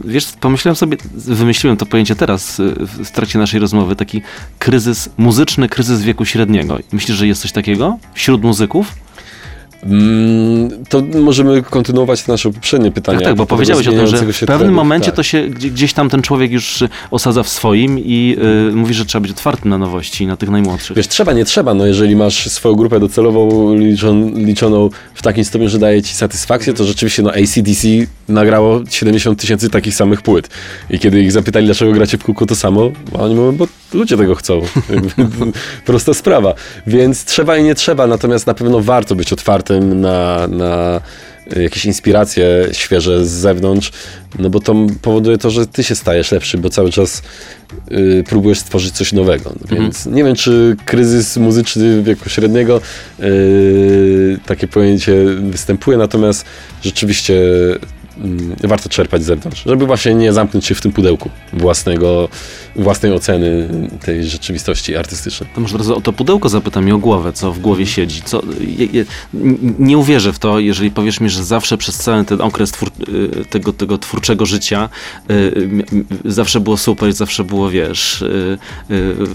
Wiesz, 0.03 0.27
pomyślałem 0.39 0.75
sobie, 0.75 0.97
wymyśliłem 1.13 1.77
to 1.77 1.85
pojęcie 1.85 2.15
teraz 2.15 2.59
y, 2.59 2.73
w 3.03 3.11
trakcie 3.11 3.39
naszej 3.39 3.59
rozmowy, 3.59 3.95
taki 3.95 4.21
kryzys, 4.59 5.09
muzyczny 5.17 5.69
kryzys 5.69 6.01
wieku 6.01 6.25
średniego. 6.25 6.79
Myślisz, 6.91 7.17
że 7.17 7.27
jest 7.27 7.41
coś 7.41 7.51
takiego 7.51 7.97
wśród 8.13 8.43
muzyków? 8.43 8.93
Mm, 9.85 10.69
to 10.89 11.01
możemy 11.21 11.61
kontynuować 11.61 12.27
nasze 12.27 12.51
poprzednie 12.51 12.91
pytania. 12.91 13.17
Tak, 13.19 13.27
tak, 13.27 13.35
bo 13.35 13.45
powiedziałeś 13.45 13.87
o 13.87 13.91
tym, 13.91 14.07
że 14.07 14.17
w 14.17 14.39
pewnym 14.45 14.73
momencie 14.73 15.05
Tak. 15.05 15.15
to 15.15 15.23
się 15.23 15.47
gdzie- 15.49 15.69
gdzieś 15.69 15.93
tam 15.93 16.09
ten 16.09 16.21
człowiek 16.21 16.51
już 16.51 16.83
osadza 17.11 17.43
w 17.43 17.49
swoim 17.49 17.99
i 17.99 18.37
y, 18.69 18.75
mówi, 18.75 18.93
że 18.93 19.05
trzeba 19.05 19.21
być 19.21 19.31
otwartym 19.31 19.69
na 19.69 19.77
nowości, 19.77 20.27
na 20.27 20.37
tych 20.37 20.49
najmłodszych. 20.49 20.97
Wiesz, 20.97 21.07
trzeba, 21.07 21.33
nie 21.33 21.45
trzeba, 21.45 21.73
no 21.73 21.85
jeżeli 21.85 22.15
masz 22.15 22.49
swoją 22.51 22.75
grupę 22.75 22.99
docelową 22.99 23.75
liczon, 23.75 24.45
liczoną 24.45 24.89
w 25.13 25.21
takim 25.21 25.45
stopniu, 25.45 25.69
że 25.69 25.79
daje 25.79 26.01
ci 26.01 26.13
satysfakcję, 26.13 26.73
to 26.73 26.83
rzeczywiście 26.83 27.23
no 27.23 27.29
ACDC 27.31 27.87
nagrało 28.29 28.81
70 28.89 29.39
tysięcy 29.39 29.69
takich 29.69 29.95
samych 29.95 30.21
płyt. 30.21 30.49
I 30.89 30.99
kiedy 30.99 31.21
ich 31.21 31.31
zapytali, 31.31 31.65
dlaczego 31.65 31.91
gracie 31.91 32.17
w 32.17 32.23
kółko 32.23 32.45
to 32.45 32.55
samo, 32.55 32.91
oni 33.13 33.35
mówią, 33.35 33.51
bo 33.51 33.67
ludzie 33.93 34.17
tego 34.17 34.35
chcą. 34.35 34.61
Prosta 35.85 36.13
sprawa. 36.13 36.53
Więc 36.87 37.25
trzeba 37.25 37.57
i 37.57 37.63
nie 37.63 37.75
trzeba, 37.75 38.07
natomiast 38.07 38.47
na 38.47 38.53
pewno 38.53 38.79
warto 38.79 39.15
być 39.15 39.33
otwartym 39.33 40.01
na, 40.01 40.47
na 40.47 41.01
jakieś 41.55 41.85
inspiracje 41.85 42.67
świeże 42.71 43.25
z 43.25 43.29
zewnątrz, 43.29 43.91
no 44.39 44.49
bo 44.49 44.59
to 44.59 44.75
powoduje 45.01 45.37
to, 45.37 45.49
że 45.49 45.67
ty 45.67 45.83
się 45.83 45.95
stajesz 45.95 46.31
lepszy, 46.31 46.57
bo 46.57 46.69
cały 46.69 46.91
czas 46.91 47.21
y, 47.91 48.23
próbujesz 48.27 48.59
stworzyć 48.59 48.93
coś 48.93 49.13
nowego. 49.13 49.53
No 49.61 49.77
więc 49.77 49.97
mhm. 49.97 50.15
nie 50.15 50.23
wiem, 50.23 50.35
czy 50.35 50.75
kryzys 50.85 51.37
muzyczny 51.37 52.03
wieku 52.03 52.29
średniego 52.29 52.81
y, 53.19 54.39
takie 54.45 54.67
pojęcie 54.67 55.25
występuje, 55.39 55.97
natomiast 55.97 56.45
rzeczywiście 56.83 57.41
warto 58.63 58.89
czerpać 58.89 59.23
z 59.23 59.25
zewnątrz, 59.25 59.63
żeby 59.65 59.85
właśnie 59.85 60.13
nie 60.13 60.33
zamknąć 60.33 60.65
się 60.65 60.75
w 60.75 60.81
tym 60.81 60.91
pudełku 60.91 61.29
własnego, 61.53 62.29
własnej 62.75 63.11
oceny 63.11 63.69
tej 64.05 64.25
rzeczywistości 64.25 64.95
artystycznej. 64.95 65.49
To 65.55 65.61
może 65.61 65.73
teraz 65.73 65.89
o 65.89 66.01
to 66.01 66.13
pudełko 66.13 66.49
zapytam 66.49 66.87
i 66.87 66.91
o 66.91 66.97
głowę, 66.97 67.33
co 67.33 67.51
w 67.51 67.59
głowie 67.59 67.85
siedzi. 67.85 68.21
Co, 68.25 68.41
je, 68.59 68.85
je, 68.85 69.05
nie 69.79 69.97
uwierzę 69.97 70.33
w 70.33 70.39
to, 70.39 70.59
jeżeli 70.59 70.91
powiesz 70.91 71.19
mi, 71.19 71.29
że 71.29 71.43
zawsze 71.43 71.77
przez 71.77 71.97
cały 71.97 72.25
ten 72.25 72.41
okres 72.41 72.71
twór, 72.71 72.91
y, 73.09 73.45
tego, 73.45 73.73
tego 73.73 73.97
twórczego 73.97 74.45
życia 74.45 74.89
y, 75.31 75.83
zawsze 76.25 76.59
było 76.59 76.77
super, 76.77 77.13
zawsze 77.13 77.43
było, 77.43 77.69
wiesz, 77.69 78.21
y, 78.21 78.57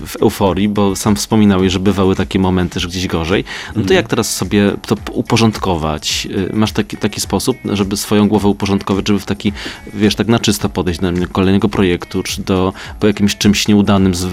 w 0.06 0.16
euforii, 0.20 0.68
bo 0.68 0.96
sam 0.96 1.16
wspominałeś, 1.16 1.72
że 1.72 1.80
bywały 1.80 2.16
takie 2.16 2.38
momenty, 2.38 2.80
że 2.80 2.88
gdzieś 2.88 3.06
gorzej. 3.06 3.44
No 3.68 3.74
to 3.74 3.80
mhm. 3.80 3.96
jak 3.96 4.08
teraz 4.08 4.36
sobie 4.36 4.72
to 4.86 4.96
uporządkować? 5.12 6.28
Masz 6.52 6.72
taki, 6.72 6.96
taki 6.96 7.20
sposób, 7.20 7.56
żeby 7.72 7.96
swoją 7.96 8.28
głowę 8.28 8.48
uporządkować 8.48 8.67
porządkować, 8.68 9.08
żeby 9.08 9.20
w 9.20 9.26
taki, 9.26 9.52
wiesz, 9.94 10.14
tak 10.14 10.28
na 10.28 10.38
czysto 10.38 10.68
podejść 10.68 11.00
do 11.00 11.28
kolejnego 11.32 11.68
projektu, 11.68 12.22
czy 12.22 12.42
do, 12.42 12.72
po 13.00 13.06
jakimś 13.06 13.36
czymś 13.36 13.68
nieudanym 13.68 14.14
z, 14.14 14.26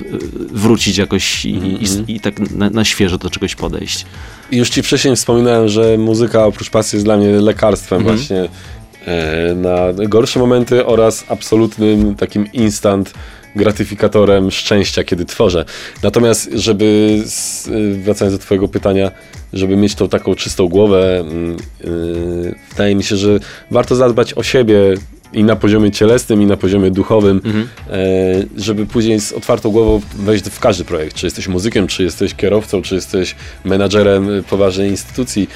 wrócić 0.51 0.97
jakoś 0.97 1.45
i, 1.45 1.53
mm 1.53 1.63
-hmm. 1.63 1.81
i, 1.81 1.85
mhm. 1.85 2.07
i, 2.07 2.19
tak 2.19 2.39
na, 2.51 2.69
na 2.69 2.85
świeżo 2.85 3.17
do 3.17 3.29
czegoś 3.29 3.55
podejść. 3.55 4.05
Już 4.51 4.69
ci 4.69 4.83
wcześniej 4.83 5.15
wspominałem, 5.15 5.67
że 5.67 5.97
muzyka 5.97 6.45
oprócz 6.45 6.69
pasji 6.69 6.95
jest 6.95 7.05
dla 7.05 7.17
mnie 7.17 7.27
lekarstwem 7.27 8.01
mm 8.01 8.13
-hmm. 8.13 8.17
właśnie 8.17 8.49
e, 9.05 9.55
na 9.55 10.07
gorsze 10.07 10.39
momenty 10.39 10.85
oraz 10.85 11.23
absolutnym 11.29 12.15
takim 12.15 12.51
instant 12.53 13.13
gratyfikatorem 13.55 14.51
szczęścia, 14.51 15.03
kiedy 15.03 15.25
tworzę. 15.25 15.65
Natomiast, 16.03 16.49
żeby, 16.53 17.19
wracając 18.03 18.37
do 18.37 18.43
Twojego 18.43 18.67
pytania, 18.67 19.11
żeby 19.53 19.75
mieć 19.75 19.95
tą 19.95 20.09
taką 20.09 20.35
czystą 20.35 20.67
głowę, 20.67 21.25
yy, 21.83 22.55
wydaje 22.69 22.95
mi 22.95 23.03
się, 23.03 23.15
że 23.17 23.39
warto 23.71 23.95
zadbać 23.95 24.33
o 24.33 24.43
siebie 24.43 24.75
i 25.33 25.43
na 25.43 25.55
poziomie 25.55 25.91
cielesnym, 25.91 26.41
i 26.41 26.45
na 26.45 26.57
poziomie 26.57 26.91
duchowym, 26.91 27.41
mhm. 27.45 27.67
yy, 27.89 28.63
żeby 28.63 28.85
później 28.85 29.19
z 29.19 29.33
otwartą 29.33 29.71
głową 29.71 30.01
wejść 30.15 30.45
w 30.45 30.59
każdy 30.59 30.85
projekt. 30.85 31.15
Czy 31.15 31.25
jesteś 31.25 31.47
muzykiem, 31.47 31.87
czy 31.87 32.03
jesteś 32.03 32.33
kierowcą, 32.33 32.81
czy 32.81 32.95
jesteś 32.95 33.35
menadżerem 33.65 34.29
poważnej 34.49 34.89
instytucji, 34.89 35.49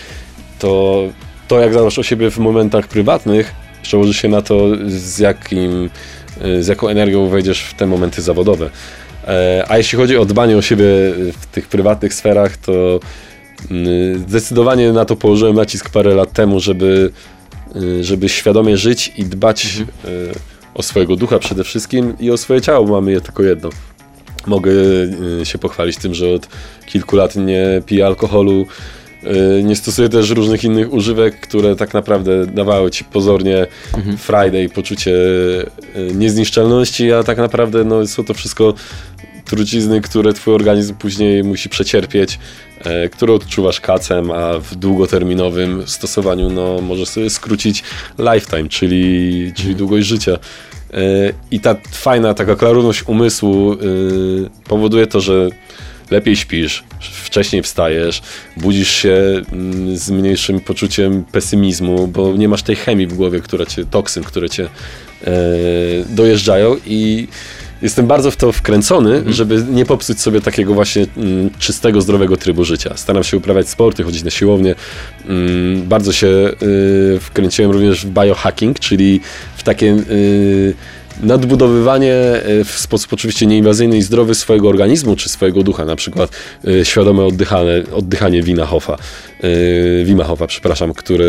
to 0.60 1.04
to, 1.50 1.60
jak 1.60 1.74
zadbasz 1.74 2.00
o 2.00 2.04
siebie 2.04 2.32
w 2.32 2.38
momentach 2.38 2.88
prywatnych, 2.88 3.52
przełoży 3.82 4.14
się 4.14 4.28
na 4.28 4.42
to, 4.42 4.68
z 4.88 5.20
jakim 5.20 5.90
z 6.60 6.68
jaką 6.68 6.88
energią 6.88 7.28
wejdziesz 7.28 7.62
w 7.62 7.74
te 7.74 7.86
momenty 7.86 8.22
zawodowe. 8.22 8.70
E, 9.28 9.66
a 9.68 9.78
jeśli 9.78 9.98
chodzi 9.98 10.18
o 10.18 10.26
dbanie 10.26 10.58
o 10.58 10.62
siebie 10.62 10.86
w 11.42 11.46
tych 11.52 11.68
prywatnych 11.68 12.14
sferach, 12.14 12.58
to 12.58 13.00
mm, 13.72 14.20
zdecydowanie 14.28 14.92
na 14.92 15.06
to 15.06 15.16
położyłem 15.16 15.56
nacisk 15.56 15.90
parę 15.90 16.16
lat 16.16 16.34
temu, 16.34 16.60
żeby, 16.60 17.12
y, 17.76 18.04
żeby 18.04 18.30
świadomie 18.30 18.78
żyć 18.78 19.14
i 19.18 19.26
dbać 19.26 19.66
mhm. 19.66 19.88
E, 20.06 20.34
o 20.74 20.84
swojego 20.84 21.16
ducha 21.16 21.40
przede 21.40 21.64
wszystkim 21.64 22.14
i 22.20 22.32
o 22.32 22.38
swoje 22.38 22.62
ciało, 22.62 22.86
bo 22.86 22.94
mamy 22.94 23.12
je 23.12 23.22
tylko 23.22 23.44
jedno. 23.44 23.70
Mogę 24.48 24.72
y, 25.42 25.46
się 25.46 25.58
pochwalić 25.58 25.98
tym, 25.98 26.14
że 26.14 26.30
od 26.34 26.48
kilku 26.86 27.16
lat 27.16 27.36
nie 27.36 27.82
piję 27.86 28.06
alkoholu, 28.06 28.62
Y, 28.62 28.99
nie 29.64 29.76
stosuję 29.76 30.10
też 30.10 30.30
różnych 30.30 30.64
innych 30.64 30.94
używek, 30.94 31.40
które 31.40 31.76
tak 31.76 31.94
naprawdę 31.94 32.46
dawały 32.46 32.92
ci 32.92 33.04
pozornie 33.04 33.68
mhm. 33.98 34.18
Friday, 34.18 34.70
poczucie 34.70 35.12
y, 35.12 35.68
niezniszczalności, 36.16 37.12
a 37.12 37.24
tak 37.24 37.38
naprawdę 37.38 37.84
no, 37.84 38.08
są 38.08 38.24
to 38.24 38.34
wszystko 38.34 38.74
trucizny, 39.50 40.02
które 40.02 40.34
twój 40.34 40.54
organizm 40.54 40.96
później 40.96 41.44
musi 41.44 41.70
przecierpieć, 41.70 42.40
e, 42.84 43.10
które 43.10 43.34
odczuwasz 43.34 43.80
kacem, 43.80 44.32
a 44.32 44.60
w 44.60 44.76
długoterminowym 44.76 45.88
stosowaniu 45.88 46.50
no, 46.50 46.82
możesz 46.82 47.10
sobie 47.10 47.30
skrócić 47.30 47.84
lifetime, 48.20 48.70
czyli, 48.70 49.52
czyli 49.56 49.70
mhm. 49.70 49.78
długość 49.78 50.08
życia. 50.08 50.32
E, 50.32 50.98
I 51.52 51.60
ta 51.60 51.76
fajna 51.92 52.34
taka 52.34 52.56
klarowność 52.56 53.04
umysłu 53.08 53.74
y, 53.74 53.78
powoduje 54.64 55.08
to, 55.08 55.22
że 55.22 55.50
lepiej 56.12 56.36
śpisz, 56.36 56.84
wcześniej 57.00 57.64
wstajesz, 57.64 58.22
budzisz 58.58 58.90
się 58.90 59.42
mm, 59.52 59.98
z 59.98 60.10
mniejszym 60.10 60.60
poczuciem 60.60 61.24
pesymizmu, 61.24 62.08
bo 62.08 62.38
nie 62.38 62.48
masz 62.48 62.64
tej 62.64 62.76
chemii 62.76 63.08
w 63.08 63.14
głowie, 63.14 63.40
która 63.40 63.66
cię, 63.66 63.86
toksyn, 63.86 64.24
które 64.24 64.50
cię 64.50 64.64
e, 65.24 65.32
dojeżdżają 66.10 66.76
i 66.86 67.28
jestem 67.82 68.08
bardzo 68.08 68.32
w 68.32 68.36
to 68.36 68.52
wkręcony, 68.52 69.16
mhm. 69.16 69.34
żeby 69.34 69.64
nie 69.72 69.86
popsuć 69.86 70.22
sobie 70.22 70.42
takiego 70.42 70.74
właśnie 70.74 71.06
mm, 71.18 71.50
czystego, 71.60 72.02
zdrowego 72.02 72.38
trybu 72.38 72.66
życia. 72.66 72.98
Staram 72.98 73.24
się 73.24 73.38
uprawiać 73.38 73.70
sporty, 73.70 74.04
chodzić 74.04 74.24
na 74.24 74.30
siłownię. 74.30 74.76
Mm, 75.26 75.88
bardzo 75.88 76.14
się 76.14 76.28
y, 76.28 77.20
wkręciłem 77.20 77.72
również 77.72 78.06
w 78.06 78.10
biohacking, 78.10 78.80
czyli 78.80 79.22
w 79.58 79.64
takie 79.64 79.88
y, 80.10 80.74
nadbudowywanie 81.20 82.14
e, 82.14 82.64
w 82.64 82.72
sposób 82.72 83.14
oczywiście 83.14 83.46
nieinwazyjny 83.46 83.98
i 83.98 84.02
zdrowy 84.02 84.36
swojego 84.36 84.70
organizmu 84.70 85.16
czy 85.16 85.30
swojego 85.30 85.64
ducha, 85.64 85.86
na 85.86 85.96
przykład 85.96 86.32
e, 86.68 86.86
świadome 86.86 87.26
oddychanie, 87.26 87.84
oddychanie 87.94 88.44
Wina 88.44 88.66
Hoffa, 88.66 88.98
e, 89.40 90.06
Wima 90.06 90.24
Hoffa, 90.24 90.48
przepraszam, 90.48 90.94
które 90.94 91.26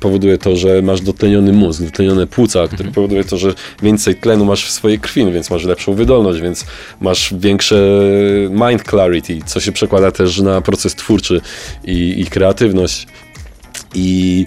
powoduje 0.00 0.38
to, 0.38 0.56
że 0.56 0.82
masz 0.82 1.00
dotleniony 1.00 1.52
mózg, 1.52 1.82
dotlenione 1.82 2.26
płuca, 2.26 2.66
który 2.66 2.88
mhm. 2.88 2.94
powoduje 2.94 3.24
to, 3.24 3.36
że 3.36 3.54
więcej 3.82 4.14
tlenu 4.14 4.44
masz 4.44 4.66
w 4.66 4.70
swojej 4.70 4.98
krwi, 4.98 5.32
więc 5.32 5.50
masz 5.50 5.64
lepszą 5.64 5.94
wydolność, 5.94 6.40
więc 6.40 6.64
masz 7.00 7.34
większe 7.38 7.76
mind 8.50 8.82
clarity, 8.82 9.38
co 9.46 9.60
się 9.60 9.72
przekłada 9.72 10.10
też 10.10 10.40
na 10.40 10.60
proces 10.60 10.94
twórczy 10.94 11.40
i, 11.84 12.20
i 12.20 12.26
kreatywność. 12.26 13.06
I 13.94 14.46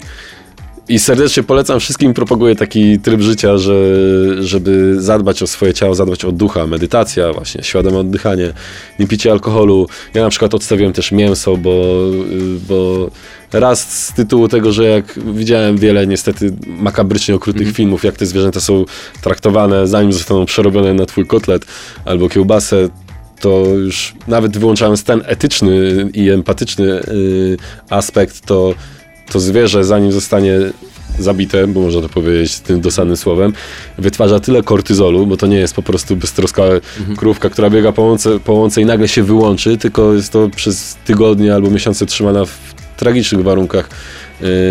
i 0.88 0.98
serdecznie 0.98 1.42
polecam 1.42 1.80
wszystkim, 1.80 2.14
propaguję 2.14 2.56
taki 2.56 2.98
tryb 2.98 3.20
życia, 3.20 3.58
że, 3.58 3.74
żeby 4.42 5.02
zadbać 5.02 5.42
o 5.42 5.46
swoje 5.46 5.74
ciało, 5.74 5.94
zadbać 5.94 6.24
o 6.24 6.32
ducha, 6.32 6.66
medytacja, 6.66 7.32
właśnie 7.32 7.62
świadome 7.62 7.98
oddychanie, 7.98 8.52
nie 8.98 9.06
picie 9.06 9.32
alkoholu. 9.32 9.86
Ja 10.14 10.22
na 10.22 10.30
przykład 10.30 10.54
odstawiłem 10.54 10.92
też 10.92 11.12
mięso, 11.12 11.56
bo, 11.56 11.94
bo 12.68 13.10
raz 13.52 14.06
z 14.06 14.12
tytułu 14.12 14.48
tego, 14.48 14.72
że 14.72 14.84
jak 14.84 15.18
widziałem 15.34 15.76
wiele 15.76 16.06
niestety 16.06 16.54
makabrycznie 16.66 17.34
okrutnych 17.34 17.62
mm 17.62 17.72
-hmm. 17.72 17.76
filmów, 17.76 18.04
jak 18.04 18.16
te 18.16 18.26
zwierzęta 18.26 18.60
są 18.60 18.84
traktowane, 19.22 19.86
zanim 19.86 20.12
zostaną 20.12 20.46
przerobione 20.46 20.94
na 20.94 21.06
twój 21.06 21.26
kotlet 21.26 21.66
albo 22.04 22.28
kiełbasę, 22.28 22.88
to 23.40 23.64
już 23.66 24.14
nawet 24.28 24.58
wyłączając 24.58 25.04
ten 25.04 25.22
etyczny 25.26 26.08
i 26.14 26.30
empatyczny 26.30 26.84
yy, 26.84 27.56
aspekt, 27.90 28.46
to 28.46 28.74
to 29.32 29.40
zwierzę, 29.40 29.84
zanim 29.84 30.12
zostanie 30.12 30.58
zabite, 31.18 31.66
bo 31.66 31.80
można 31.80 32.00
to 32.00 32.08
powiedzieć 32.08 32.60
tym 32.60 32.80
dosadnym 32.80 33.16
słowem, 33.16 33.52
wytwarza 33.98 34.40
tyle 34.40 34.62
kortyzolu, 34.62 35.26
bo 35.26 35.36
to 35.36 35.46
nie 35.46 35.58
jest 35.58 35.74
po 35.74 35.82
prostu 35.82 36.16
beztroska 36.16 36.62
mhm. 36.62 37.16
krówka, 37.16 37.50
która 37.50 37.70
biega 37.70 37.92
po 37.92 38.02
łące, 38.02 38.40
po 38.40 38.52
łące 38.52 38.80
i 38.80 38.84
nagle 38.84 39.08
się 39.08 39.22
wyłączy, 39.22 39.78
tylko 39.78 40.14
jest 40.14 40.32
to 40.32 40.48
przez 40.56 40.96
tygodnie 41.04 41.54
albo 41.54 41.70
miesiące 41.70 42.06
trzymana 42.06 42.44
w 42.44 42.58
tragicznych 42.96 43.42
warunkach 43.42 43.88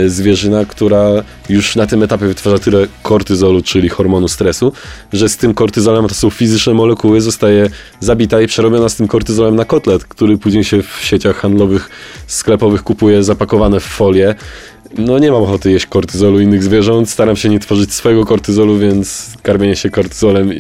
zwierzyna, 0.07 0.65
która 0.65 1.09
już 1.49 1.76
na 1.76 1.88
tym 1.88 2.03
etapie 2.03 2.26
wytwarza 2.26 2.59
tyle 2.59 2.88
kortyzolu, 3.03 3.61
czyli 3.61 3.89
hormonu 3.89 4.28
stresu, 4.28 4.74
że 5.13 5.30
z 5.30 5.38
tym 5.38 5.53
kortyzolem, 5.53 6.07
to 6.07 6.15
są 6.15 6.30
fizyczne 6.30 6.74
molekuły, 6.74 7.22
zostaje 7.22 7.70
zabita 7.99 8.41
i 8.41 8.47
przerobiona 8.47 8.89
z 8.89 8.95
tym 8.95 9.07
kortyzolem 9.07 9.55
na 9.55 9.65
kotlet, 9.65 10.05
który 10.05 10.38
później 10.38 10.63
się 10.63 10.84
w 10.84 10.99
sieciach 11.01 11.36
handlowych, 11.36 11.89
sklepowych 12.28 12.84
kupuje 12.84 13.24
zapakowane 13.24 13.80
w 13.80 13.84
folię 13.84 14.36
no 14.97 15.19
nie 15.19 15.31
mam 15.31 15.43
ochoty 15.43 15.71
jeść 15.71 15.85
kortyzolu 15.85 16.39
innych 16.39 16.63
zwierząt, 16.63 17.09
staram 17.09 17.35
się 17.35 17.49
nie 17.49 17.59
tworzyć 17.59 17.93
swojego 17.93 18.25
kortyzolu, 18.25 18.77
więc 18.77 19.33
karmienie 19.43 19.75
się 19.75 19.89
kortyzolem 19.89 20.51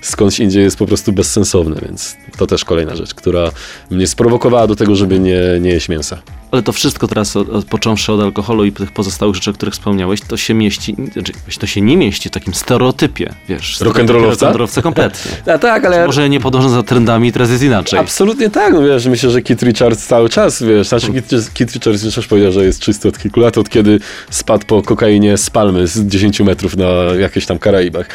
skądś 0.00 0.40
indziej 0.40 0.62
jest 0.62 0.76
po 0.76 0.86
prostu 0.86 1.12
bezsensowne, 1.12 1.76
więc 1.82 2.16
to 2.38 2.46
też 2.46 2.64
kolejna 2.64 2.96
rzecz, 2.96 3.14
która 3.14 3.50
mnie 3.90 4.06
sprowokowała 4.06 4.66
do 4.66 4.76
tego, 4.76 4.96
żeby 4.96 5.20
nie, 5.20 5.40
nie 5.60 5.70
jeść 5.70 5.88
mięsa. 5.88 6.22
Ale 6.50 6.62
to 6.62 6.72
wszystko 6.72 7.08
teraz, 7.08 7.36
od, 7.36 7.48
od, 7.48 7.64
począwszy 7.64 8.12
od 8.12 8.20
alkoholu 8.20 8.64
i 8.64 8.72
tych 8.72 8.92
pozostałych 8.92 9.34
rzeczy, 9.34 9.50
o 9.50 9.52
których 9.52 9.74
wspomniałeś, 9.74 10.20
to 10.20 10.36
się 10.36 10.54
mieści, 10.54 10.96
znaczy, 11.12 11.32
to 11.60 11.66
się 11.66 11.80
nie 11.80 11.96
mieści 11.96 12.28
w 12.28 12.32
takim 12.32 12.54
stereotypie, 12.54 13.34
wiesz. 13.48 13.80
Rock'n'rollowca? 13.80 14.52
Rock'n'rollowca 14.52 14.82
kompletnie. 14.82 15.30
A 15.54 15.58
tak, 15.58 15.84
ale... 15.84 16.06
Może 16.06 16.28
nie 16.28 16.40
podąża 16.40 16.68
za 16.68 16.82
trendami, 16.82 17.32
teraz 17.32 17.50
jest 17.50 17.62
inaczej. 17.62 17.98
Absolutnie 17.98 18.50
tak, 18.50 18.72
no 18.72 18.82
wiesz, 18.82 19.06
myślę, 19.06 19.30
że 19.30 19.42
Kit 19.42 19.62
Richards 19.62 20.06
cały 20.06 20.28
czas, 20.28 20.62
wiesz, 20.62 20.88
znaczy 20.88 21.12
Kit, 21.12 21.52
Kit 21.54 21.72
Richards 21.72 22.16
już 22.16 22.26
powiedział, 22.26 22.52
że 22.52 22.64
jest 22.64 22.80
czysty 22.80 23.08
od 23.08 23.18
kilku 23.18 23.40
lat, 23.40 23.58
od 23.58 23.68
kiedy 23.70 24.00
spadł 24.30 24.66
po 24.66 24.82
kokainie 24.82 25.36
z 25.36 25.50
palmy 25.50 25.86
z 25.86 26.06
10 26.06 26.40
metrów 26.40 26.76
na 26.76 26.86
jakichś 27.18 27.46
tam 27.46 27.58
Karaibach 27.58 28.08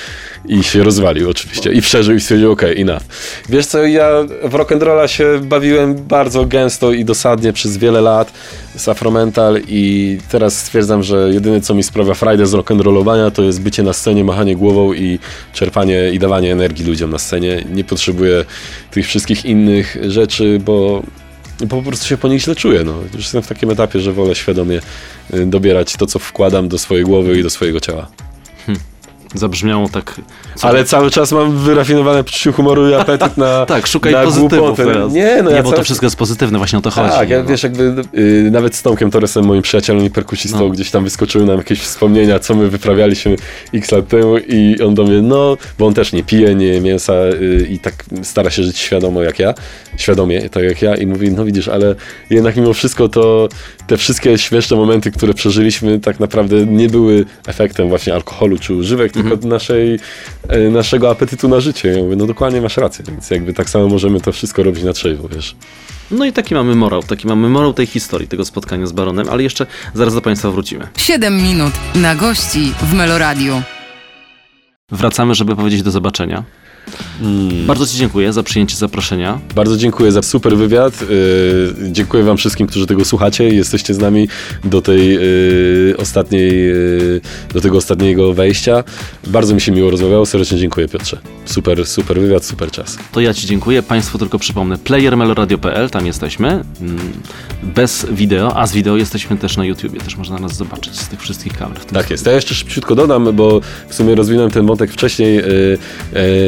i 0.47 0.63
się 0.63 0.83
rozwalił 0.83 1.29
oczywiście 1.29 1.71
i 1.71 1.81
przeżył 1.81 2.15
i 2.15 2.19
stwierdził, 2.19 2.51
okej, 2.51 2.71
okay, 2.71 2.81
enough. 2.81 3.03
Wiesz 3.49 3.65
co, 3.65 3.85
ja 3.85 4.09
w 4.43 4.53
rock'n'rolla 4.53 5.07
się 5.07 5.39
bawiłem 5.43 5.95
bardzo 5.95 6.45
gęsto 6.45 6.91
i 6.91 7.05
dosadnie 7.05 7.53
przez 7.53 7.77
wiele 7.77 8.01
lat 8.01 8.33
z 8.75 8.87
Afromental 8.87 9.61
i 9.67 10.17
teraz 10.29 10.59
stwierdzam, 10.59 11.03
że 11.03 11.29
jedyne 11.33 11.61
co 11.61 11.73
mi 11.73 11.83
sprawia 11.83 12.13
frajdę 12.13 12.45
z 12.45 12.53
rock'n'rollowania 12.53 13.31
to 13.31 13.43
jest 13.43 13.61
bycie 13.61 13.83
na 13.83 13.93
scenie, 13.93 14.23
machanie 14.23 14.55
głową 14.55 14.93
i 14.93 15.19
czerpanie 15.53 16.11
i 16.13 16.19
dawanie 16.19 16.51
energii 16.51 16.85
ludziom 16.85 17.09
na 17.09 17.19
scenie. 17.19 17.63
Nie 17.73 17.83
potrzebuję 17.83 18.45
tych 18.91 19.05
wszystkich 19.05 19.45
innych 19.45 19.97
rzeczy, 20.09 20.59
bo 20.65 21.03
bo 21.59 21.67
po 21.67 21.81
prostu 21.81 22.07
się 22.07 22.17
po 22.17 22.27
nich 22.27 22.41
źle 22.41 22.55
czuję. 22.55 22.83
No. 22.83 22.93
Już 23.13 23.23
jestem 23.23 23.41
w 23.41 23.47
takim 23.47 23.71
etapie, 23.71 23.99
że 23.99 24.13
wolę 24.13 24.35
świadomie 24.35 24.81
dobierać 25.45 25.93
to, 25.93 26.05
co 26.05 26.19
wkładam 26.19 26.67
do 26.67 26.77
swojej 26.77 27.03
głowy 27.03 27.39
i 27.39 27.43
do 27.43 27.49
swojego 27.49 27.79
ciała. 27.79 28.07
Zabrzmiało 29.33 29.89
tak. 29.89 30.21
Co? 30.55 30.67
Ale 30.67 30.85
cały 30.85 31.11
czas 31.11 31.31
mam 31.31 31.57
wyrafinowane 31.57 32.23
poczucie 32.23 32.51
humoru 32.51 32.89
i 32.89 32.93
apetyt 32.93 33.37
na. 33.37 33.65
tak, 33.65 33.87
szukaj 33.87 34.13
na 34.13 34.23
pozytywów. 34.23 34.79
Nie, 35.11 35.41
no 35.43 35.49
nie 35.49 35.55
ja 35.55 35.63
bo 35.63 35.71
to 35.71 35.83
wszystko 35.83 36.05
jest 36.05 36.15
pozytywne, 36.15 36.57
właśnie 36.57 36.79
o 36.79 36.81
to 36.81 36.91
chodzi. 36.91 37.09
Tak, 37.09 37.29
ja, 37.29 37.43
no. 37.43 37.49
wiesz, 37.49 37.63
jakby 37.63 37.95
y, 38.17 38.49
nawet 38.51 38.75
z 38.75 38.81
Tomkiem 38.81 39.11
Torresem, 39.11 39.45
moim 39.45 39.61
przyjacielem 39.61 40.05
i 40.05 40.09
perkusistą, 40.09 40.59
No. 40.59 40.69
gdzieś 40.69 40.91
tam 40.91 41.03
wyskoczyły 41.03 41.45
nam 41.45 41.57
jakieś 41.57 41.79
wspomnienia, 41.79 42.39
co 42.39 42.55
my 42.55 42.69
wyprawialiśmy 42.69 43.35
x 43.73 43.91
lat 43.91 44.07
temu 44.07 44.37
i 44.37 44.81
on 44.81 44.95
do 44.95 45.03
mnie, 45.03 45.21
no, 45.21 45.57
bo 45.79 45.85
on 45.87 45.93
też 45.93 46.13
nie 46.13 46.23
pije, 46.23 46.55
nie 46.55 46.67
je 46.67 46.81
mięsa 46.81 47.13
y, 47.13 47.67
i 47.69 47.79
tak 47.79 47.93
stara 48.23 48.49
się 48.49 48.63
żyć 48.63 48.77
świadomo 48.77 49.23
jak 49.23 49.39
ja, 49.39 49.53
świadomie, 49.97 50.49
tak 50.49 50.63
jak 50.63 50.81
ja 50.81 50.95
i 50.95 51.07
mówi, 51.07 51.31
no 51.31 51.45
widzisz, 51.45 51.67
ale 51.67 51.95
jednak 52.29 52.55
mimo 52.55 52.73
wszystko 52.73 53.09
to 53.09 53.49
te 53.87 53.97
wszystkie 53.97 54.37
śmieszne 54.37 54.77
momenty, 54.77 55.11
które 55.11 55.33
przeżyliśmy 55.33 55.99
tak 55.99 56.19
naprawdę 56.19 56.65
nie 56.65 56.89
były 56.89 57.25
efektem 57.47 57.89
właśnie 57.89 58.13
alkoholu 58.13 58.57
czy 58.57 58.73
używek, 58.73 59.14
Mhm. 59.17 59.37
tylko 59.37 59.47
naszej, 59.47 59.99
y, 60.55 60.69
naszego 60.69 61.09
apetytu 61.11 61.47
na 61.47 61.59
życie. 61.59 61.89
Ja 61.89 62.03
mówię, 62.03 62.15
no 62.15 62.25
dokładnie 62.25 62.61
masz 62.61 62.77
rację, 62.77 63.05
więc 63.07 63.29
jakby 63.29 63.53
tak 63.53 63.69
samo 63.69 63.87
możemy 63.87 64.21
to 64.21 64.31
wszystko 64.31 64.63
robić 64.63 64.83
na 64.83 64.93
trzeźwo, 64.93 65.27
wiesz. 65.27 65.55
No 66.11 66.25
i 66.25 66.33
taki 66.33 66.55
mamy 66.55 66.75
morał, 66.75 67.03
taki 67.03 67.27
mamy 67.27 67.49
morał 67.49 67.73
tej 67.73 67.85
historii, 67.85 68.27
tego 68.27 68.45
spotkania 68.45 68.87
z 68.87 68.91
Baronem, 68.91 69.29
ale 69.29 69.43
jeszcze 69.43 69.65
zaraz 69.93 70.13
do 70.13 70.21
Państwa 70.21 70.51
wrócimy. 70.51 70.87
7 70.97 71.43
minut 71.43 71.73
na 71.95 72.15
gości 72.15 72.73
w 72.81 72.93
Meloradiu. 72.93 73.61
Wracamy, 74.91 75.35
żeby 75.35 75.55
powiedzieć 75.55 75.83
do 75.83 75.91
zobaczenia. 75.91 76.43
Hmm. 77.19 77.65
Bardzo 77.67 77.87
Ci 77.87 77.97
dziękuję 77.97 78.33
za 78.33 78.43
przyjęcie 78.43 78.75
zaproszenia. 78.75 79.39
Bardzo 79.55 79.77
dziękuję 79.77 80.11
za 80.11 80.21
super 80.21 80.57
wywiad. 80.57 81.01
Yy, 81.01 81.07
dziękuję 81.91 82.23
Wam 82.23 82.37
wszystkim, 82.37 82.67
którzy 82.67 82.87
tego 82.87 83.05
słuchacie 83.05 83.49
i 83.49 83.55
jesteście 83.57 83.93
z 83.93 83.97
nami 83.97 84.27
do 84.63 84.81
tej 84.81 85.13
yy, 85.13 85.95
ostatniej, 85.97 86.67
yy, 86.67 87.21
do 87.53 87.61
tego 87.61 87.77
ostatniego 87.77 88.33
wejścia. 88.33 88.83
Bardzo 89.27 89.55
mi 89.55 89.61
się 89.61 89.71
miło 89.71 89.91
rozmawiało. 89.91 90.25
Serdecznie 90.25 90.57
dziękuję 90.57 90.87
Piotrze. 90.87 91.17
Super, 91.45 91.85
super 91.85 92.19
wywiad, 92.19 92.45
super 92.45 92.71
czas. 92.71 92.97
To 93.11 93.21
ja 93.21 93.33
Ci 93.33 93.47
dziękuję. 93.47 93.83
Państwu 93.83 94.17
tylko 94.17 94.39
przypomnę, 94.39 94.77
playermeloradio.pl, 94.77 95.89
tam 95.89 96.05
jesteśmy. 96.05 96.47
Mm, 96.49 96.97
Bez 97.63 98.05
wideo, 98.11 98.57
a 98.57 98.67
z 98.67 98.73
wideo 98.73 98.97
jesteśmy 98.97 99.37
też 99.37 99.57
na 99.57 99.65
YouTubie, 99.65 99.99
też 99.99 100.17
można 100.17 100.39
nas 100.39 100.55
zobaczyć 100.55 100.99
z 100.99 101.07
tych 101.07 101.21
wszystkich 101.21 101.53
kamer. 101.53 101.77
Tak 101.79 102.09
jest. 102.09 102.25
Ja 102.25 102.31
jeszcze 102.31 102.55
szybciutko 102.55 102.95
dodam, 102.95 103.35
bo 103.35 103.61
w 103.89 103.95
sumie 103.95 104.15
rozwinąłem 104.15 104.51
ten 104.51 104.65
wątek 104.65 104.91
wcześniej. 104.91 105.35
Yy, 105.35 105.77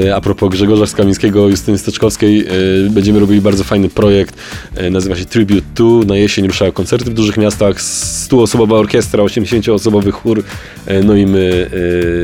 yy, 0.04 0.16
a 0.16 0.22
propos 0.28 0.50
Grzegorza 0.50 0.88
Skamińskiego, 0.88 1.50
Justyny 1.50 1.78
Steczkowskiej, 1.78 2.38
yy, 2.38 2.90
będziemy 2.90 3.20
robili 3.20 3.42
bardzo 3.42 3.64
fajny 3.64 3.90
projekt. 3.90 4.36
Yy, 4.78 4.90
nazywa 4.90 5.16
się 5.16 5.26
Tribute 5.26 5.62
2. 5.76 6.06
Na 6.06 6.16
jesień 6.16 6.48
ruszają 6.48 6.72
koncerty 6.72 7.12
w 7.12 7.14
dużych 7.14 7.38
miastach. 7.38 7.76
100-osobowa 7.76 8.74
orkiestra, 8.74 9.24
80-osobowy 9.24 10.12
chór. 10.12 10.44
Yy, 10.88 11.04
no 11.04 11.16
i 11.16 11.26
my 11.26 11.70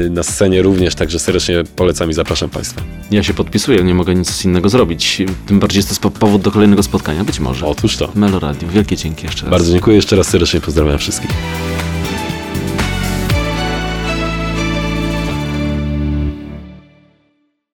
na 0.09 0.23
scenie 0.23 0.61
również, 0.61 0.95
także 0.95 1.19
serdecznie 1.19 1.63
polecam 1.75 2.09
i 2.09 2.13
zapraszam 2.13 2.49
Państwa. 2.49 2.81
Ja 3.11 3.23
się 3.23 3.33
podpisuję, 3.33 3.83
nie 3.83 3.93
mogę 3.93 4.15
nic 4.15 4.45
innego 4.45 4.69
zrobić. 4.69 5.21
Tym 5.47 5.59
bardziej 5.59 5.77
jest 5.77 6.01
to 6.01 6.11
powód 6.11 6.41
do 6.41 6.51
kolejnego 6.51 6.83
spotkania, 6.83 7.23
być 7.23 7.39
może. 7.39 7.65
Otóż 7.65 7.97
to. 7.97 8.11
Meloradio, 8.15 8.69
wielkie 8.69 8.97
dzięki 8.97 9.25
jeszcze 9.25 9.41
raz. 9.41 9.51
Bardzo 9.51 9.71
dziękuję, 9.71 9.95
jeszcze 9.95 10.15
raz 10.15 10.27
serdecznie 10.27 10.61
pozdrawiam 10.61 10.97
wszystkich. 10.97 11.31